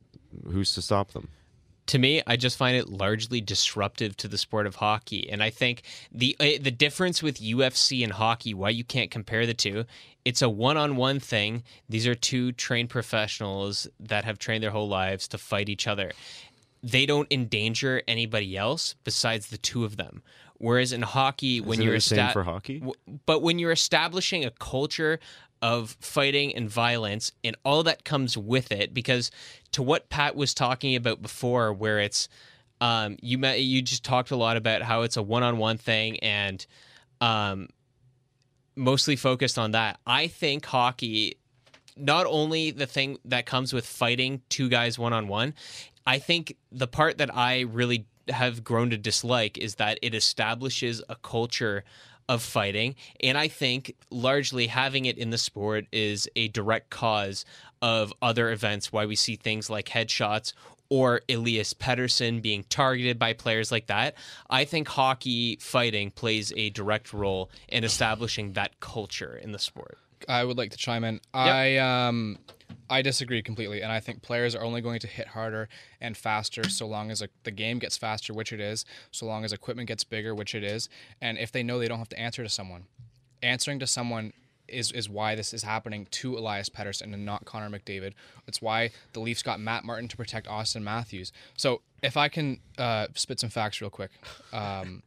who's 0.46 0.72
to 0.74 0.82
stop 0.82 1.12
them? 1.12 1.28
to 1.86 1.98
me, 1.98 2.22
I 2.26 2.36
just 2.36 2.56
find 2.56 2.76
it 2.76 2.88
largely 2.88 3.40
disruptive 3.40 4.16
to 4.18 4.28
the 4.28 4.38
sport 4.38 4.66
of 4.66 4.76
hockey. 4.76 5.28
And 5.30 5.42
I 5.42 5.50
think 5.50 5.82
the 6.10 6.36
uh, 6.40 6.58
the 6.60 6.70
difference 6.70 7.22
with 7.22 7.40
UFC 7.40 8.02
and 8.02 8.12
hockey, 8.12 8.54
why 8.54 8.70
you 8.70 8.84
can't 8.84 9.10
compare 9.10 9.44
the 9.44 9.54
two, 9.54 9.84
it's 10.24 10.40
a 10.40 10.48
one-on-one 10.48 11.20
thing. 11.20 11.62
These 11.88 12.06
are 12.06 12.14
two 12.14 12.52
trained 12.52 12.88
professionals 12.88 13.86
that 14.00 14.24
have 14.24 14.38
trained 14.38 14.62
their 14.62 14.70
whole 14.70 14.88
lives 14.88 15.28
to 15.28 15.38
fight 15.38 15.68
each 15.68 15.86
other. 15.86 16.12
They 16.86 17.06
don't 17.06 17.26
endanger 17.32 18.02
anybody 18.06 18.56
else 18.56 18.94
besides 19.04 19.48
the 19.48 19.56
two 19.58 19.84
of 19.84 19.96
them. 19.96 20.22
Whereas 20.58 20.92
in 20.92 21.02
hockey, 21.02 21.60
when 21.60 21.74
Isn't 21.74 21.82
it 21.82 21.86
you're 21.86 21.96
esta- 21.96 22.30
for 22.32 22.44
hockey? 22.44 22.78
w- 22.78 22.94
but 23.26 23.42
when 23.42 23.58
you're 23.58 23.72
establishing 23.72 24.44
a 24.44 24.50
culture 24.50 25.18
of 25.62 25.96
fighting 26.00 26.54
and 26.54 26.68
violence 26.68 27.32
and 27.42 27.56
all 27.64 27.82
that 27.84 28.04
comes 28.04 28.36
with 28.36 28.70
it 28.70 28.92
because 28.92 29.30
to 29.72 29.82
what 29.82 30.10
pat 30.10 30.36
was 30.36 30.52
talking 30.52 30.94
about 30.94 31.22
before 31.22 31.72
where 31.72 31.98
it's 32.00 32.28
um, 32.82 33.16
you 33.22 33.38
met, 33.38 33.62
you 33.62 33.80
just 33.80 34.04
talked 34.04 34.30
a 34.30 34.36
lot 34.36 34.58
about 34.58 34.82
how 34.82 35.02
it's 35.02 35.16
a 35.16 35.22
one-on-one 35.22 35.78
thing 35.78 36.18
and 36.20 36.66
um, 37.22 37.68
mostly 38.76 39.16
focused 39.16 39.56
on 39.58 39.70
that 39.70 39.98
i 40.06 40.26
think 40.26 40.66
hockey 40.66 41.36
not 41.96 42.26
only 42.26 42.70
the 42.72 42.86
thing 42.86 43.16
that 43.24 43.46
comes 43.46 43.72
with 43.72 43.86
fighting 43.86 44.42
two 44.50 44.68
guys 44.68 44.98
one-on-one 44.98 45.54
i 46.06 46.18
think 46.18 46.56
the 46.72 46.86
part 46.86 47.18
that 47.18 47.34
i 47.34 47.60
really 47.60 48.06
have 48.28 48.64
grown 48.64 48.90
to 48.90 48.96
dislike 48.96 49.58
is 49.58 49.76
that 49.76 49.98
it 50.02 50.14
establishes 50.14 51.02
a 51.08 51.16
culture 51.16 51.84
of 52.28 52.42
fighting. 52.42 52.94
And 53.20 53.36
I 53.36 53.48
think 53.48 53.94
largely 54.10 54.68
having 54.68 55.04
it 55.04 55.18
in 55.18 55.30
the 55.30 55.38
sport 55.38 55.86
is 55.92 56.28
a 56.36 56.48
direct 56.48 56.90
cause 56.90 57.44
of 57.82 58.12
other 58.22 58.50
events, 58.50 58.92
why 58.92 59.06
we 59.06 59.16
see 59.16 59.36
things 59.36 59.68
like 59.68 59.86
headshots 59.86 60.52
or 60.88 61.22
Elias 61.28 61.74
Pettersson 61.74 62.40
being 62.40 62.64
targeted 62.68 63.18
by 63.18 63.32
players 63.32 63.72
like 63.72 63.86
that. 63.86 64.14
I 64.48 64.64
think 64.64 64.88
hockey 64.88 65.56
fighting 65.60 66.10
plays 66.10 66.52
a 66.56 66.70
direct 66.70 67.12
role 67.12 67.50
in 67.68 67.84
establishing 67.84 68.52
that 68.52 68.80
culture 68.80 69.36
in 69.36 69.52
the 69.52 69.58
sport. 69.58 69.98
I 70.28 70.44
would 70.44 70.58
like 70.58 70.70
to 70.70 70.76
chime 70.76 71.04
in. 71.04 71.20
I 71.32 71.76
um 71.78 72.38
I 72.90 73.02
disagree 73.02 73.42
completely, 73.42 73.82
and 73.82 73.90
I 73.90 74.00
think 74.00 74.22
players 74.22 74.54
are 74.54 74.62
only 74.62 74.80
going 74.80 75.00
to 75.00 75.06
hit 75.06 75.28
harder 75.28 75.68
and 76.00 76.16
faster 76.16 76.68
so 76.68 76.86
long 76.86 77.10
as 77.10 77.22
a, 77.22 77.28
the 77.44 77.50
game 77.50 77.78
gets 77.78 77.96
faster, 77.96 78.34
which 78.34 78.52
it 78.52 78.60
is, 78.60 78.84
so 79.10 79.26
long 79.26 79.44
as 79.44 79.52
equipment 79.52 79.88
gets 79.88 80.04
bigger, 80.04 80.34
which 80.34 80.54
it 80.54 80.62
is, 80.62 80.88
and 81.20 81.38
if 81.38 81.50
they 81.50 81.62
know 81.62 81.78
they 81.78 81.88
don't 81.88 81.98
have 81.98 82.08
to 82.10 82.18
answer 82.18 82.42
to 82.42 82.48
someone. 82.48 82.84
Answering 83.42 83.78
to 83.80 83.86
someone 83.86 84.32
is 84.68 84.92
is 84.92 85.08
why 85.08 85.34
this 85.34 85.52
is 85.52 85.62
happening 85.62 86.06
to 86.10 86.38
Elias 86.38 86.68
Pettersson 86.68 87.12
and 87.12 87.24
not 87.26 87.44
Connor 87.44 87.68
McDavid. 87.68 88.12
It's 88.46 88.62
why 88.62 88.90
the 89.12 89.20
Leafs 89.20 89.42
got 89.42 89.60
Matt 89.60 89.84
Martin 89.84 90.08
to 90.08 90.16
protect 90.16 90.46
Auston 90.46 90.82
Matthews. 90.82 91.32
So 91.56 91.82
if 92.02 92.16
I 92.16 92.28
can 92.28 92.60
uh, 92.78 93.08
spit 93.14 93.40
some 93.40 93.50
facts 93.50 93.80
real 93.80 93.90
quick. 93.90 94.10
Um, 94.52 95.02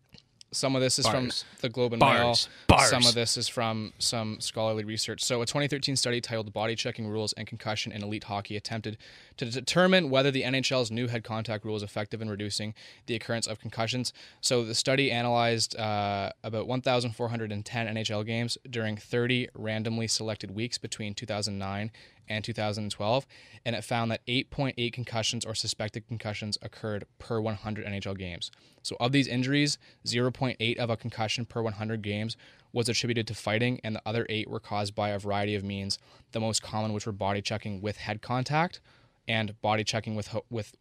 some 0.51 0.75
of 0.75 0.81
this 0.81 0.97
is 0.97 1.05
Bars. 1.05 1.43
from 1.43 1.49
the 1.61 1.69
Globe 1.69 1.93
and 1.93 1.99
Bars. 1.99 2.47
Mail. 2.69 2.77
Bars. 2.77 2.89
Some 2.89 3.05
of 3.05 3.13
this 3.13 3.37
is 3.37 3.47
from 3.47 3.93
some 3.99 4.39
scholarly 4.39 4.83
research. 4.83 5.23
So, 5.23 5.41
a 5.41 5.45
2013 5.45 5.95
study 5.95 6.21
titled 6.21 6.53
Body 6.53 6.75
Checking 6.75 7.07
Rules 7.07 7.33
and 7.33 7.45
Concussion 7.45 7.91
in 7.91 8.03
Elite 8.03 8.25
Hockey 8.25 8.55
attempted 8.55 8.97
to 9.37 9.45
determine 9.45 10.09
whether 10.09 10.31
the 10.31 10.43
NHL's 10.43 10.89
new 10.89 11.07
head 11.07 11.23
contact 11.23 11.65
rule 11.65 11.75
is 11.75 11.83
effective 11.83 12.21
in 12.21 12.29
reducing 12.29 12.73
the 13.07 13.15
occurrence 13.15 13.47
of 13.47 13.59
concussions. 13.59 14.13
So, 14.41 14.63
the 14.63 14.75
study 14.75 15.11
analyzed 15.11 15.75
uh, 15.77 16.31
about 16.43 16.67
1,410 16.67 17.87
NHL 17.87 18.25
games 18.25 18.57
during 18.69 18.97
30 18.97 19.49
randomly 19.53 20.07
selected 20.07 20.51
weeks 20.51 20.77
between 20.77 21.13
2009 21.13 21.91
and 22.29 22.43
2012, 22.43 23.27
and 23.65 23.75
it 23.75 23.83
found 23.83 24.11
that 24.11 24.25
8.8 24.27 24.93
concussions 24.93 25.45
or 25.45 25.55
suspected 25.55 26.07
concussions 26.07 26.57
occurred 26.61 27.05
per 27.19 27.39
100 27.39 27.85
NHL 27.85 28.17
games. 28.17 28.51
So, 28.83 28.95
of 28.99 29.11
these 29.11 29.27
injuries, 29.27 29.77
0.8 30.05 30.77
of 30.77 30.89
a 30.89 30.97
concussion 30.97 31.45
per 31.45 31.61
100 31.61 32.01
games 32.01 32.37
was 32.73 32.89
attributed 32.89 33.27
to 33.27 33.33
fighting, 33.33 33.79
and 33.83 33.95
the 33.95 34.01
other 34.05 34.25
eight 34.29 34.49
were 34.49 34.59
caused 34.59 34.93
by 34.93 35.09
a 35.09 35.19
variety 35.19 35.55
of 35.55 35.63
means. 35.63 35.99
The 36.31 36.39
most 36.39 36.61
common, 36.61 36.93
which 36.93 37.05
were 37.05 37.11
body 37.11 37.41
checking 37.41 37.81
with 37.81 37.97
head 37.97 38.21
contact, 38.21 38.81
and 39.27 39.59
body 39.61 39.83
checking 39.83 40.15
with 40.15 40.35
with 40.49 40.75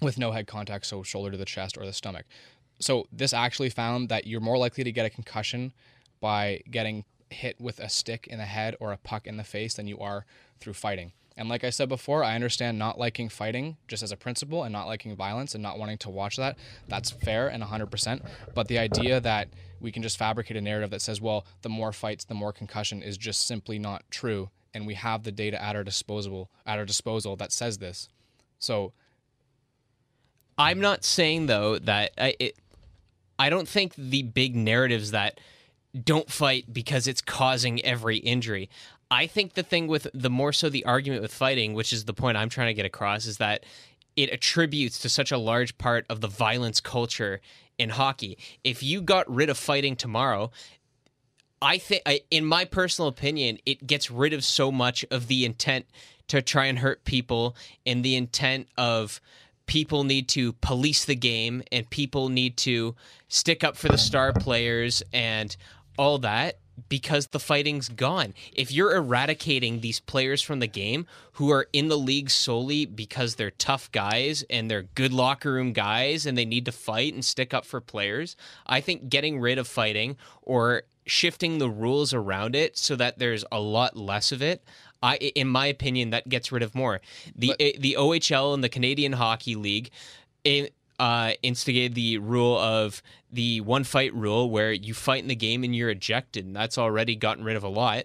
with 0.00 0.18
no 0.18 0.32
head 0.32 0.46
contact, 0.46 0.86
so 0.86 1.02
shoulder 1.02 1.32
to 1.32 1.36
the 1.36 1.44
chest 1.44 1.76
or 1.76 1.84
the 1.84 1.92
stomach. 1.92 2.26
So 2.80 3.06
this 3.10 3.32
actually 3.32 3.70
found 3.70 4.08
that 4.08 4.26
you're 4.26 4.40
more 4.40 4.58
likely 4.58 4.84
to 4.84 4.92
get 4.92 5.06
a 5.06 5.10
concussion 5.10 5.72
by 6.20 6.62
getting 6.70 7.04
hit 7.30 7.60
with 7.60 7.78
a 7.80 7.88
stick 7.88 8.26
in 8.26 8.38
the 8.38 8.44
head 8.44 8.76
or 8.80 8.92
a 8.92 8.96
puck 8.96 9.26
in 9.26 9.36
the 9.36 9.44
face 9.44 9.74
than 9.74 9.86
you 9.86 9.98
are 9.98 10.24
through 10.60 10.74
fighting. 10.74 11.12
And 11.36 11.48
like 11.48 11.62
I 11.62 11.70
said 11.70 11.88
before, 11.88 12.24
I 12.24 12.34
understand 12.34 12.78
not 12.78 12.98
liking 12.98 13.28
fighting 13.28 13.76
just 13.86 14.02
as 14.02 14.10
a 14.10 14.16
principle 14.16 14.64
and 14.64 14.72
not 14.72 14.88
liking 14.88 15.14
violence 15.14 15.54
and 15.54 15.62
not 15.62 15.78
wanting 15.78 15.98
to 15.98 16.10
watch 16.10 16.36
that. 16.36 16.58
That's 16.88 17.12
fair 17.12 17.46
and 17.46 17.62
100%. 17.62 18.26
But 18.54 18.66
the 18.66 18.78
idea 18.78 19.20
that 19.20 19.48
we 19.80 19.92
can 19.92 20.02
just 20.02 20.18
fabricate 20.18 20.56
a 20.56 20.60
narrative 20.60 20.90
that 20.90 21.00
says, 21.00 21.20
well, 21.20 21.46
the 21.62 21.68
more 21.68 21.92
fights, 21.92 22.24
the 22.24 22.34
more 22.34 22.52
concussion 22.52 23.02
is 23.04 23.16
just 23.16 23.46
simply 23.46 23.78
not 23.78 24.02
true. 24.10 24.50
And 24.74 24.84
we 24.84 24.94
have 24.94 25.22
the 25.22 25.30
data 25.30 25.62
at 25.62 25.76
our 25.76 25.84
disposal 25.84 26.50
at 26.66 26.76
our 26.78 26.84
disposal 26.84 27.36
that 27.36 27.52
says 27.52 27.78
this. 27.78 28.08
So 28.58 28.92
I'm 30.58 30.80
not 30.80 31.04
saying 31.04 31.46
though 31.46 31.78
that 31.78 32.12
I 32.18 32.34
it, 32.40 32.58
I 33.38 33.48
don't 33.48 33.68
think 33.68 33.94
the 33.96 34.22
big 34.24 34.56
narratives 34.56 35.12
that 35.12 35.38
don't 36.04 36.30
fight 36.30 36.72
because 36.72 37.06
it's 37.06 37.20
causing 37.20 37.84
every 37.84 38.18
injury. 38.18 38.68
I 39.10 39.26
think 39.26 39.54
the 39.54 39.62
thing 39.62 39.86
with 39.86 40.06
the 40.12 40.30
more 40.30 40.52
so 40.52 40.68
the 40.68 40.84
argument 40.84 41.22
with 41.22 41.32
fighting, 41.32 41.72
which 41.74 41.92
is 41.92 42.04
the 42.04 42.12
point 42.12 42.36
I'm 42.36 42.50
trying 42.50 42.68
to 42.68 42.74
get 42.74 42.84
across, 42.84 43.26
is 43.26 43.38
that 43.38 43.64
it 44.16 44.30
attributes 44.30 44.98
to 45.00 45.08
such 45.08 45.32
a 45.32 45.38
large 45.38 45.78
part 45.78 46.04
of 46.10 46.20
the 46.20 46.28
violence 46.28 46.80
culture 46.80 47.40
in 47.78 47.90
hockey. 47.90 48.36
If 48.64 48.82
you 48.82 49.00
got 49.00 49.32
rid 49.32 49.48
of 49.48 49.56
fighting 49.56 49.96
tomorrow, 49.96 50.50
I 51.62 51.78
think, 51.78 52.02
in 52.30 52.44
my 52.44 52.64
personal 52.64 53.08
opinion, 53.08 53.58
it 53.64 53.86
gets 53.86 54.10
rid 54.10 54.32
of 54.32 54.44
so 54.44 54.70
much 54.70 55.04
of 55.10 55.28
the 55.28 55.44
intent 55.44 55.86
to 56.28 56.42
try 56.42 56.66
and 56.66 56.78
hurt 56.78 57.04
people 57.04 57.56
and 57.86 58.04
the 58.04 58.16
intent 58.16 58.68
of 58.76 59.20
people 59.66 60.04
need 60.04 60.28
to 60.28 60.52
police 60.54 61.04
the 61.04 61.14
game 61.14 61.62
and 61.70 61.88
people 61.90 62.28
need 62.28 62.56
to 62.56 62.94
stick 63.28 63.62
up 63.62 63.76
for 63.76 63.88
the 63.88 63.98
star 63.98 64.32
players 64.32 65.02
and 65.12 65.56
all 65.98 66.18
that 66.18 66.58
because 66.88 67.26
the 67.28 67.40
fighting's 67.40 67.88
gone. 67.88 68.34
If 68.52 68.70
you're 68.70 68.94
eradicating 68.94 69.80
these 69.80 70.00
players 70.00 70.40
from 70.40 70.60
the 70.60 70.66
game 70.66 71.06
who 71.32 71.50
are 71.50 71.66
in 71.72 71.88
the 71.88 71.98
league 71.98 72.30
solely 72.30 72.86
because 72.86 73.34
they're 73.34 73.50
tough 73.50 73.90
guys 73.92 74.44
and 74.48 74.70
they're 74.70 74.84
good 74.94 75.12
locker 75.12 75.52
room 75.52 75.72
guys 75.72 76.24
and 76.24 76.38
they 76.38 76.44
need 76.44 76.64
to 76.66 76.72
fight 76.72 77.14
and 77.14 77.24
stick 77.24 77.52
up 77.52 77.64
for 77.64 77.80
players, 77.80 78.36
I 78.66 78.80
think 78.80 79.08
getting 79.08 79.40
rid 79.40 79.58
of 79.58 79.66
fighting 79.66 80.16
or 80.42 80.84
shifting 81.04 81.58
the 81.58 81.70
rules 81.70 82.14
around 82.14 82.54
it 82.54 82.76
so 82.78 82.94
that 82.96 83.18
there's 83.18 83.44
a 83.50 83.60
lot 83.60 83.96
less 83.96 84.30
of 84.30 84.42
it. 84.42 84.62
I, 85.02 85.16
in 85.16 85.48
my 85.48 85.66
opinion, 85.66 86.10
that 86.10 86.28
gets 86.28 86.50
rid 86.50 86.62
of 86.62 86.74
more. 86.74 87.00
The 87.36 87.54
eh, 87.60 87.72
the 87.78 87.96
OHL 87.98 88.52
and 88.52 88.64
the 88.64 88.68
Canadian 88.68 89.12
Hockey 89.12 89.54
League, 89.54 89.90
in, 90.42 90.68
uh, 90.98 91.32
instigated 91.42 91.94
the 91.94 92.18
rule 92.18 92.58
of 92.58 93.02
the 93.30 93.60
one 93.60 93.84
fight 93.84 94.12
rule 94.14 94.50
where 94.50 94.72
you 94.72 94.94
fight 94.94 95.22
in 95.22 95.28
the 95.28 95.36
game 95.36 95.64
and 95.64 95.74
you're 95.74 95.90
ejected, 95.90 96.44
and 96.44 96.56
that's 96.56 96.78
already 96.78 97.16
gotten 97.16 97.44
rid 97.44 97.56
of 97.56 97.64
a 97.64 97.68
lot. 97.68 98.04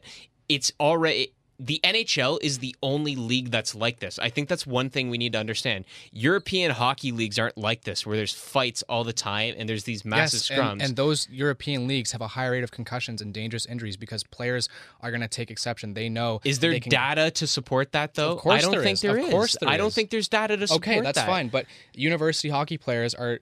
It's 0.49 0.71
already 0.79 1.33
the 1.59 1.79
NHL 1.83 2.39
is 2.41 2.59
the 2.59 2.75
only 2.81 3.15
league 3.15 3.51
that's 3.51 3.75
like 3.75 3.99
this. 3.99 4.17
I 4.19 4.29
think 4.29 4.49
that's 4.49 4.65
one 4.65 4.89
thing 4.89 5.09
we 5.09 5.17
need 5.17 5.33
to 5.33 5.39
understand. 5.39 5.85
European 6.11 6.71
hockey 6.71 7.11
leagues 7.11 7.37
aren't 7.37 7.57
like 7.57 7.83
this, 7.83 8.05
where 8.05 8.17
there's 8.17 8.33
fights 8.33 8.83
all 8.89 9.03
the 9.03 9.13
time 9.13 9.53
and 9.57 9.69
there's 9.69 9.83
these 9.83 10.03
massive 10.03 10.43
yes, 10.49 10.59
scrums. 10.59 10.71
and, 10.73 10.81
and 10.81 10.95
those 10.95 11.27
European 11.29 11.87
leagues 11.87 12.11
have 12.11 12.21
a 12.21 12.27
high 12.27 12.47
rate 12.47 12.63
of 12.63 12.71
concussions 12.71 13.21
and 13.21 13.33
dangerous 13.33 13.65
injuries 13.65 13.97
because 13.97 14.23
players 14.23 14.67
are 15.01 15.11
going 15.11 15.21
to 15.21 15.27
take 15.27 15.51
exception. 15.51 15.93
They 15.93 16.09
know 16.09 16.41
is 16.43 16.59
there 16.59 16.77
can, 16.79 16.89
data 16.89 17.29
to 17.31 17.47
support 17.47 17.91
that 17.91 18.15
though? 18.15 18.31
Of 18.33 18.39
course 18.39 18.59
I 18.59 18.61
don't 18.61 18.71
there 18.71 18.83
think 18.83 18.95
is. 18.95 19.01
there 19.01 19.17
Of 19.17 19.25
is. 19.25 19.31
course 19.31 19.57
there 19.59 19.69
I 19.69 19.77
don't 19.77 19.87
is. 19.87 19.95
think 19.95 20.09
there's 20.09 20.27
data 20.27 20.57
to 20.57 20.67
support 20.67 20.85
that. 20.85 20.91
Okay, 20.91 21.01
that's 21.01 21.17
that. 21.17 21.27
fine. 21.27 21.49
But 21.49 21.65
university 21.93 22.49
hockey 22.49 22.77
players 22.77 23.13
are 23.13 23.39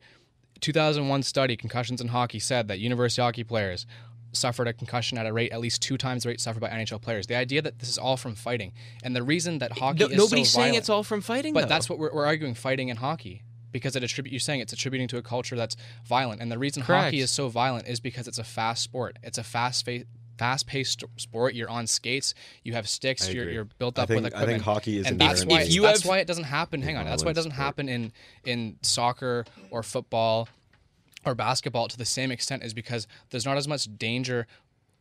2001 0.59 1.23
study 1.23 1.57
concussions 1.57 2.01
in 2.01 2.09
hockey 2.09 2.39
said 2.39 2.67
that 2.67 2.79
university 2.79 3.21
hockey 3.21 3.43
players 3.43 3.85
suffered 4.33 4.67
a 4.67 4.73
concussion 4.73 5.17
at 5.17 5.25
a 5.25 5.33
rate 5.33 5.51
at 5.51 5.59
least 5.59 5.81
two 5.81 5.97
times 5.97 6.23
the 6.23 6.29
rate 6.29 6.39
suffered 6.41 6.59
by 6.61 6.69
NHL 6.69 7.01
players. 7.01 7.27
The 7.27 7.35
idea 7.35 7.61
that 7.61 7.79
this 7.79 7.89
is 7.89 7.97
all 7.97 8.17
from 8.17 8.35
fighting 8.35 8.71
and 9.03 9.15
the 9.15 9.23
reason 9.23 9.59
that 9.59 9.71
hockey 9.77 9.99
No- 9.99 10.05
is 10.07 10.17
nobody's 10.17 10.49
so 10.49 10.55
saying 10.57 10.65
violent- 10.69 10.77
it's 10.77 10.89
all 10.89 11.03
from 11.03 11.21
fighting, 11.21 11.53
But 11.53 11.61
though. 11.61 11.67
that's 11.67 11.89
what 11.89 11.99
we're, 11.99 12.13
we're 12.13 12.25
arguing: 12.25 12.53
fighting 12.55 12.89
and 12.89 12.99
hockey, 12.99 13.43
because 13.71 13.95
it 13.95 14.03
attribute. 14.03 14.31
You're 14.33 14.39
saying 14.39 14.61
it's 14.61 14.73
attributing 14.73 15.07
to 15.09 15.17
a 15.17 15.21
culture 15.21 15.55
that's 15.55 15.75
violent, 16.05 16.41
and 16.41 16.51
the 16.51 16.57
reason 16.57 16.83
Correct. 16.83 17.05
hockey 17.05 17.19
is 17.19 17.31
so 17.31 17.49
violent 17.49 17.87
is 17.87 17.99
because 17.99 18.27
it's 18.27 18.37
a 18.39 18.43
fast 18.43 18.83
sport. 18.83 19.17
It's 19.23 19.37
a 19.37 19.43
fast 19.43 19.85
fa- 19.85 20.03
fast-paced 20.37 21.03
sport. 21.17 21.53
You're 21.53 21.69
on 21.69 21.85
skates. 21.85 22.33
You 22.63 22.73
have 22.73 22.89
sticks. 22.89 23.31
You're, 23.31 23.47
you're 23.51 23.63
built 23.65 23.99
I 23.99 24.03
up 24.03 24.07
think- 24.07 24.23
with 24.23 24.33
I 24.33 24.37
equipment. 24.37 24.63
think 24.63 24.63
hockey 24.63 24.97
is 24.97 25.05
and 25.05 25.21
that's 25.21 25.45
why 25.45 25.61
you 25.63 25.83
that's 25.83 26.01
have- 26.01 26.09
why 26.09 26.17
it 26.17 26.25
doesn't 26.25 26.45
happen. 26.45 26.81
Hang 26.81 26.97
on, 26.97 27.05
that's 27.05 27.23
why 27.23 27.29
it 27.29 27.35
doesn't 27.35 27.51
sport. 27.51 27.63
happen 27.63 27.87
in 27.89 28.11
in 28.45 28.77
soccer 28.81 29.45
or 29.69 29.83
football 29.83 30.47
or 31.25 31.35
basketball 31.35 31.87
to 31.87 31.97
the 31.97 32.05
same 32.05 32.31
extent 32.31 32.63
is 32.63 32.73
because 32.73 33.07
there's 33.29 33.45
not 33.45 33.57
as 33.57 33.67
much 33.67 33.87
danger 33.97 34.47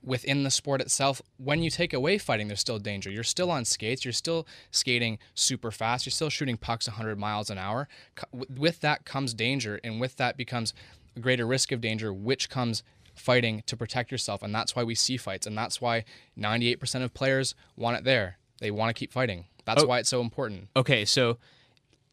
within 0.02 0.44
the 0.44 0.50
sport 0.50 0.80
itself. 0.80 1.20
When 1.36 1.62
you 1.62 1.70
take 1.70 1.92
away 1.92 2.16
fighting, 2.18 2.48
there's 2.48 2.60
still 2.60 2.78
danger. 2.78 3.10
You're 3.10 3.22
still 3.22 3.50
on 3.50 3.64
skates. 3.64 4.04
You're 4.04 4.12
still 4.12 4.46
skating 4.70 5.18
super 5.34 5.70
fast. 5.70 6.06
You're 6.06 6.10
still 6.12 6.30
shooting 6.30 6.56
pucks 6.56 6.88
100 6.88 7.18
miles 7.18 7.50
an 7.50 7.58
hour. 7.58 7.86
With 8.32 8.80
that 8.80 9.04
comes 9.04 9.34
danger, 9.34 9.78
and 9.84 10.00
with 10.00 10.16
that 10.16 10.36
becomes 10.36 10.72
a 11.16 11.20
greater 11.20 11.46
risk 11.46 11.70
of 11.72 11.80
danger, 11.82 12.12
which 12.14 12.48
comes 12.48 12.82
fighting 13.14 13.62
to 13.66 13.76
protect 13.76 14.10
yourself. 14.10 14.42
And 14.42 14.54
that's 14.54 14.74
why 14.74 14.84
we 14.84 14.94
see 14.94 15.18
fights, 15.18 15.46
and 15.46 15.56
that's 15.58 15.80
why 15.82 16.04
98% 16.38 17.02
of 17.02 17.12
players 17.12 17.54
want 17.76 17.98
it 17.98 18.04
there. 18.04 18.38
They 18.60 18.70
want 18.70 18.88
to 18.88 18.98
keep 18.98 19.12
fighting. 19.12 19.46
That's 19.66 19.82
Oh. 19.82 19.86
why 19.86 19.98
it's 19.98 20.08
so 20.08 20.22
important. 20.22 20.68
Okay, 20.74 21.04
so 21.04 21.36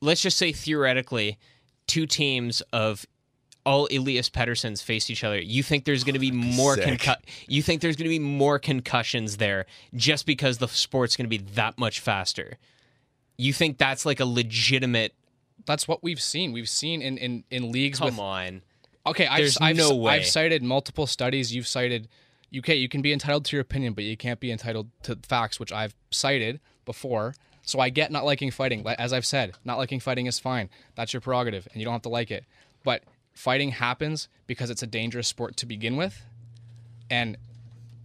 let's 0.02 0.22
just 0.22 0.38
say 0.38 0.52
theoretically, 0.52 1.38
two 1.88 2.06
teams 2.06 2.60
of 2.74 3.06
all 3.68 3.88
Elias 3.92 4.30
Petterssons 4.30 4.82
face 4.82 5.10
each 5.10 5.24
other. 5.24 5.40
You 5.40 5.62
think 5.62 5.84
there's 5.84 6.04
going 6.06 6.14
to 6.14 6.20
be 6.20 6.32
more 6.32 6.76
sick. 6.76 7.00
concu- 7.02 7.22
You 7.48 7.62
think 7.62 7.82
there's 7.82 7.98
going 7.98 8.06
to 8.06 8.10
be 8.10 8.20
more 8.20 8.58
concussions 8.60 9.38
there 9.38 9.66
just 9.94 10.26
because 10.26 10.58
the 10.60 10.68
sport's 10.70 11.18
going 11.18 11.26
to 11.26 11.30
be 11.30 11.44
that 11.56 11.78
much 11.78 12.00
faster? 12.00 12.58
You 13.38 13.52
think 13.54 13.78
that's 13.78 14.06
like 14.06 14.20
a 14.20 14.26
legitimate? 14.26 15.14
That's 15.66 15.88
what 15.88 16.02
we've 16.02 16.22
seen. 16.22 16.54
We've 16.54 16.70
seen 16.70 17.02
in 17.02 17.18
in, 17.18 17.44
in 17.52 17.72
leagues 17.72 18.00
Come 18.00 18.08
with 18.08 18.20
on. 18.20 18.62
Okay, 19.06 19.28
I've, 19.28 19.40
There's 19.40 19.58
I've, 19.62 19.76
no 19.76 19.96
way. 19.96 20.14
I've 20.14 20.26
cited 20.26 20.64
multiple 20.64 21.06
studies. 21.06 21.54
You've 21.54 21.68
cited. 21.68 22.08
Okay, 22.58 22.76
you 22.76 22.88
can 22.90 23.02
be 23.02 23.12
entitled 23.12 23.46
to 23.46 23.56
your 23.56 23.62
opinion, 23.62 23.94
but 23.94 24.06
you 24.06 24.16
can't 24.18 24.40
be 24.40 24.52
entitled 24.52 24.88
to 25.04 25.18
facts, 25.28 25.60
which 25.60 25.72
I've 25.74 25.94
cited 26.10 26.60
before. 26.86 27.36
So 27.64 27.82
I 27.82 27.90
get 27.90 28.12
not 28.12 28.24
liking 28.24 28.50
fighting. 28.50 28.88
As 28.88 29.12
I've 29.12 29.26
said, 29.26 29.56
not 29.66 29.78
liking 29.78 30.00
fighting 30.00 30.26
is 30.26 30.40
fine. 30.40 30.70
That's 30.96 31.12
your 31.12 31.20
prerogative, 31.22 31.68
and 31.72 31.82
you 31.82 31.86
don't 31.86 31.94
have 31.94 32.02
to 32.04 32.10
like 32.10 32.32
it. 32.32 32.46
But 32.86 33.04
fighting 33.38 33.72
happens 33.72 34.28
because 34.48 34.70
it's 34.70 34.84
a 34.84 34.88
dangerous 34.88 35.28
sport 35.28 35.56
to 35.58 35.66
begin 35.66 35.96
with, 35.96 36.24
and 37.10 37.38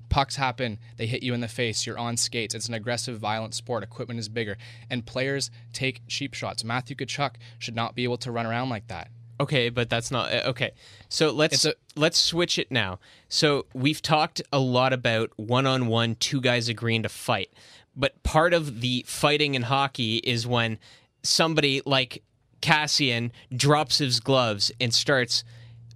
pucks 0.09 0.37
happen. 0.37 0.79
They 0.99 1.07
hit 1.07 1.23
you 1.23 1.33
in 1.33 1.41
the 1.41 1.49
face. 1.49 1.87
You're 1.87 1.99
on 1.99 2.17
skates. 2.17 2.55
It's 2.55 2.69
an 2.69 2.75
aggressive, 2.75 3.19
violent 3.19 3.55
sport. 3.55 3.83
Equipment 3.83 4.21
is 4.21 4.29
bigger, 4.29 4.59
and 4.91 5.07
players 5.07 5.51
take 5.73 6.03
cheap 6.07 6.35
shots. 6.35 6.63
Matthew 6.63 6.95
Tkachuk 6.95 7.37
should 7.59 7.75
not 7.75 7.95
be 7.95 8.05
able 8.05 8.19
to 8.19 8.31
run 8.31 8.47
around 8.47 8.69
like 8.69 8.89
that. 8.89 9.09
Okay, 9.41 9.71
but 9.71 9.89
that's 9.89 10.11
not 10.11 10.33
uh, 10.33 10.51
okay. 10.51 10.73
So 11.09 11.33
let's 11.33 11.65
a- 11.65 11.75
let's 11.97 12.19
switch 12.19 12.59
it 12.59 12.71
now. 12.71 13.01
So 13.29 13.67
we've 13.75 14.03
talked 14.03 14.43
a 14.53 14.59
lot 14.59 14.93
about 14.93 15.31
one-on-one, 15.37 16.17
two 16.17 16.41
guys 16.41 16.69
agreeing 16.69 17.03
to 17.03 17.09
fight. 17.09 17.51
But 17.97 18.23
part 18.23 18.55
of 18.55 18.83
the 18.83 19.05
fighting 19.09 19.55
in 19.55 19.63
hockey 19.63 20.19
is 20.19 20.47
when 20.47 20.79
somebody 21.23 21.81
like 21.85 22.23
Kassian 22.63 23.31
drops 23.55 23.99
his 23.99 24.21
gloves 24.21 24.73
and 24.81 24.95
starts 24.95 25.45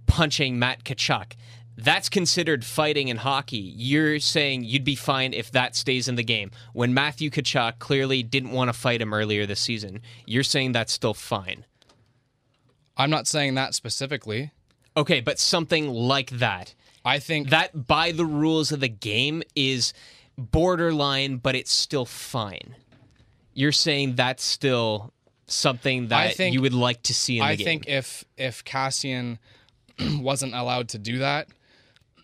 punching 0.05 0.59
Matt 0.59 0.83
Tkachuk. 0.83 1.33
That's 1.79 2.09
considered 2.09 2.65
fighting 2.65 3.07
in 3.07 3.17
hockey. 3.17 3.57
You're 3.57 4.19
saying 4.19 4.63
you'd 4.63 4.83
be 4.83 4.95
fine 4.95 5.33
if 5.33 5.51
that 5.51 5.75
stays 5.75 6.07
in 6.07 6.15
the 6.15 6.23
game. 6.23 6.49
When 6.73 6.93
Matthew 6.93 7.29
Tkachuk 7.29 7.77
clearly 7.77 8.23
didn't 8.23 8.51
want 8.51 8.69
to 8.69 8.73
fight 8.73 9.01
him 9.01 9.13
earlier 9.13 9.45
this 9.45 9.59
season, 9.59 10.01
you're 10.25 10.43
saying 10.43 10.71
that's 10.71 10.91
still 10.91 11.13
fine. 11.13 11.65
I'm 12.97 13.11
not 13.11 13.27
saying 13.27 13.53
that 13.55 13.75
specifically. 13.75 14.51
Okay, 14.95 15.21
but 15.21 15.37
something 15.37 15.87
like 15.87 16.31
that. 16.31 16.73
I 17.05 17.19
think 17.19 17.49
That 17.51 17.85
by 17.87 18.11
the 18.11 18.25
rules 18.25 18.71
of 18.71 18.79
the 18.79 18.89
game 18.89 19.43
is 19.55 19.93
borderline, 20.37 21.37
but 21.37 21.55
it's 21.55 21.71
still 21.71 22.05
fine. 22.05 22.75
You're 23.53 23.71
saying 23.71 24.15
that's 24.15 24.43
still 24.43 25.13
something 25.47 26.09
that 26.09 26.35
think- 26.35 26.53
you 26.53 26.61
would 26.61 26.73
like 26.73 27.03
to 27.03 27.13
see 27.13 27.37
in 27.37 27.45
the 27.45 27.51
I 27.51 27.55
game. 27.55 27.65
think 27.65 27.87
if 27.87 28.23
if 28.37 28.63
Kassian 28.65 29.39
wasn't 30.19 30.53
allowed 30.53 30.89
to 30.89 30.97
do 30.97 31.19
that, 31.19 31.47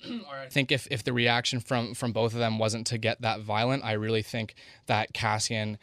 or 0.09 0.35
I 0.35 0.47
think 0.49 0.71
if, 0.71 0.87
if 0.91 1.03
the 1.03 1.13
reaction 1.13 1.59
from 1.59 1.93
from 1.93 2.11
both 2.11 2.33
of 2.33 2.39
them 2.39 2.59
wasn't 2.59 2.87
to 2.87 2.97
get 2.97 3.21
that 3.21 3.41
violent, 3.41 3.83
I 3.83 3.93
really 3.93 4.21
think 4.21 4.55
that 4.87 5.13
Kassian 5.13 5.77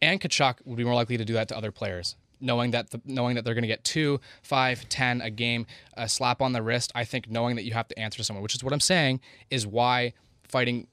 and 0.00 0.20
Tkachuk 0.20 0.56
would 0.64 0.76
be 0.76 0.84
more 0.84 0.94
likely 0.94 1.16
to 1.16 1.24
do 1.24 1.34
that 1.34 1.48
to 1.48 1.56
other 1.56 1.72
players. 1.72 2.16
Knowing 2.40 2.70
that 2.70 2.90
the, 2.90 3.00
knowing 3.04 3.34
that 3.34 3.44
they're 3.44 3.54
going 3.54 3.62
to 3.62 3.68
get 3.68 3.82
two, 3.82 4.20
five, 4.42 4.88
ten 4.88 5.20
a 5.20 5.28
game, 5.28 5.66
a 5.94 6.08
slap 6.08 6.40
on 6.40 6.52
the 6.52 6.62
wrist. 6.62 6.92
I 6.94 7.02
think 7.04 7.28
knowing 7.28 7.56
that 7.56 7.64
you 7.64 7.72
have 7.72 7.88
to 7.88 7.98
answer 7.98 8.22
someone, 8.22 8.44
which 8.44 8.54
is 8.54 8.62
what 8.62 8.72
I'm 8.72 8.78
saying, 8.80 9.20
is 9.50 9.66
why 9.66 10.12
fighting. 10.48 10.86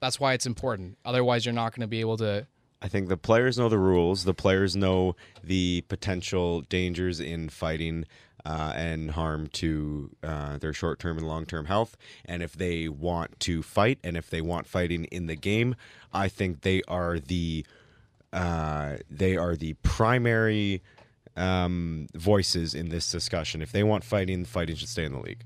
That's 0.00 0.18
why 0.18 0.32
it's 0.32 0.46
important. 0.46 0.96
Otherwise, 1.04 1.44
you're 1.44 1.52
not 1.52 1.74
going 1.74 1.82
to 1.82 1.86
be 1.88 2.00
able 2.00 2.16
to. 2.18 2.46
I 2.80 2.88
think 2.88 3.08
the 3.08 3.16
players 3.16 3.58
know 3.58 3.68
the 3.68 3.78
rules. 3.78 4.24
The 4.24 4.34
players 4.34 4.76
know 4.76 5.16
the 5.42 5.84
potential 5.88 6.60
dangers 6.62 7.18
in 7.20 7.48
fighting 7.48 8.04
uh, 8.44 8.72
and 8.76 9.10
harm 9.10 9.48
to 9.48 10.10
uh, 10.22 10.58
their 10.58 10.72
short 10.72 10.98
term 10.98 11.18
and 11.18 11.26
long 11.26 11.44
term 11.44 11.66
health. 11.66 11.96
And 12.24 12.42
if 12.42 12.52
they 12.52 12.88
want 12.88 13.38
to 13.40 13.62
fight 13.62 13.98
and 14.04 14.16
if 14.16 14.30
they 14.30 14.40
want 14.40 14.66
fighting 14.66 15.04
in 15.06 15.26
the 15.26 15.34
game, 15.36 15.74
I 16.12 16.28
think 16.28 16.62
they 16.62 16.82
are 16.86 17.18
the 17.18 17.66
uh, 18.32 18.98
they 19.10 19.36
are 19.36 19.56
the 19.56 19.74
primary 19.82 20.82
um, 21.36 22.06
voices 22.14 22.74
in 22.74 22.90
this 22.90 23.10
discussion. 23.10 23.62
If 23.62 23.72
they 23.72 23.82
want 23.82 24.04
fighting, 24.04 24.44
fighting 24.44 24.76
should 24.76 24.88
stay 24.88 25.04
in 25.04 25.12
the 25.12 25.20
league. 25.20 25.42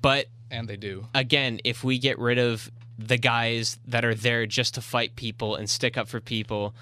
but 0.00 0.26
And 0.50 0.68
they 0.68 0.76
do. 0.76 1.06
again, 1.14 1.60
if 1.64 1.82
we 1.82 1.98
get 1.98 2.18
rid 2.18 2.38
of 2.38 2.70
the 2.98 3.16
guys 3.16 3.78
that 3.86 4.04
are 4.04 4.14
there 4.14 4.44
just 4.46 4.74
to 4.74 4.80
fight 4.80 5.14
people 5.16 5.54
and 5.54 5.70
stick 5.70 5.96
up 5.96 6.08
for 6.08 6.20
people, 6.20 6.74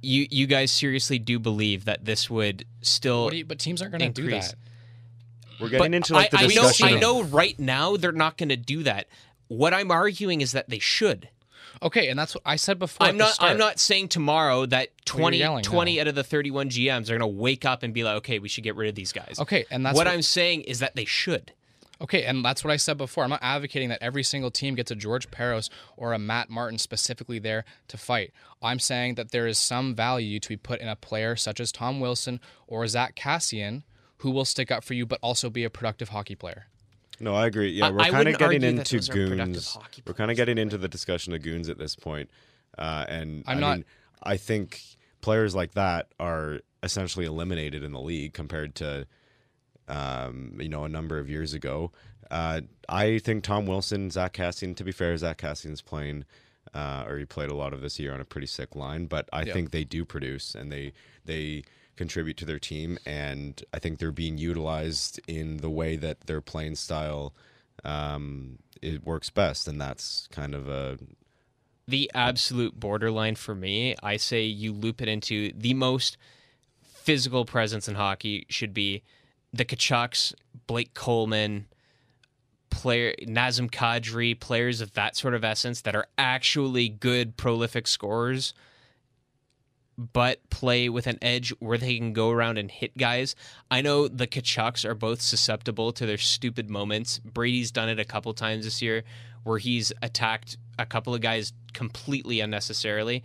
you 0.00 0.26
you 0.30 0.46
guys 0.46 0.72
seriously 0.72 1.18
do 1.18 1.38
believe 1.38 1.84
that 1.84 2.04
this 2.04 2.28
would 2.28 2.66
still? 2.80 3.24
What 3.24 3.34
you, 3.34 3.44
but 3.44 3.58
teams 3.58 3.80
aren't 3.80 3.96
going 3.96 4.12
to 4.12 4.22
do 4.22 4.30
that. 4.30 4.54
We're 5.60 5.68
getting 5.68 5.94
into 5.94 6.14
like 6.14 6.30
the 6.30 6.38
I, 6.38 6.40
I 6.40 6.46
know, 6.46 6.48
discussion. 6.48 6.88
I 6.88 6.98
know 6.98 7.22
right 7.22 7.58
now 7.58 7.96
they're 7.96 8.10
not 8.10 8.36
going 8.36 8.48
to 8.48 8.56
do 8.56 8.82
that. 8.82 9.06
What 9.48 9.72
I'm 9.72 9.90
arguing 9.90 10.40
is 10.40 10.52
that 10.52 10.68
they 10.68 10.80
should. 10.80 11.28
Okay, 11.80 12.08
and 12.08 12.18
that's 12.18 12.34
what 12.34 12.42
I 12.44 12.56
said 12.56 12.78
before. 12.78 13.06
I'm 13.06 13.14
at 13.14 13.18
the 13.18 13.24
not. 13.24 13.34
start. 13.34 13.50
I'm 13.52 13.58
not 13.58 13.78
saying 13.78 14.08
tomorrow 14.08 14.66
that 14.66 14.90
20, 15.04 15.38
yelling 15.38 15.62
20 15.62 16.00
out 16.00 16.08
of 16.08 16.14
the 16.14 16.24
31 16.24 16.70
GMs 16.70 17.08
are 17.08 17.18
going 17.18 17.20
to 17.20 17.26
wake 17.26 17.64
up 17.64 17.82
and 17.82 17.94
be 17.94 18.04
like, 18.04 18.16
okay, 18.16 18.38
we 18.38 18.48
should 18.48 18.64
get 18.64 18.76
rid 18.76 18.88
of 18.88 18.94
these 18.94 19.12
guys. 19.12 19.38
Okay, 19.38 19.64
and 19.70 19.84
that's 19.84 19.96
what, 19.96 20.06
what- 20.06 20.12
I'm 20.12 20.22
saying 20.22 20.62
is 20.62 20.80
that 20.80 20.96
they 20.96 21.04
should. 21.04 21.52
Okay, 22.02 22.24
and 22.24 22.44
that's 22.44 22.64
what 22.64 22.72
I 22.72 22.76
said 22.76 22.98
before. 22.98 23.22
I'm 23.24 23.30
not 23.30 23.42
advocating 23.42 23.88
that 23.90 24.02
every 24.02 24.24
single 24.24 24.50
team 24.50 24.74
gets 24.74 24.90
a 24.90 24.96
George 24.96 25.30
Parros 25.30 25.70
or 25.96 26.12
a 26.12 26.18
Matt 26.18 26.50
Martin 26.50 26.78
specifically 26.78 27.38
there 27.38 27.64
to 27.88 27.96
fight. 27.96 28.32
I'm 28.60 28.80
saying 28.80 29.14
that 29.14 29.30
there 29.30 29.46
is 29.46 29.56
some 29.56 29.94
value 29.94 30.40
to 30.40 30.48
be 30.48 30.56
put 30.56 30.80
in 30.80 30.88
a 30.88 30.96
player 30.96 31.36
such 31.36 31.60
as 31.60 31.70
Tom 31.70 32.00
Wilson 32.00 32.40
or 32.66 32.86
Zack 32.88 33.14
Kassian 33.14 33.84
who 34.18 34.30
will 34.30 34.44
stick 34.44 34.70
up 34.70 34.82
for 34.84 34.94
you 34.94 35.06
but 35.06 35.18
also 35.22 35.48
be 35.50 35.64
a 35.64 35.70
productive 35.70 36.08
hockey 36.10 36.34
player. 36.34 36.66
No, 37.20 37.34
I 37.36 37.46
agree. 37.46 37.70
Yeah, 37.70 37.90
we're 37.90 38.04
kind 38.04 38.28
of 38.28 38.36
getting 38.38 38.62
into 38.64 38.96
those 38.96 39.08
are 39.08 39.12
productive 39.12 39.46
goons. 39.54 39.78
We're 40.06 40.14
kind 40.14 40.30
of 40.30 40.36
getting 40.36 40.58
into 40.58 40.78
the 40.78 40.88
discussion 40.88 41.32
of 41.34 41.42
goons 41.42 41.68
at 41.68 41.78
this 41.78 41.94
point. 41.94 42.30
Uh, 42.76 43.04
and 43.08 43.44
I'm 43.46 43.58
I 43.58 43.60
not- 43.60 43.76
mean, 43.76 43.84
I 44.24 44.36
think 44.38 44.80
players 45.20 45.54
like 45.54 45.74
that 45.74 46.08
are 46.18 46.60
essentially 46.82 47.26
eliminated 47.26 47.84
in 47.84 47.92
the 47.92 48.00
league 48.00 48.32
compared 48.32 48.74
to, 48.76 49.06
um, 49.88 50.56
you 50.60 50.68
know, 50.68 50.84
a 50.84 50.88
number 50.88 51.18
of 51.18 51.28
years 51.28 51.54
ago. 51.54 51.92
Uh, 52.30 52.62
I 52.88 53.18
think 53.18 53.44
Tom 53.44 53.66
Wilson, 53.66 54.10
Zack 54.10 54.34
Kassian. 54.34 54.74
To 54.76 54.84
be 54.84 54.92
fair, 54.92 55.16
Zack 55.16 55.38
Kassian's 55.38 55.82
playing, 55.82 56.24
uh, 56.72 57.04
or 57.06 57.18
he 57.18 57.24
played 57.24 57.50
a 57.50 57.54
lot 57.54 57.72
of 57.72 57.80
this 57.82 57.98
year 57.98 58.14
on 58.14 58.20
a 58.20 58.24
pretty 58.24 58.46
sick 58.46 58.74
line. 58.74 59.06
But 59.06 59.28
I 59.32 59.42
Yeah. 59.42 59.52
think 59.52 59.70
they 59.70 59.84
do 59.84 60.04
produce 60.04 60.54
and 60.54 60.72
they 60.72 60.92
they 61.24 61.62
contribute 61.96 62.38
to 62.38 62.46
their 62.46 62.58
team, 62.58 62.98
and 63.04 63.62
I 63.74 63.78
think 63.78 63.98
they're 63.98 64.10
being 64.10 64.38
utilized 64.38 65.20
in 65.28 65.58
the 65.58 65.68
way 65.70 65.96
that 65.96 66.22
their 66.22 66.40
playing 66.40 66.76
style 66.76 67.34
um, 67.84 68.58
it 68.80 69.04
works 69.04 69.28
best, 69.30 69.68
and 69.68 69.80
that's 69.80 70.26
kind 70.30 70.54
of 70.54 70.68
a 70.68 70.98
The 71.86 72.10
absolute 72.14 72.78
borderline 72.80 73.34
for 73.34 73.54
me, 73.54 73.94
I 74.02 74.16
say 74.16 74.44
you 74.44 74.72
loop 74.72 75.02
it 75.02 75.08
into 75.08 75.52
the 75.52 75.74
most 75.74 76.16
physical 76.82 77.44
presence 77.44 77.88
in 77.88 77.96
hockey 77.96 78.46
should 78.48 78.72
be 78.72 79.02
the 79.52 79.64
Tkachuks, 79.64 80.34
Blake 80.66 80.94
Coleman, 80.94 81.66
player 82.70 83.14
Nazem 83.22 83.70
Kadri, 83.70 84.38
players 84.38 84.80
of 84.80 84.94
that 84.94 85.16
sort 85.16 85.34
of 85.34 85.44
essence 85.44 85.82
that 85.82 85.94
are 85.94 86.06
actually 86.16 86.88
good, 86.88 87.36
prolific 87.36 87.86
scorers, 87.86 88.54
but 89.98 90.38
play 90.48 90.88
with 90.88 91.06
an 91.06 91.18
edge 91.20 91.50
where 91.58 91.76
they 91.76 91.98
can 91.98 92.12
go 92.12 92.30
around 92.30 92.56
and 92.56 92.70
hit 92.70 92.96
guys. 92.96 93.36
I 93.70 93.82
know 93.82 94.08
the 94.08 94.26
Tkachuks 94.26 94.84
are 94.84 94.94
both 94.94 95.20
susceptible 95.20 95.92
to 95.92 96.06
their 96.06 96.18
stupid 96.18 96.70
moments. 96.70 97.18
Brady's 97.18 97.70
done 97.70 97.90
it 97.90 98.00
a 98.00 98.04
couple 98.04 98.32
times 98.32 98.64
this 98.64 98.80
year 98.80 99.04
where 99.44 99.58
he's 99.58 99.92
attacked 100.02 100.56
a 100.78 100.86
couple 100.86 101.14
of 101.14 101.20
guys 101.20 101.52
completely 101.74 102.40
unnecessarily. 102.40 103.22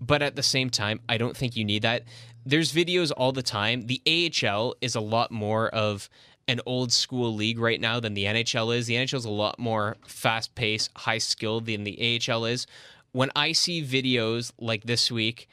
But 0.00 0.22
at 0.22 0.36
the 0.36 0.42
same 0.42 0.70
time, 0.70 1.00
I 1.08 1.18
don't 1.18 1.36
think 1.36 1.56
you 1.56 1.64
need 1.64 1.82
that. 1.82 2.02
There's 2.46 2.72
videos 2.72 3.10
all 3.16 3.32
the 3.32 3.42
time. 3.42 3.86
The 3.86 4.00
AHL 4.06 4.76
is 4.80 4.94
a 4.94 5.00
lot 5.00 5.30
more 5.30 5.68
of 5.68 6.08
an 6.48 6.60
old 6.64 6.92
school 6.92 7.34
league 7.34 7.58
right 7.58 7.80
now 7.80 7.98
than 7.98 8.14
the 8.14 8.24
NHL 8.24 8.74
is. 8.74 8.86
The 8.86 8.94
NHL 8.94 9.14
is 9.14 9.24
a 9.24 9.30
lot 9.30 9.58
more 9.58 9.96
fast 10.06 10.54
paced, 10.54 10.90
high 10.96 11.18
skilled 11.18 11.66
than 11.66 11.82
the 11.82 12.20
AHL 12.28 12.44
is. 12.44 12.66
When 13.10 13.30
I 13.34 13.52
see 13.52 13.82
videos 13.82 14.52
like 14.58 14.84
this 14.84 15.10
week, 15.10 15.48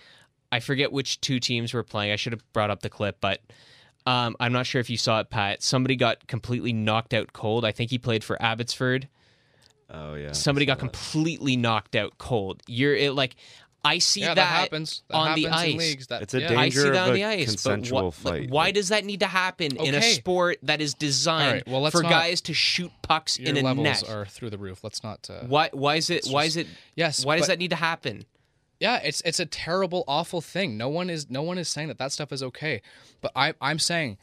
I 0.51 0.59
forget 0.59 0.91
which 0.91 1.19
two 1.19 1.39
teams 1.39 1.73
were 1.73 1.83
playing. 1.83 2.11
I 2.11 2.15
should 2.15 2.33
have 2.33 2.53
brought 2.53 2.69
up 2.69 2.81
the 2.81 2.89
clip, 2.89 3.17
but 3.19 3.41
um, 4.05 4.35
I'm 4.39 4.53
not 4.53 4.67
sure 4.67 4.79
if 4.79 4.89
you 4.89 4.97
saw 4.97 5.19
it, 5.19 5.31
Pat. 5.31 5.63
Somebody 5.63 5.95
got 5.95 6.27
completely 6.27 6.73
knocked 6.73 7.13
out 7.13 7.33
cold. 7.33 7.65
I 7.65 7.71
think 7.71 7.89
he 7.89 7.97
played 7.97 8.23
for 8.23 8.39
Abbotsford. 8.39 9.07
Oh 9.89 10.15
yeah. 10.15 10.31
Somebody 10.31 10.65
got 10.65 10.77
that. 10.79 10.91
completely 10.91 11.55
knocked 11.55 11.95
out 11.95 12.17
cold. 12.17 12.61
You're 12.67 12.95
it, 12.95 13.13
like, 13.13 13.35
I 13.85 13.97
see 13.97 14.21
yeah, 14.21 14.27
that, 14.27 14.35
that, 14.35 14.45
happens. 14.47 15.03
That 15.09 15.15
on 15.17 15.27
happens 15.27 15.43
the 15.43 15.47
in 15.49 15.53
ice. 15.53 15.75
leagues. 15.77 16.07
That, 16.07 16.21
It's 16.21 16.33
a 16.33 16.39
yeah. 16.39 16.47
danger- 16.47 16.59
I 16.59 16.69
see 16.69 16.87
of 16.87 16.93
that 16.93 17.03
on 17.03 17.09
a 17.09 17.13
the 17.13 17.23
ice, 17.25 17.39
but 17.39 17.47
consensual 17.49 18.03
what, 18.05 18.23
like, 18.25 18.49
why 18.49 18.71
does 18.71 18.89
that 18.89 19.03
need 19.03 19.19
to 19.19 19.27
happen 19.27 19.75
in 19.77 19.93
a 19.93 20.01
sport 20.01 20.57
that 20.63 20.79
is 20.79 20.93
designed 20.93 21.47
All 21.47 21.53
right, 21.53 21.67
well, 21.83 21.91
for 21.91 22.01
not- 22.03 22.09
guys 22.11 22.39
to 22.41 22.53
shoot 22.53 22.91
pucks 23.01 23.37
Your 23.37 23.49
in 23.49 23.57
a 23.57 23.61
levels 23.61 23.83
net? 23.83 24.09
are 24.09 24.25
through 24.25 24.51
the 24.51 24.57
roof. 24.57 24.83
Let's 24.83 25.03
not. 25.03 25.29
Uh, 25.29 25.45
Why? 25.47 25.69
Why 25.73 25.95
is 25.97 26.09
it? 26.09 26.27
Why 26.27 26.45
is 26.45 26.55
it? 26.55 26.67
Yes, 26.95 27.25
Why 27.25 27.37
does 27.37 27.47
that 27.47 27.59
need 27.59 27.71
to 27.71 27.75
happen? 27.75 28.25
yeah 28.79 28.97
it's 29.03 29.21
it's 29.21 29.39
a 29.39 29.45
terrible 29.45 30.03
awful 30.07 30.41
thing 30.41 30.77
no 30.77 30.89
one 30.89 31.09
is 31.09 31.29
no 31.29 31.41
one 31.43 31.57
is 31.59 31.69
saying 31.69 31.87
that 31.87 31.99
that 31.99 32.11
stuff 32.11 32.33
is 32.33 32.41
okay 32.41 32.81
but 33.21 33.31
i 33.35 33.53
i'm 33.61 33.77
saying 33.79 34.17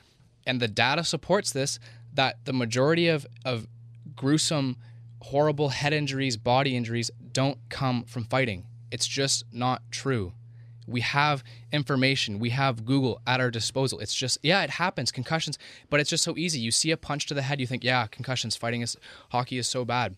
and 0.45 0.61
the 0.61 0.67
data 0.69 1.03
supports 1.05 1.53
this 1.53 1.79
that 2.13 2.45
the 2.45 2.53
majority 2.53 3.07
of 3.09 3.25
of 3.45 3.67
gruesome 4.17 4.77
horrible 5.23 5.69
head 5.71 5.93
injuries 5.95 6.37
body 6.37 6.77
injuries 6.77 7.11
don't 7.33 7.59
come 7.71 8.03
from 8.05 8.25
fighting 8.25 8.67
it's 8.91 9.07
just 9.07 9.45
not 9.53 9.82
true. 9.91 10.32
We 10.86 11.03
have 11.03 11.45
information. 11.72 12.38
We 12.41 12.51
have 12.51 12.84
google 12.84 13.20
at 13.26 13.41
our 13.41 13.51
disposal. 13.51 14.01
It's 14.01 14.14
just 14.14 14.38
yeah 14.43 14.62
it 14.62 14.70
happens. 14.70 15.12
Concussions 15.12 15.59
but 15.88 16.01
it's 16.01 16.11
just 16.11 16.24
so 16.24 16.36
easy. 16.36 16.61
You 16.61 16.70
see 16.70 16.91
a 16.91 16.97
punch 16.97 17.26
to 17.26 17.34
the 17.34 17.43
head 17.43 17.61
you 17.61 17.66
think 17.66 17.84
yeah 17.84 18.07
concussions. 18.07 18.57
Fighting 18.57 18.80
is 18.80 18.97
hockey 19.30 19.59
is 19.59 19.68
so 19.68 19.84
bad. 19.84 20.16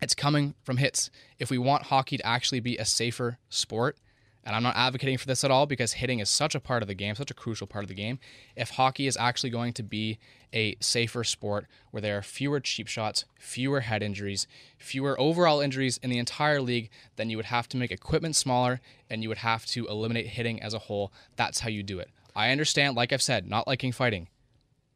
It's 0.00 0.14
coming 0.14 0.54
from 0.64 0.78
hits. 0.78 1.10
If 1.38 1.50
we 1.50 1.58
want 1.58 1.84
hockey 1.84 2.16
to 2.16 2.26
actually 2.26 2.58
be 2.58 2.76
a 2.76 2.84
safer 2.84 3.38
sport, 3.48 3.96
and 4.44 4.56
I'm 4.56 4.62
not 4.62 4.76
advocating 4.76 5.18
for 5.18 5.26
this 5.26 5.44
at 5.44 5.50
all 5.50 5.66
because 5.66 5.94
hitting 5.94 6.18
is 6.18 6.28
such 6.28 6.54
a 6.54 6.60
part 6.60 6.82
of 6.82 6.88
the 6.88 6.94
game, 6.94 7.14
such 7.14 7.30
a 7.30 7.34
crucial 7.34 7.66
part 7.66 7.84
of 7.84 7.88
the 7.88 7.94
game. 7.94 8.18
If 8.56 8.70
hockey 8.70 9.06
is 9.06 9.16
actually 9.16 9.50
going 9.50 9.72
to 9.74 9.82
be 9.82 10.18
a 10.52 10.76
safer 10.80 11.24
sport 11.24 11.66
where 11.90 12.00
there 12.00 12.18
are 12.18 12.22
fewer 12.22 12.58
cheap 12.60 12.88
shots, 12.88 13.24
fewer 13.38 13.80
head 13.80 14.02
injuries, 14.02 14.46
fewer 14.78 15.18
overall 15.20 15.60
injuries 15.60 15.98
in 16.02 16.10
the 16.10 16.18
entire 16.18 16.60
league, 16.60 16.90
then 17.16 17.30
you 17.30 17.36
would 17.36 17.46
have 17.46 17.68
to 17.68 17.76
make 17.76 17.92
equipment 17.92 18.36
smaller 18.36 18.80
and 19.08 19.22
you 19.22 19.28
would 19.28 19.38
have 19.38 19.64
to 19.66 19.86
eliminate 19.86 20.26
hitting 20.26 20.60
as 20.60 20.74
a 20.74 20.80
whole. 20.80 21.12
That's 21.36 21.60
how 21.60 21.68
you 21.68 21.82
do 21.82 21.98
it. 22.00 22.10
I 22.34 22.50
understand, 22.50 22.96
like 22.96 23.12
I've 23.12 23.22
said, 23.22 23.48
not 23.48 23.68
liking 23.68 23.92
fighting 23.92 24.28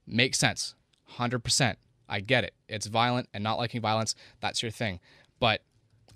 makes 0.06 0.38
sense 0.38 0.74
100% 1.18 1.76
i 2.08 2.20
get 2.20 2.44
it 2.44 2.54
it's 2.68 2.86
violent 2.86 3.28
and 3.34 3.42
not 3.42 3.58
liking 3.58 3.80
violence 3.80 4.14
that's 4.40 4.62
your 4.62 4.70
thing 4.70 5.00
but 5.40 5.62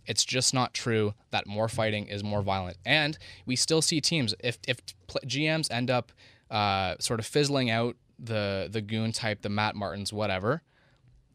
it's 0.06 0.24
just 0.24 0.54
not 0.54 0.74
true 0.74 1.14
that 1.30 1.46
more 1.46 1.68
fighting 1.68 2.06
is 2.06 2.24
more 2.24 2.42
violent. 2.42 2.76
And 2.84 3.18
we 3.46 3.56
still 3.56 3.82
see 3.82 4.00
teams 4.00 4.34
if 4.40 4.58
if 4.66 4.78
gms 5.08 5.70
end 5.70 5.90
up 5.90 6.12
uh, 6.50 6.96
sort 6.98 7.20
of 7.20 7.26
fizzling 7.26 7.70
out 7.70 7.96
the 8.18 8.68
the 8.70 8.80
goon 8.80 9.12
type 9.12 9.42
the 9.42 9.48
matt 9.48 9.74
martins 9.74 10.12
whatever 10.12 10.62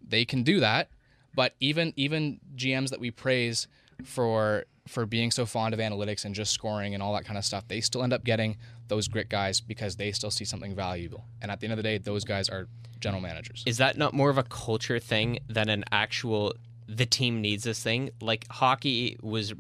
they 0.07 0.25
can 0.25 0.43
do 0.43 0.59
that. 0.59 0.89
But 1.33 1.55
even 1.59 1.93
even 1.95 2.39
gms 2.55 2.89
that 2.89 2.99
we 2.99 3.11
praise 3.11 3.67
for 4.03 4.65
for 4.87 5.05
being 5.05 5.31
so 5.31 5.45
fond 5.45 5.73
of 5.73 5.79
analytics 5.79 6.25
and 6.25 6.35
just 6.35 6.51
scoring 6.51 6.93
and 6.93 7.01
all 7.01 7.13
that 7.13 7.25
kind 7.25 7.39
of 7.39 7.45
stuff 7.45 7.67
they 7.67 7.81
still 7.81 8.03
end 8.03 8.13
up 8.13 8.23
getting 8.23 8.55
those 8.87 9.07
grit 9.07 9.29
guys 9.29 9.59
because 9.59 9.95
they 9.95 10.11
still 10.11 10.29
see 10.29 10.45
something 10.45 10.75
valuable. 10.75 11.25
And 11.41 11.49
at 11.49 11.59
the 11.59 11.65
end 11.65 11.73
of 11.73 11.77
the 11.77 11.83
day 11.83 11.97
those 11.97 12.23
guys 12.23 12.49
are 12.49 12.67
general 12.99 13.21
managers. 13.21 13.63
Is 13.65 13.77
that 13.77 13.97
not 13.97 14.13
more 14.13 14.29
of 14.29 14.37
a 14.37 14.43
culture 14.43 14.99
thing 14.99 15.39
than 15.47 15.69
an 15.69 15.83
actual? 15.91 16.53
The 16.87 17.05
team 17.05 17.41
needs 17.41 17.63
this 17.63 17.81
thing. 17.81 18.11
Like 18.21 18.45
hockey 18.49 19.17
was 19.21 19.53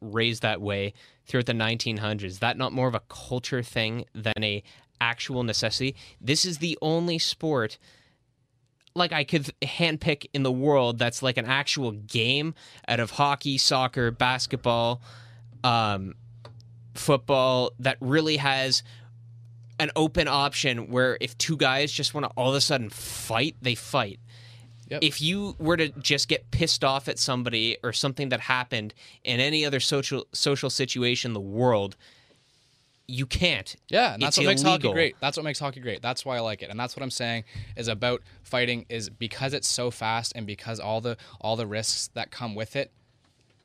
raised 0.00 0.42
that 0.42 0.60
way 0.60 0.94
throughout 1.26 1.46
the 1.46 1.52
1900s. 1.52 2.24
Is 2.24 2.38
that 2.40 2.56
not 2.56 2.72
more 2.72 2.88
of 2.88 2.94
a 2.94 3.02
culture 3.08 3.62
thing 3.62 4.04
than 4.14 4.42
a 4.42 4.62
actual 5.00 5.42
necessity? 5.42 5.96
This 6.20 6.44
is 6.44 6.58
the 6.58 6.78
only 6.82 7.18
sport 7.18 7.78
like 8.94 9.12
I 9.12 9.24
could 9.24 9.52
handpick 9.62 10.26
in 10.34 10.42
the 10.42 10.52
world 10.52 10.98
that's 10.98 11.22
like 11.22 11.36
an 11.36 11.46
actual 11.46 11.92
game 11.92 12.54
out 12.88 13.00
of 13.00 13.12
hockey, 13.12 13.56
soccer, 13.56 14.10
basketball, 14.10 15.00
um, 15.62 16.14
football 16.94 17.72
that 17.78 17.96
really 18.00 18.36
has 18.38 18.82
an 19.78 19.90
open 19.96 20.28
option 20.28 20.90
where 20.90 21.16
if 21.20 21.38
two 21.38 21.56
guys 21.56 21.90
just 21.90 22.14
want 22.14 22.24
to 22.24 22.30
all 22.36 22.50
of 22.50 22.54
a 22.54 22.60
sudden 22.60 22.90
fight, 22.90 23.56
they 23.62 23.74
fight. 23.74 24.20
Yep. 24.90 25.02
If 25.02 25.20
you 25.20 25.54
were 25.58 25.76
to 25.76 25.88
just 25.88 26.28
get 26.28 26.50
pissed 26.50 26.82
off 26.82 27.08
at 27.08 27.18
somebody 27.18 27.76
or 27.82 27.92
something 27.92 28.28
that 28.30 28.40
happened 28.40 28.92
in 29.24 29.40
any 29.40 29.64
other 29.64 29.80
social 29.80 30.26
social 30.32 30.68
situation 30.68 31.30
in 31.30 31.34
the 31.34 31.40
world, 31.40 31.96
you 33.06 33.26
can't. 33.26 33.74
Yeah, 33.88 34.14
and 34.14 34.22
that's 34.22 34.36
It's 34.36 34.44
what 34.44 34.50
makes 34.50 34.62
hockey 34.62 34.92
great. 34.92 35.16
That's 35.20 35.36
what 35.36 35.44
makes 35.44 35.58
hockey 35.58 35.80
great. 35.80 36.02
That's 36.02 36.24
why 36.24 36.36
I 36.36 36.40
like 36.40 36.62
it. 36.62 36.70
And 36.70 36.78
that's 36.78 36.96
what 36.96 37.02
I'm 37.02 37.10
saying 37.10 37.44
is 37.76 37.88
about 37.88 38.22
fighting 38.42 38.86
is 38.88 39.10
because 39.10 39.52
it's 39.54 39.68
so 39.68 39.90
fast 39.90 40.32
and 40.34 40.46
because 40.46 40.80
all 40.80 41.00
the 41.00 41.16
all 41.40 41.56
the 41.56 41.66
risks 41.66 42.08
that 42.14 42.30
come 42.30 42.54
with 42.54 42.76
it 42.76 42.92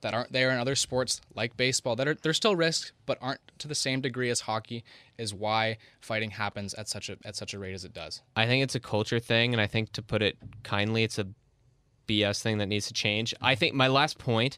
that 0.02 0.14
aren't 0.14 0.32
there 0.32 0.52
in 0.52 0.58
other 0.58 0.76
sports 0.76 1.22
like 1.34 1.58
baseball 1.58 1.96
that 1.96 2.08
are 2.08 2.16
there's 2.22 2.38
still 2.38 2.56
risks 2.56 2.91
but 3.06 3.18
aren't 3.22 3.39
to 3.58 3.68
the 3.68 3.76
same 3.76 4.02
degree 4.02 4.30
as 4.30 4.41
hockey 4.41 4.84
is 5.18 5.34
why 5.34 5.78
fighting 6.00 6.32
happens 6.32 6.74
at 6.74 6.88
such 6.88 7.10
a 7.10 7.18
at 7.26 7.36
such 7.36 7.54
a 7.54 7.60
rate 7.60 7.74
as 7.74 7.86
it 7.86 7.93
does. 7.93 8.22
I 8.36 8.46
think 8.46 8.64
it's 8.64 8.76
a 8.76 8.80
culture 8.80 9.20
thing, 9.20 9.54
and 9.54 9.62
I 9.62 9.68
think 9.68 9.91
to 9.93 10.02
put 10.02 10.22
it 10.22 10.38
kindly, 10.64 11.04
it's 11.04 11.18
a 11.18 11.28
BS 12.08 12.41
thing 12.41 12.60
that 12.60 12.68
needs 12.68 12.88
to 12.88 12.93
change. 12.93 13.34
I 13.41 13.56
think 13.56 13.74
my 13.74 13.88
last 13.88 14.18
point 14.18 14.58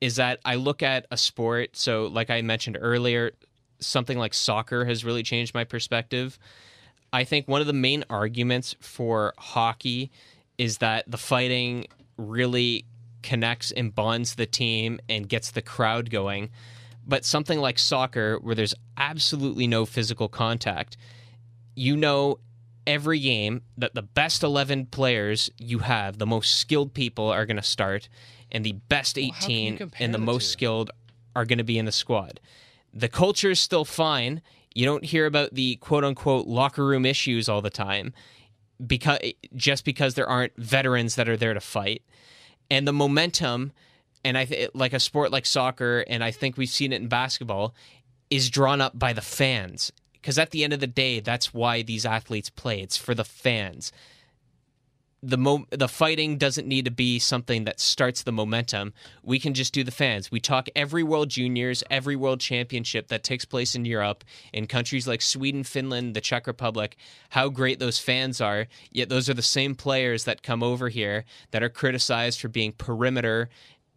is 0.00 0.16
that 0.16 0.40
I 0.44 0.54
look 0.56 0.82
at 0.82 1.06
a 1.10 1.16
sport. 1.16 1.76
So, 1.76 2.06
like 2.06 2.30
I 2.30 2.42
mentioned 2.42 2.78
earlier, 2.80 3.32
something 3.80 4.18
like 4.18 4.34
soccer 4.34 4.84
has 4.84 5.04
really 5.04 5.22
changed 5.22 5.54
my 5.54 5.64
perspective. 5.64 6.38
I 7.12 7.24
think 7.24 7.48
one 7.48 7.60
of 7.60 7.66
the 7.66 7.72
main 7.72 8.04
arguments 8.10 8.76
for 8.80 9.34
hockey 9.38 10.10
is 10.58 10.78
that 10.78 11.10
the 11.10 11.16
fighting 11.16 11.86
really 12.16 12.84
connects 13.22 13.70
and 13.70 13.94
bonds 13.94 14.34
the 14.34 14.46
team 14.46 15.00
and 15.08 15.28
gets 15.28 15.50
the 15.50 15.62
crowd 15.62 16.10
going. 16.10 16.50
But 17.06 17.24
something 17.24 17.58
like 17.58 17.78
soccer, 17.78 18.38
where 18.38 18.54
there's 18.54 18.74
absolutely 18.96 19.66
no 19.66 19.86
physical 19.86 20.28
contact, 20.28 20.96
you 21.74 21.96
know 21.96 22.38
every 22.86 23.20
game 23.20 23.62
that 23.76 23.94
the 23.94 24.02
best 24.02 24.42
11 24.42 24.86
players 24.86 25.50
you 25.58 25.80
have, 25.80 26.18
the 26.18 26.26
most 26.26 26.56
skilled 26.56 26.94
people 26.94 27.28
are 27.28 27.46
going 27.46 27.56
to 27.56 27.62
start, 27.62 28.08
and 28.50 28.64
the 28.64 28.72
best 28.72 29.16
how 29.16 29.20
can 29.20 29.30
you 29.30 29.36
18 29.36 29.76
compare 29.76 30.04
and 30.04 30.14
the 30.14 30.18
most 30.18 30.50
skilled 30.50 30.90
are 31.36 31.44
going 31.44 31.58
to 31.58 31.64
be 31.64 31.78
in 31.78 31.84
the 31.84 31.92
squad. 31.92 32.40
The 32.92 33.08
culture 33.08 33.50
is 33.50 33.60
still 33.60 33.84
fine. 33.84 34.42
You 34.74 34.86
don't 34.86 35.04
hear 35.04 35.26
about 35.26 35.54
the 35.54 35.76
quote 35.76 36.04
unquote 36.04 36.46
locker 36.46 36.84
room 36.84 37.04
issues 37.04 37.48
all 37.48 37.60
the 37.60 37.70
time 37.70 38.12
because 38.84 39.18
just 39.54 39.84
because 39.84 40.14
there 40.14 40.28
aren't 40.28 40.56
veterans 40.56 41.14
that 41.16 41.28
are 41.28 41.36
there 41.36 41.54
to 41.54 41.60
fight. 41.60 42.02
And 42.70 42.86
the 42.86 42.92
momentum 42.92 43.72
and 44.24 44.36
I 44.36 44.44
th- 44.44 44.70
like 44.74 44.92
a 44.92 45.00
sport 45.00 45.30
like 45.30 45.46
soccer 45.46 46.04
and 46.08 46.22
I 46.22 46.30
think 46.30 46.56
we've 46.56 46.68
seen 46.68 46.92
it 46.92 47.00
in 47.00 47.08
basketball 47.08 47.74
is 48.30 48.50
drawn 48.50 48.80
up 48.80 48.98
by 48.98 49.12
the 49.12 49.22
fans 49.22 49.92
because 50.12 50.38
at 50.38 50.50
the 50.50 50.64
end 50.64 50.72
of 50.72 50.80
the 50.80 50.86
day 50.86 51.20
that's 51.20 51.54
why 51.54 51.82
these 51.82 52.04
athletes 52.04 52.50
play. 52.50 52.80
It's 52.80 52.96
for 52.96 53.14
the 53.14 53.24
fans 53.24 53.92
the 55.22 55.38
mo- 55.38 55.66
the 55.70 55.88
fighting 55.88 56.38
doesn't 56.38 56.66
need 56.66 56.84
to 56.84 56.90
be 56.90 57.18
something 57.18 57.64
that 57.64 57.80
starts 57.80 58.22
the 58.22 58.32
momentum. 58.32 58.92
We 59.22 59.40
can 59.40 59.52
just 59.52 59.72
do 59.72 59.82
the 59.82 59.90
fans. 59.90 60.30
We 60.30 60.40
talk 60.40 60.68
every 60.76 61.02
World 61.02 61.30
Juniors, 61.30 61.82
every 61.90 62.14
World 62.14 62.40
Championship 62.40 63.08
that 63.08 63.24
takes 63.24 63.44
place 63.44 63.74
in 63.74 63.84
Europe, 63.84 64.24
in 64.52 64.66
countries 64.66 65.08
like 65.08 65.20
Sweden, 65.20 65.64
Finland, 65.64 66.14
the 66.14 66.20
Czech 66.20 66.46
Republic, 66.46 66.96
how 67.30 67.48
great 67.48 67.80
those 67.80 67.98
fans 67.98 68.40
are. 68.40 68.68
Yet 68.92 69.08
those 69.08 69.28
are 69.28 69.34
the 69.34 69.42
same 69.42 69.74
players 69.74 70.24
that 70.24 70.42
come 70.42 70.62
over 70.62 70.88
here 70.88 71.24
that 71.50 71.62
are 71.62 71.68
criticized 71.68 72.40
for 72.40 72.48
being 72.48 72.72
perimeter 72.72 73.48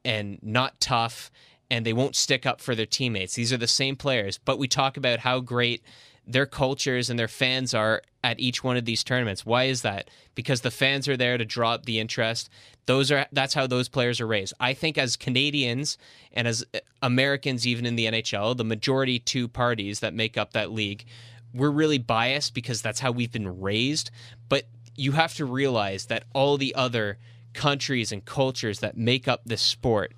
and 0.04 0.40
not 0.42 0.80
tough 0.80 1.32
and 1.70 1.86
they 1.86 1.94
won't 1.94 2.18
stick 2.18 2.46
up 2.46 2.60
for 2.60 2.76
their 2.76 2.86
teammates. 2.86 3.36
These 3.36 3.54
are 3.54 3.58
the 3.58 3.66
same 3.66 3.96
players, 3.96 4.38
but 4.38 4.60
we 4.60 4.68
talk 4.68 4.98
about 4.98 5.20
how 5.20 5.40
great 5.40 5.82
their 6.26 6.46
cultures 6.46 7.10
and 7.10 7.18
their 7.18 7.28
fans 7.28 7.74
are 7.74 8.02
at 8.24 8.40
each 8.40 8.64
one 8.64 8.78
of 8.78 8.86
these 8.86 9.04
tournaments. 9.04 9.46
Why 9.46 9.66
is 9.66 9.82
that? 9.82 10.10
Because 10.36 10.62
the 10.62 10.72
fans 10.72 11.08
are 11.08 11.18
there 11.18 11.38
to 11.38 11.46
draw 11.46 11.74
up 11.74 11.86
the 11.86 12.00
interest. 12.00 12.50
Those 12.86 13.12
are 13.12 13.26
that's 13.32 13.54
how 13.54 13.68
those 13.68 13.90
players 13.90 14.22
are 14.22 14.28
raised. 14.28 14.54
I 14.60 14.74
think 14.74 14.98
as 14.98 15.16
Canadians 15.16 15.98
and 16.32 16.48
as 16.48 16.64
Americans 17.02 17.66
even 17.66 17.86
in 17.86 17.96
the 17.96 18.06
NHL, 18.06 18.56
the 18.56 18.64
majority 18.64 19.20
two 19.20 19.48
parties 19.48 20.00
that 20.02 20.14
make 20.14 20.38
up 20.38 20.54
that 20.54 20.72
league, 20.72 21.06
we're 21.54 21.72
really 21.72 21.98
biased 21.98 22.54
because 22.54 22.82
that's 22.82 23.00
how 23.00 23.12
we've 23.12 23.32
been 23.32 23.60
raised, 23.60 24.12
but 24.48 24.66
you 24.96 25.14
have 25.14 25.34
to 25.36 25.46
realize 25.46 26.06
that 26.06 26.24
all 26.34 26.58
the 26.58 26.76
other 26.76 27.18
countries 27.54 28.12
and 28.12 28.24
cultures 28.24 28.80
that 28.80 28.96
make 28.96 29.28
up 29.28 29.42
this 29.46 29.62
sport 29.62 30.14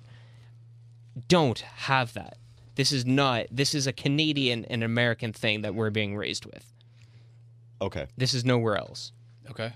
don't 1.28 1.60
have 1.60 2.12
that. 2.14 2.36
This 2.76 2.90
is 2.92 3.06
not. 3.06 3.46
This 3.50 3.74
is 3.74 3.86
a 3.86 3.92
Canadian 3.92 4.64
and 4.66 4.82
American 4.82 5.32
thing 5.32 5.62
that 5.62 5.74
we're 5.74 5.90
being 5.90 6.16
raised 6.16 6.44
with. 6.44 6.72
Okay. 7.80 8.06
This 8.16 8.34
is 8.34 8.44
nowhere 8.44 8.76
else. 8.76 9.12
Okay. 9.50 9.72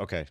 Okay, 0.00 0.26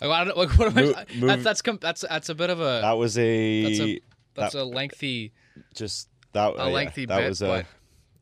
Like, 0.00 0.10
I 0.10 0.24
don't, 0.24 0.36
like, 0.38 0.50
what 0.58 0.76
am 0.76 0.94
I, 0.96 1.04
Move- 1.14 1.28
that's 1.28 1.44
that's 1.44 1.62
com- 1.62 1.78
that's 1.78 2.00
that's 2.00 2.30
a 2.30 2.34
bit 2.34 2.48
of 2.48 2.58
a 2.58 2.80
that 2.80 2.92
was 2.96 3.18
a, 3.18 3.62
That's 3.64 3.80
a- 3.80 4.00
that's 4.34 4.52
that- 4.54 4.62
a 4.62 4.64
lengthy. 4.64 5.32
just 5.74 6.08
that 6.32 6.54
a 6.54 6.56
yeah, 6.56 6.64
lengthy 6.64 7.04
that 7.04 7.18
bit, 7.18 7.28
was 7.28 7.42
a 7.42 7.46
but, 7.46 7.66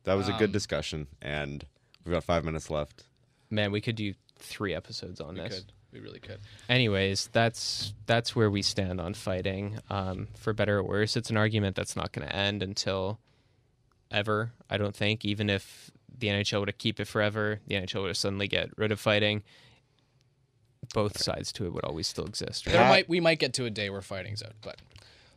that 0.04 0.14
was 0.14 0.28
a 0.28 0.32
good 0.32 0.46
um, 0.46 0.52
discussion, 0.52 1.06
and 1.22 1.64
we've 2.04 2.12
got 2.12 2.24
five 2.24 2.44
minutes 2.44 2.68
left. 2.68 3.04
Man, 3.48 3.70
we 3.70 3.80
could 3.80 3.94
do 3.94 4.12
three 4.40 4.74
episodes 4.74 5.20
on 5.20 5.34
We 5.36 5.40
this. 5.42 5.54
could. 5.60 5.72
We 5.92 6.00
really 6.00 6.20
could. 6.20 6.38
Anyways, 6.68 7.28
that's 7.32 7.92
that's 8.06 8.34
where 8.34 8.50
we 8.50 8.62
stand 8.62 9.00
on 9.00 9.14
fighting. 9.14 9.78
Um, 9.90 10.28
for 10.34 10.52
better 10.52 10.78
or 10.78 10.82
worse, 10.82 11.16
it's 11.16 11.30
an 11.30 11.36
argument 11.36 11.76
that's 11.76 11.96
not 11.96 12.12
going 12.12 12.26
to 12.26 12.34
end 12.34 12.62
until 12.62 13.18
ever. 14.10 14.52
I 14.70 14.78
don't 14.78 14.96
think, 14.96 15.24
even 15.24 15.50
if 15.50 15.90
the 16.18 16.28
NHL 16.28 16.60
were 16.60 16.66
to 16.66 16.72
keep 16.72 16.98
it 16.98 17.06
forever, 17.06 17.60
the 17.66 17.74
NHL 17.74 18.04
would 18.04 18.16
suddenly 18.16 18.48
get 18.48 18.70
rid 18.76 18.90
of 18.92 19.00
fighting. 19.00 19.42
Both 20.94 21.20
sides 21.20 21.52
to 21.52 21.66
it 21.66 21.72
would 21.72 21.84
always 21.84 22.06
still 22.06 22.24
exist. 22.24 22.66
Right? 22.66 22.72
There 22.72 22.88
might 22.88 23.08
we 23.08 23.20
might 23.20 23.38
get 23.38 23.52
to 23.54 23.66
a 23.66 23.70
day 23.70 23.90
where 23.90 24.02
fighting's 24.02 24.42
out, 24.42 24.54
but 24.62 24.80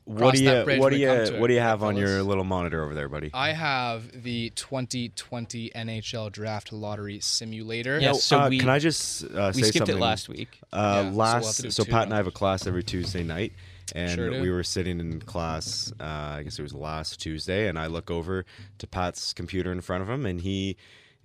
What 0.05 0.35
do 0.35 0.43
you 0.43 0.79
what 0.79 0.91
do 0.91 0.97
you 0.97 1.09
what 1.39 1.47
do 1.47 1.53
you 1.55 1.59
have 1.59 1.81
on 1.81 1.97
your 1.97 2.21
little 2.21 2.43
monitor 2.43 2.83
over 2.83 2.93
there, 2.93 3.09
buddy? 3.09 3.31
I 3.33 3.53
have 3.53 4.23
the 4.23 4.51
2020 4.51 5.71
NHL 5.75 6.31
Draft 6.31 6.71
Lottery 6.71 7.19
Simulator. 7.19 7.99
Yeah. 7.99 8.11
Oh, 8.11 8.17
so 8.17 8.41
uh, 8.41 8.49
we- 8.49 8.59
can 8.59 8.69
I 8.69 8.77
just 8.77 9.23
uh, 9.23 9.51
we 9.55 9.63
say 9.63 9.69
skipped 9.69 9.87
something? 9.87 9.97
it 9.97 9.99
last 9.99 10.29
week. 10.29 10.59
Uh, 10.71 10.77
Yeah, 10.77 11.01
so 11.01 11.07
we'll 11.07 11.17
last 11.17 11.71
so, 11.71 11.83
two 11.83 11.91
Pat 11.91 12.03
and 12.03 12.13
I 12.13 12.17
have 12.17 12.27
a 12.27 12.31
class 12.31 12.67
every 12.67 12.83
Tuesday 12.83 13.23
night, 13.23 13.53
and 13.95 14.11
Sure 14.11 14.41
we 14.41 14.51
were 14.51 14.63
sitting 14.63 14.99
in 14.99 15.21
class. 15.21 15.91
Uh, 15.99 16.03
I 16.03 16.43
guess 16.43 16.59
it 16.59 16.61
was 16.61 16.73
last 16.75 17.19
Tuesday, 17.19 17.67
and 17.67 17.79
I 17.79 17.87
look 17.87 18.11
over 18.11 18.45
to 18.77 18.87
Pat's 18.87 19.33
computer 19.33 19.71
in 19.71 19.81
front 19.81 20.03
of 20.03 20.09
him, 20.09 20.27
and 20.27 20.39
he 20.39 20.77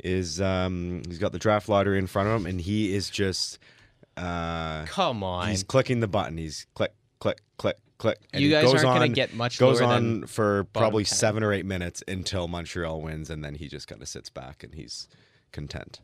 is 0.03 0.41
um, 0.41 1.03
he's 1.07 1.19
got 1.19 1.33
the 1.33 1.39
draft 1.39 1.69
lottery 1.69 1.99
in 1.99 2.07
front 2.07 2.31
of 2.31 2.41
him, 2.41 2.47
and 2.47 2.59
he 2.63 2.95
is 2.95 3.11
just 3.11 3.59
uh, 4.17 4.87
Come 4.87 5.23
on. 5.23 5.49
he's 5.49 5.63
clicking 5.63 6.01
the 6.01 6.09
button. 6.09 6.39
He's 6.39 6.67
click 6.75 6.95
click 7.19 7.43
click 7.59 7.77
click. 8.01 8.19
And 8.33 8.43
You 8.43 8.51
guys 8.51 8.65
goes 8.65 8.83
aren't 8.85 9.01
gonna 9.01 9.09
get 9.09 9.35
much 9.35 9.59
Goes 9.59 9.81
lower 9.81 9.91
on 9.93 10.21
than 10.21 10.27
for 10.27 10.65
probably 10.73 11.05
10. 11.05 11.17
seven 11.17 11.43
or 11.45 11.53
eight 11.53 11.67
minutes 11.67 12.03
until 12.09 12.49
Montreal 12.49 13.01
wins, 13.01 13.31
and 13.31 13.45
then 13.45 13.55
he 13.55 13.69
just 13.69 13.87
kind 13.87 14.03
of 14.03 14.09
sits 14.09 14.29
back 14.31 14.65
and 14.65 14.75
he's 14.75 15.07
content. 15.53 16.01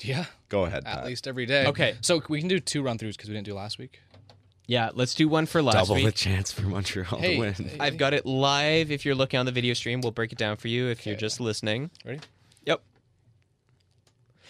Yeah, 0.00 0.24
Go 0.48 0.64
ahead, 0.64 0.84
at 0.86 0.96
Pat. 0.96 1.06
least 1.06 1.28
every 1.28 1.46
day. 1.46 1.66
Okay. 1.66 1.94
so 2.00 2.20
we 2.28 2.40
can 2.40 2.48
do 2.48 2.58
two 2.58 2.82
run 2.82 2.98
throughs 2.98 3.12
because 3.12 3.28
we 3.28 3.34
didn't 3.34 3.46
do 3.46 3.54
last 3.54 3.78
week. 3.78 4.00
Yeah, 4.66 4.90
let's 4.94 5.14
do 5.14 5.28
one 5.28 5.44
for 5.46 5.62
last 5.62 5.74
week. 5.90 5.98
Double 5.98 6.04
the 6.06 6.12
chance 6.12 6.50
for 6.50 6.62
Montreal 6.62 7.20
Hey, 7.20 7.34
to 7.34 7.40
win. 7.40 7.52
hey, 7.54 7.76
I've 7.78 7.98
got 7.98 8.14
it 8.14 8.24
live. 8.26 8.90
If 8.90 9.04
you're 9.04 9.14
looking 9.14 9.38
on 9.38 9.44
the 9.46 9.52
video 9.52 9.74
stream, 9.74 10.00
we'll 10.00 10.10
break 10.10 10.32
it 10.32 10.38
down 10.38 10.56
for 10.56 10.68
you. 10.68 10.88
If 10.88 11.06
you're 11.06 11.14
just 11.16 11.38
listening, 11.38 11.90
ready? 12.04 12.20
yep. 12.64 12.82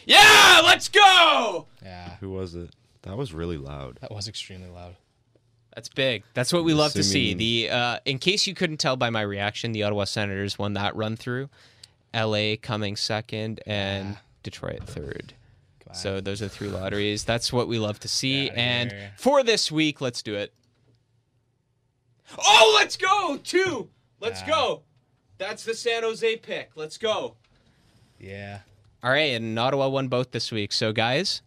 Yeah, 0.07 0.61
let's 0.64 0.88
go. 0.88 1.66
Yeah, 1.82 2.16
Who 2.20 2.30
was 2.30 2.55
it? 2.55 2.70
That 3.03 3.16
was 3.16 3.32
really 3.34 3.59
loud. 3.59 3.99
that 4.01 4.11
was 4.12 4.28
extremely 4.28 4.68
loud. 4.68 4.97
That's 5.75 5.89
big. 5.89 6.22
That's 6.35 6.53
what 6.53 6.64
we 6.64 6.72
love 6.75 6.93
to 6.93 7.03
see. 7.03 7.35
The 7.35 7.70
uh, 7.70 7.99
in 8.05 8.18
case 8.18 8.47
you 8.47 8.55
couldn't 8.55 8.77
tell 8.79 8.97
by 8.97 9.11
my 9.11 9.22
reaction, 9.22 9.72
the 9.72 9.83
Ottawa 9.83 10.05
Senators 10.05 10.59
won 10.59 10.75
that 10.75 10.95
run 10.97 11.16
through. 11.16 11.49
L.A. 12.12 12.57
coming 12.59 12.95
second 12.97 13.61
and 13.66 14.14
Ah. 14.16 14.20
Detroit 14.45 14.85
third. 14.85 15.35
So 15.93 16.20
those 16.20 16.43
are 16.43 16.49
three 16.49 16.68
lotteries. 16.68 17.22
That's 17.25 17.53
what 17.53 17.68
we 17.68 17.79
love 17.79 18.01
to 18.01 18.09
see. 18.09 18.51
And 18.51 18.91
here. 18.91 19.12
for 19.16 19.45
this 19.45 19.70
week, 19.70 20.01
let's 20.01 20.22
do 20.22 20.35
it. 20.35 20.53
Oh, 22.39 22.72
let's 22.77 22.97
go 22.97 23.39
two. 23.43 23.89
Let's 24.20 24.43
Ah. 24.43 24.47
go. 24.47 24.83
That's 25.39 25.64
the 25.64 25.75
San 25.75 26.03
Jose 26.03 26.37
pick. 26.37 26.70
Let's 26.75 26.99
go. 26.99 27.37
yeah. 28.18 28.61
All 29.03 29.11
right, 29.11 29.35
and 29.35 29.59
Ottawa 29.59 29.89
won 29.89 30.09
both 30.09 30.31
this 30.31 30.51
week. 30.51 30.72
So 30.72 30.91
guys, 30.93 31.43
Can 31.43 31.45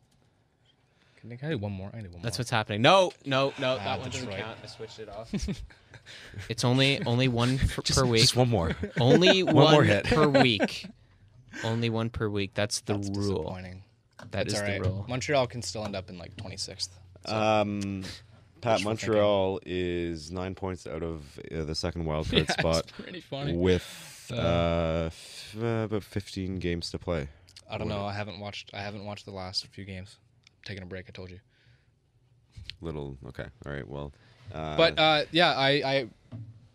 I, 1.31 1.35
can 1.35 1.47
I 1.47 1.51
do 1.51 1.57
one 1.57 1.71
more? 1.71 1.89
I 1.93 2.01
need 2.01 2.11
one 2.13 2.21
that's 2.21 2.37
more. 2.37 2.41
what's 2.41 2.49
happening. 2.51 2.81
No, 2.81 3.11
no, 3.25 3.53
no, 3.59 3.73
Ah, 3.73 3.83
that 3.83 3.99
one 3.99 4.09
doesn't 4.09 4.25
Detroit. 4.29 4.43
count. 4.45 4.57
I 4.63 4.67
switched 4.67 4.99
it 4.99 5.09
off. 5.09 5.31
it's 6.49 6.63
only 6.63 7.03
only 7.05 7.27
one 7.27 7.55
f- 7.61 7.79
per 7.95 8.05
week. 8.05 8.21
Just 8.21 8.35
one 8.35 8.49
more. 8.49 8.75
Only 8.99 9.43
one, 9.43 9.55
One 9.55 9.71
more 9.73 9.83
hit. 9.83 10.05
per 10.05 10.27
week. 10.27 10.87
Only 11.63 11.89
one 11.89 12.09
per 12.09 12.29
week. 12.29 12.51
That's 12.53 12.81
the 12.81 12.93
That's 12.93 13.09
rule. 13.09 13.43
disappointing. 13.43 13.83
That 14.31 14.45
It's 14.45 14.53
is 14.55 14.59
all 14.61 14.65
right. 14.67 14.81
the 14.83 14.89
rule. 14.89 15.05
Montreal 15.07 15.47
can 15.47 15.61
still 15.61 15.85
end 15.85 15.95
up 15.95 16.09
in 16.09 16.17
like 16.17 16.35
26th. 16.37 16.89
Um, 17.25 18.03
Pat, 18.61 18.83
Montreal 18.83 19.59
is 19.65 20.31
nine 20.31 20.55
points 20.55 20.87
out 20.87 21.03
of 21.03 21.39
uh, 21.51 21.63
the 21.63 21.75
second 21.75 22.05
wild 22.05 22.29
card 22.29 22.49
spot 22.49 22.83
it's 22.83 22.91
pretty 22.91 23.21
funny. 23.21 23.55
with 23.55 24.31
uh, 24.33 25.05
f- 25.07 25.55
uh, 25.61 25.65
about 25.85 26.03
15 26.03 26.57
games 26.59 26.89
to 26.91 26.97
play. 26.99 27.27
I 27.69 27.77
don't 27.77 27.87
know. 27.89 28.05
I 28.05 28.13
haven't 28.13 28.39
watched. 28.39 28.71
I 28.73 28.79
haven't 28.81 29.05
watched 29.05 29.25
the 29.25 29.31
last 29.31 29.67
few 29.67 29.83
games. 29.85 30.17
Taking 30.65 30.83
a 30.83 30.85
break. 30.85 31.05
I 31.07 31.11
told 31.11 31.29
you. 31.29 31.39
Little 32.81 33.17
okay, 33.29 33.45
all 33.65 33.71
right. 33.71 33.87
Well, 33.87 34.13
uh, 34.53 34.77
But 34.77 34.99
uh, 34.99 35.23
yeah, 35.31 35.53
I, 35.53 35.69
I 35.69 36.07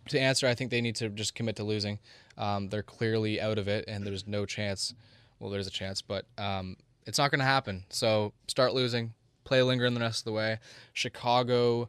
to 0.09 0.19
answer, 0.19 0.47
I 0.47 0.55
think 0.55 0.71
they 0.71 0.81
need 0.81 0.97
to 0.97 1.09
just 1.09 1.35
commit 1.35 1.57
to 1.57 1.65
losing. 1.65 1.99
Um, 2.37 2.69
they're 2.69 2.83
clearly 2.83 3.41
out 3.41 3.59
of 3.59 3.69
it, 3.69 3.85
and 3.89 4.07
there's 4.07 4.27
no 4.27 4.47
chance. 4.47 4.95
Well, 5.39 5.51
there's 5.51 5.67
a 5.67 5.71
chance, 5.71 6.03
but 6.03 6.27
um, 6.39 6.77
it's 7.07 7.19
not 7.19 7.31
going 7.31 7.41
to 7.41 7.45
happen. 7.45 7.85
So 7.89 8.33
start 8.49 8.75
losing, 8.75 9.15
play 9.45 9.63
Lindgren 9.63 9.95
the 9.95 10.01
rest 10.01 10.21
of 10.21 10.25
the 10.25 10.33
way. 10.33 10.59
Chicago, 10.93 11.89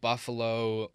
Buffalo, 0.00 0.90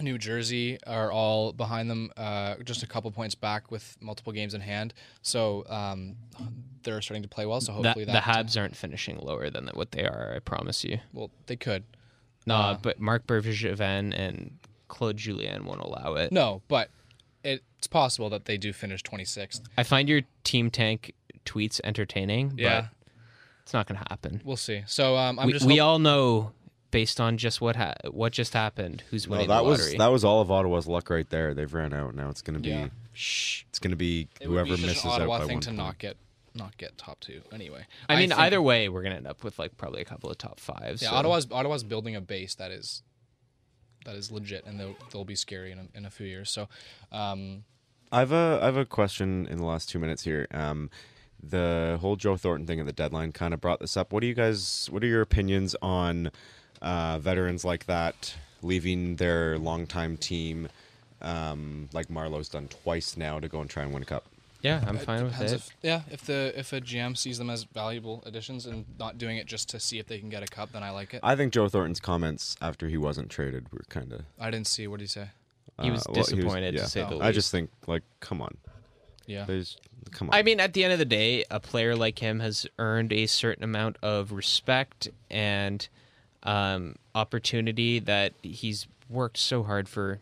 New 0.00 0.18
Jersey 0.18 0.78
are 0.86 1.10
all 1.10 1.52
behind 1.52 1.90
them, 1.90 2.10
uh, 2.16 2.56
just 2.64 2.82
a 2.82 2.86
couple 2.86 3.10
points 3.10 3.34
back 3.34 3.70
with 3.70 3.96
multiple 4.00 4.32
games 4.32 4.52
in 4.54 4.60
hand. 4.60 4.92
So 5.22 5.64
um, 5.68 6.16
they're 6.82 7.00
starting 7.00 7.22
to 7.22 7.28
play 7.28 7.46
well. 7.46 7.60
So 7.60 7.72
hopefully 7.72 8.04
the 8.04 8.12
that 8.12 8.24
Habs 8.24 8.58
aren't 8.60 8.76
finishing 8.76 9.18
lower 9.18 9.48
than 9.50 9.68
what 9.74 9.92
they 9.92 10.04
are. 10.04 10.32
I 10.36 10.38
promise 10.40 10.84
you. 10.84 10.98
well 11.12 11.30
they 11.46 11.56
could. 11.56 11.84
No, 12.46 12.54
Uh, 12.56 12.78
but 12.80 13.00
Marc 13.00 13.26
Bergevin 13.26 14.12
and 14.16 14.58
Claude 14.88 15.16
Julien 15.16 15.64
won't 15.64 15.80
allow 15.80 16.14
it. 16.14 16.30
No, 16.30 16.62
but 16.68 16.90
it's 17.42 17.86
possible 17.88 18.28
that 18.30 18.44
they 18.44 18.56
do 18.56 18.72
finish 18.72 19.02
26th. 19.02 19.62
I 19.78 19.82
find 19.82 20.08
your 20.08 20.22
team 20.44 20.70
tank 20.70 21.12
tweets 21.44 21.80
entertaining, 21.84 22.52
Yeah. 22.56 22.80
but 22.82 22.88
it's 23.62 23.72
not 23.72 23.86
going 23.88 24.00
to 24.00 24.06
happen. 24.08 24.42
We'll 24.44 24.56
see. 24.56 24.82
So 24.86 25.16
um, 25.16 25.38
I'm 25.38 25.46
we 25.46 25.52
just 25.54 25.66
we 25.66 25.80
all 25.80 25.98
know 25.98 26.52
based 26.90 27.20
on 27.20 27.36
just 27.36 27.60
what 27.60 27.76
ha- 27.76 27.94
what 28.10 28.32
just 28.32 28.52
happened 28.54 29.02
who's 29.10 29.26
no, 29.26 29.32
winning 29.32 29.48
that 29.48 29.58
the 29.58 29.64
was 29.64 29.94
that 29.94 30.06
was 30.12 30.24
all 30.24 30.40
of 30.40 30.50
Ottawa's 30.50 30.86
luck 30.86 31.10
right 31.10 31.28
there. 31.30 31.52
They've 31.54 31.72
ran 31.72 31.92
out. 31.92 32.14
Now 32.14 32.28
it's 32.30 32.42
gonna 32.42 32.60
be 32.60 32.68
Yeah. 32.70 32.88
Shh. 33.12 33.64
it's 33.68 33.78
gonna 33.78 33.96
be 33.96 34.28
It 34.40 34.48
would 34.48 34.54
whoever 34.54 34.76
be 34.76 34.76
such 34.76 34.86
misses 34.86 35.04
an 35.04 35.10
out 35.10 35.14
Ottawa 35.22 35.38
by 35.38 35.46
thing 35.46 35.56
one 35.56 35.60
to 35.62 35.68
point. 35.68 35.76
not 35.78 35.98
get 35.98 36.16
not 36.54 36.76
get 36.78 36.96
top 36.96 37.20
two 37.20 37.42
anyway. 37.52 37.86
I 38.08 38.16
mean, 38.16 38.30
think- 38.30 38.40
either 38.40 38.62
way, 38.62 38.88
we're 38.88 39.02
gonna 39.02 39.16
end 39.16 39.26
up 39.26 39.44
with 39.44 39.58
like 39.58 39.76
probably 39.76 40.00
a 40.00 40.04
couple 40.06 40.30
of 40.30 40.38
top 40.38 40.58
fives. 40.60 41.02
Yeah, 41.02 41.10
so- 41.10 41.16
Ottawa's 41.16 41.46
Ottawa's 41.50 41.84
building 41.84 42.16
a 42.16 42.20
base 42.20 42.54
that 42.54 42.70
is 42.70 43.02
that 44.04 44.14
is 44.14 44.30
legit, 44.30 44.64
and 44.64 44.78
they'll 44.78 44.94
they'll 45.12 45.24
be 45.24 45.34
scary 45.34 45.72
in 45.72 45.78
a, 45.78 45.98
in 45.98 46.06
a 46.06 46.10
few 46.10 46.26
years. 46.26 46.48
So, 46.50 46.68
um, 47.12 47.64
I've 48.12 48.30
a 48.32 48.60
I 48.62 48.66
have 48.66 48.76
a 48.76 48.84
question 48.86 49.46
in 49.50 49.58
the 49.58 49.64
last 49.66 49.88
two 49.88 49.98
minutes 49.98 50.22
here. 50.22 50.46
Um, 50.52 50.90
the 51.42 51.98
whole 52.00 52.16
Joe 52.16 52.36
Thornton 52.36 52.66
thing 52.66 52.80
at 52.80 52.86
the 52.86 52.92
deadline 52.92 53.32
kind 53.32 53.52
of 53.52 53.60
brought 53.60 53.80
this 53.80 53.96
up. 53.96 54.12
What 54.12 54.20
do 54.20 54.26
you 54.26 54.34
guys? 54.34 54.88
What 54.90 55.02
are 55.02 55.06
your 55.06 55.20
opinions 55.22 55.74
on 55.82 56.30
uh, 56.82 57.18
veterans 57.18 57.64
like 57.64 57.86
that 57.86 58.34
leaving 58.62 59.16
their 59.16 59.58
longtime 59.58 60.16
team, 60.16 60.68
um, 61.22 61.88
like 61.92 62.08
Marleau's 62.08 62.48
done 62.48 62.68
twice 62.68 63.16
now, 63.16 63.38
to 63.40 63.48
go 63.48 63.60
and 63.60 63.70
try 63.70 63.82
and 63.82 63.92
win 63.92 64.02
a 64.02 64.06
cup? 64.06 64.24
Yeah, 64.62 64.82
I'm 64.86 64.98
fine 64.98 65.22
with 65.24 65.40
it. 65.40 65.52
If, 65.52 65.70
yeah, 65.82 66.02
if 66.10 66.22
the 66.22 66.52
if 66.56 66.72
a 66.72 66.80
GM 66.80 67.16
sees 67.16 67.38
them 67.38 67.50
as 67.50 67.64
valuable 67.64 68.22
additions 68.26 68.66
and 68.66 68.84
not 68.98 69.16
doing 69.16 69.36
it 69.36 69.46
just 69.46 69.68
to 69.70 69.80
see 69.80 69.98
if 69.98 70.06
they 70.06 70.18
can 70.18 70.28
get 70.28 70.42
a 70.42 70.46
cup, 70.46 70.72
then 70.72 70.82
I 70.82 70.90
like 70.90 71.14
it. 71.14 71.20
I, 71.22 71.32
I 71.32 71.36
think 71.36 71.52
Joe 71.52 71.68
Thornton's 71.68 72.00
comments 72.00 72.56
after 72.60 72.88
he 72.88 72.96
wasn't 72.96 73.30
traded 73.30 73.72
were 73.72 73.84
kind 73.88 74.12
of. 74.12 74.22
I 74.40 74.50
didn't 74.50 74.66
see. 74.66 74.86
What 74.88 74.98
did 74.98 75.04
he 75.04 75.08
say? 75.08 75.28
He 75.82 75.90
was 75.90 76.04
disappointed, 76.04 76.76
to 76.76 76.86
say 76.88 77.04
the 77.04 77.18
I 77.18 77.32
just 77.32 77.50
think 77.50 77.70
like, 77.86 78.02
come 78.20 78.40
on, 78.40 78.56
Yeah, 79.26 79.44
there's 79.44 79.76
come 80.10 80.30
on. 80.30 80.34
I 80.34 80.42
mean, 80.42 80.58
at 80.58 80.72
the 80.72 80.84
end 80.84 80.92
of 80.94 80.98
the 80.98 81.04
day, 81.04 81.44
a 81.50 81.60
player 81.60 81.94
like 81.94 82.18
him 82.18 82.40
has 82.40 82.66
earned 82.78 83.12
a 83.12 83.26
certain 83.26 83.62
amount 83.62 83.98
of 84.02 84.32
respect 84.32 85.08
and 85.30 85.86
um, 86.46 86.96
opportunity 87.14 87.98
that 88.00 88.32
he's 88.42 88.86
worked 89.08 89.36
so 89.38 89.62
hard 89.62 89.88
for 89.88 90.18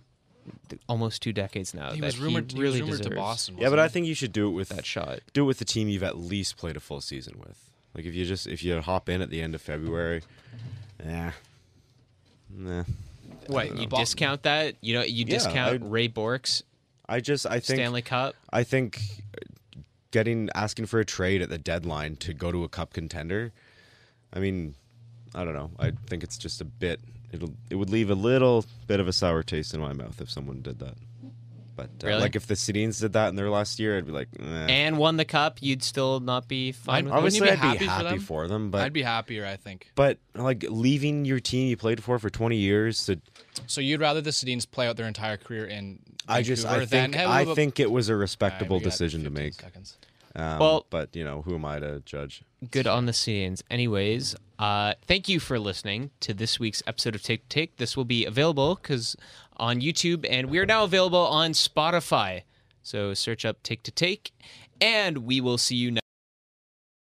th- 0.68 0.80
almost 0.88 1.22
two 1.22 1.32
decades 1.32 1.72
now. 1.74 1.92
he 1.92 2.00
that 2.00 2.06
was 2.06 2.18
rumored. 2.18 2.50
He 2.52 2.56
He, 2.56 2.62
really 2.62 2.80
was 2.82 2.90
rumored 2.90 3.02
to 3.04 3.08
deserves 3.10 3.20
Boston. 3.20 3.54
yeah, 3.58 3.64
but 3.64 3.72
wasn't 3.72 3.80
I 3.80 3.88
think 3.88 4.06
you 4.06 4.14
should 4.14 4.32
do 4.32 4.48
it 4.48 4.52
with 4.52 4.68
that 4.70 4.84
shot. 4.86 5.20
do 5.32 5.42
it 5.44 5.46
with 5.46 5.58
the 5.58 5.64
team 5.64 5.88
you've 5.88 6.02
at 6.02 6.16
least 6.18 6.56
played 6.56 6.76
a 6.76 6.80
full 6.80 7.00
season 7.00 7.38
with. 7.38 7.58
Like 7.94 8.04
if 8.06 8.14
you 8.14 8.24
just 8.24 8.46
if 8.46 8.62
you 8.64 8.80
hop 8.80 9.08
in 9.08 9.22
at 9.22 9.30
the 9.30 9.40
end 9.40 9.54
of 9.54 9.62
February, 9.62 10.22
yeah, 11.04 11.32
nah. 12.50 12.84
What 13.46 13.76
you 13.78 13.86
Bo- 13.88 13.98
discount 13.98 14.42
that? 14.44 14.74
You 14.80 14.94
know, 14.94 15.02
you 15.02 15.24
Yeah, 15.26 15.34
discount 15.36 15.82
I- 15.82 15.86
Ray 15.86 16.08
Bourque's 16.08 16.62
I 17.08 17.20
just 17.20 17.46
I 17.46 17.60
think 17.60 17.78
Stanley 17.78 18.02
Cup. 18.02 18.34
I 18.50 18.64
think 18.64 19.00
getting 20.10 20.48
asking 20.54 20.86
for 20.86 21.00
a 21.00 21.04
trade 21.04 21.42
at 21.42 21.50
the 21.50 21.58
deadline 21.58 22.16
to 22.16 22.32
go 22.32 22.50
to 22.52 22.64
a 22.64 22.68
cup 22.68 22.92
contender. 22.94 23.52
I 24.32 24.38
mean, 24.38 24.74
I 25.34 25.44
don't 25.44 25.54
know. 25.54 25.70
I 25.78 25.92
think 26.06 26.22
it's 26.22 26.38
just 26.38 26.60
a 26.60 26.64
bit. 26.64 27.00
It'll 27.32 27.52
it 27.70 27.74
would 27.74 27.90
leave 27.90 28.10
a 28.10 28.14
little 28.14 28.64
bit 28.86 29.00
of 29.00 29.08
a 29.08 29.12
sour 29.12 29.42
taste 29.42 29.74
in 29.74 29.80
my 29.80 29.92
mouth 29.92 30.20
if 30.20 30.30
someone 30.30 30.62
did 30.62 30.78
that. 30.78 30.94
But 31.76 31.90
uh, 32.04 32.06
Really? 32.06 32.20
like 32.20 32.36
if 32.36 32.46
the 32.46 32.54
Sedins 32.54 33.00
did 33.00 33.14
that 33.14 33.30
in 33.30 33.34
their 33.34 33.50
last 33.50 33.80
year, 33.80 33.98
I'd 33.98 34.06
be 34.06 34.12
like, 34.12 34.28
eh. 34.38 34.44
and 34.68 34.96
won 34.96 35.16
the 35.16 35.24
cup, 35.24 35.58
you'd 35.60 35.82
still 35.82 36.20
not 36.20 36.46
be 36.46 36.70
fine 36.70 36.98
I'd- 36.98 37.04
with 37.06 37.12
it? 37.12 37.16
obviously 37.16 37.48
you 37.48 37.52
I'd 37.54 37.72
be 37.72 37.78
be 37.78 37.86
happy 37.86 38.04
for 38.04 38.10
them? 38.10 38.20
for 38.20 38.46
them, 38.46 38.70
but 38.70 38.82
I'd 38.82 38.92
be 38.92 39.02
happier, 39.02 39.44
I 39.44 39.56
think. 39.56 39.90
but 39.96 40.18
like 40.36 40.64
leaving 40.68 41.24
your 41.24 41.40
team 41.40 41.66
you 41.68 41.76
played 41.76 42.00
for 42.04 42.20
for 42.20 42.30
20 42.30 42.54
years 42.56 43.04
to 43.06 43.20
So 43.66 43.80
you'd 43.80 44.00
rather 44.00 44.20
the 44.20 44.30
Sedins 44.30 44.70
play 44.70 44.86
out 44.86 44.96
their 44.96 45.08
entire 45.08 45.36
career 45.36 45.64
in 45.64 45.98
I 46.28 46.42
just 46.42 46.64
I 46.64 46.78
Vancouver 46.78 46.86
than 46.86 47.10
think 47.12 47.14
Hey, 47.16 47.24
I 47.24 47.42
we- 47.42 47.54
think 47.56 47.80
it 47.80 47.90
was 47.90 48.08
a 48.08 48.14
respectable 48.14 48.76
we 48.78 48.84
got 48.84 48.90
decision 48.92 49.24
to 49.24 49.30
make. 49.30 49.54
seconds. 49.54 49.96
Um, 50.36 50.58
Well- 50.58 50.86
but 50.90 51.14
you 51.14 51.22
know, 51.24 51.42
who 51.42 51.54
am 51.54 51.64
I 51.64 51.78
to 51.78 52.00
judge? 52.04 52.42
good 52.70 52.86
on 52.86 53.04
the 53.06 53.12
scenes. 53.12 53.62
Anyways, 53.70 54.34
uh, 54.58 54.94
thank 55.06 55.28
you 55.28 55.38
for 55.38 55.58
listening 55.58 56.10
to 56.20 56.32
this 56.32 56.58
week's 56.58 56.82
episode 56.86 57.14
of 57.14 57.22
Take 57.22 57.48
Take. 57.48 57.76
This 57.76 57.96
will 57.96 58.06
be 58.06 58.24
available 58.24 58.76
because 58.76 59.16
on 59.58 59.80
YouTube, 59.80 60.26
and 60.28 60.48
we 60.50 60.58
are 60.58 60.66
now 60.66 60.84
available 60.84 61.26
on 61.26 61.52
Spotify. 61.52 62.42
So 62.82 63.12
search 63.14 63.44
up 63.44 63.62
Take 63.62 63.82
to 63.84 63.90
Take, 63.90 64.32
and 64.80 65.18
we 65.18 65.40
will 65.40 65.58
see 65.58 65.76
you 65.76 65.90
next. 65.92 66.03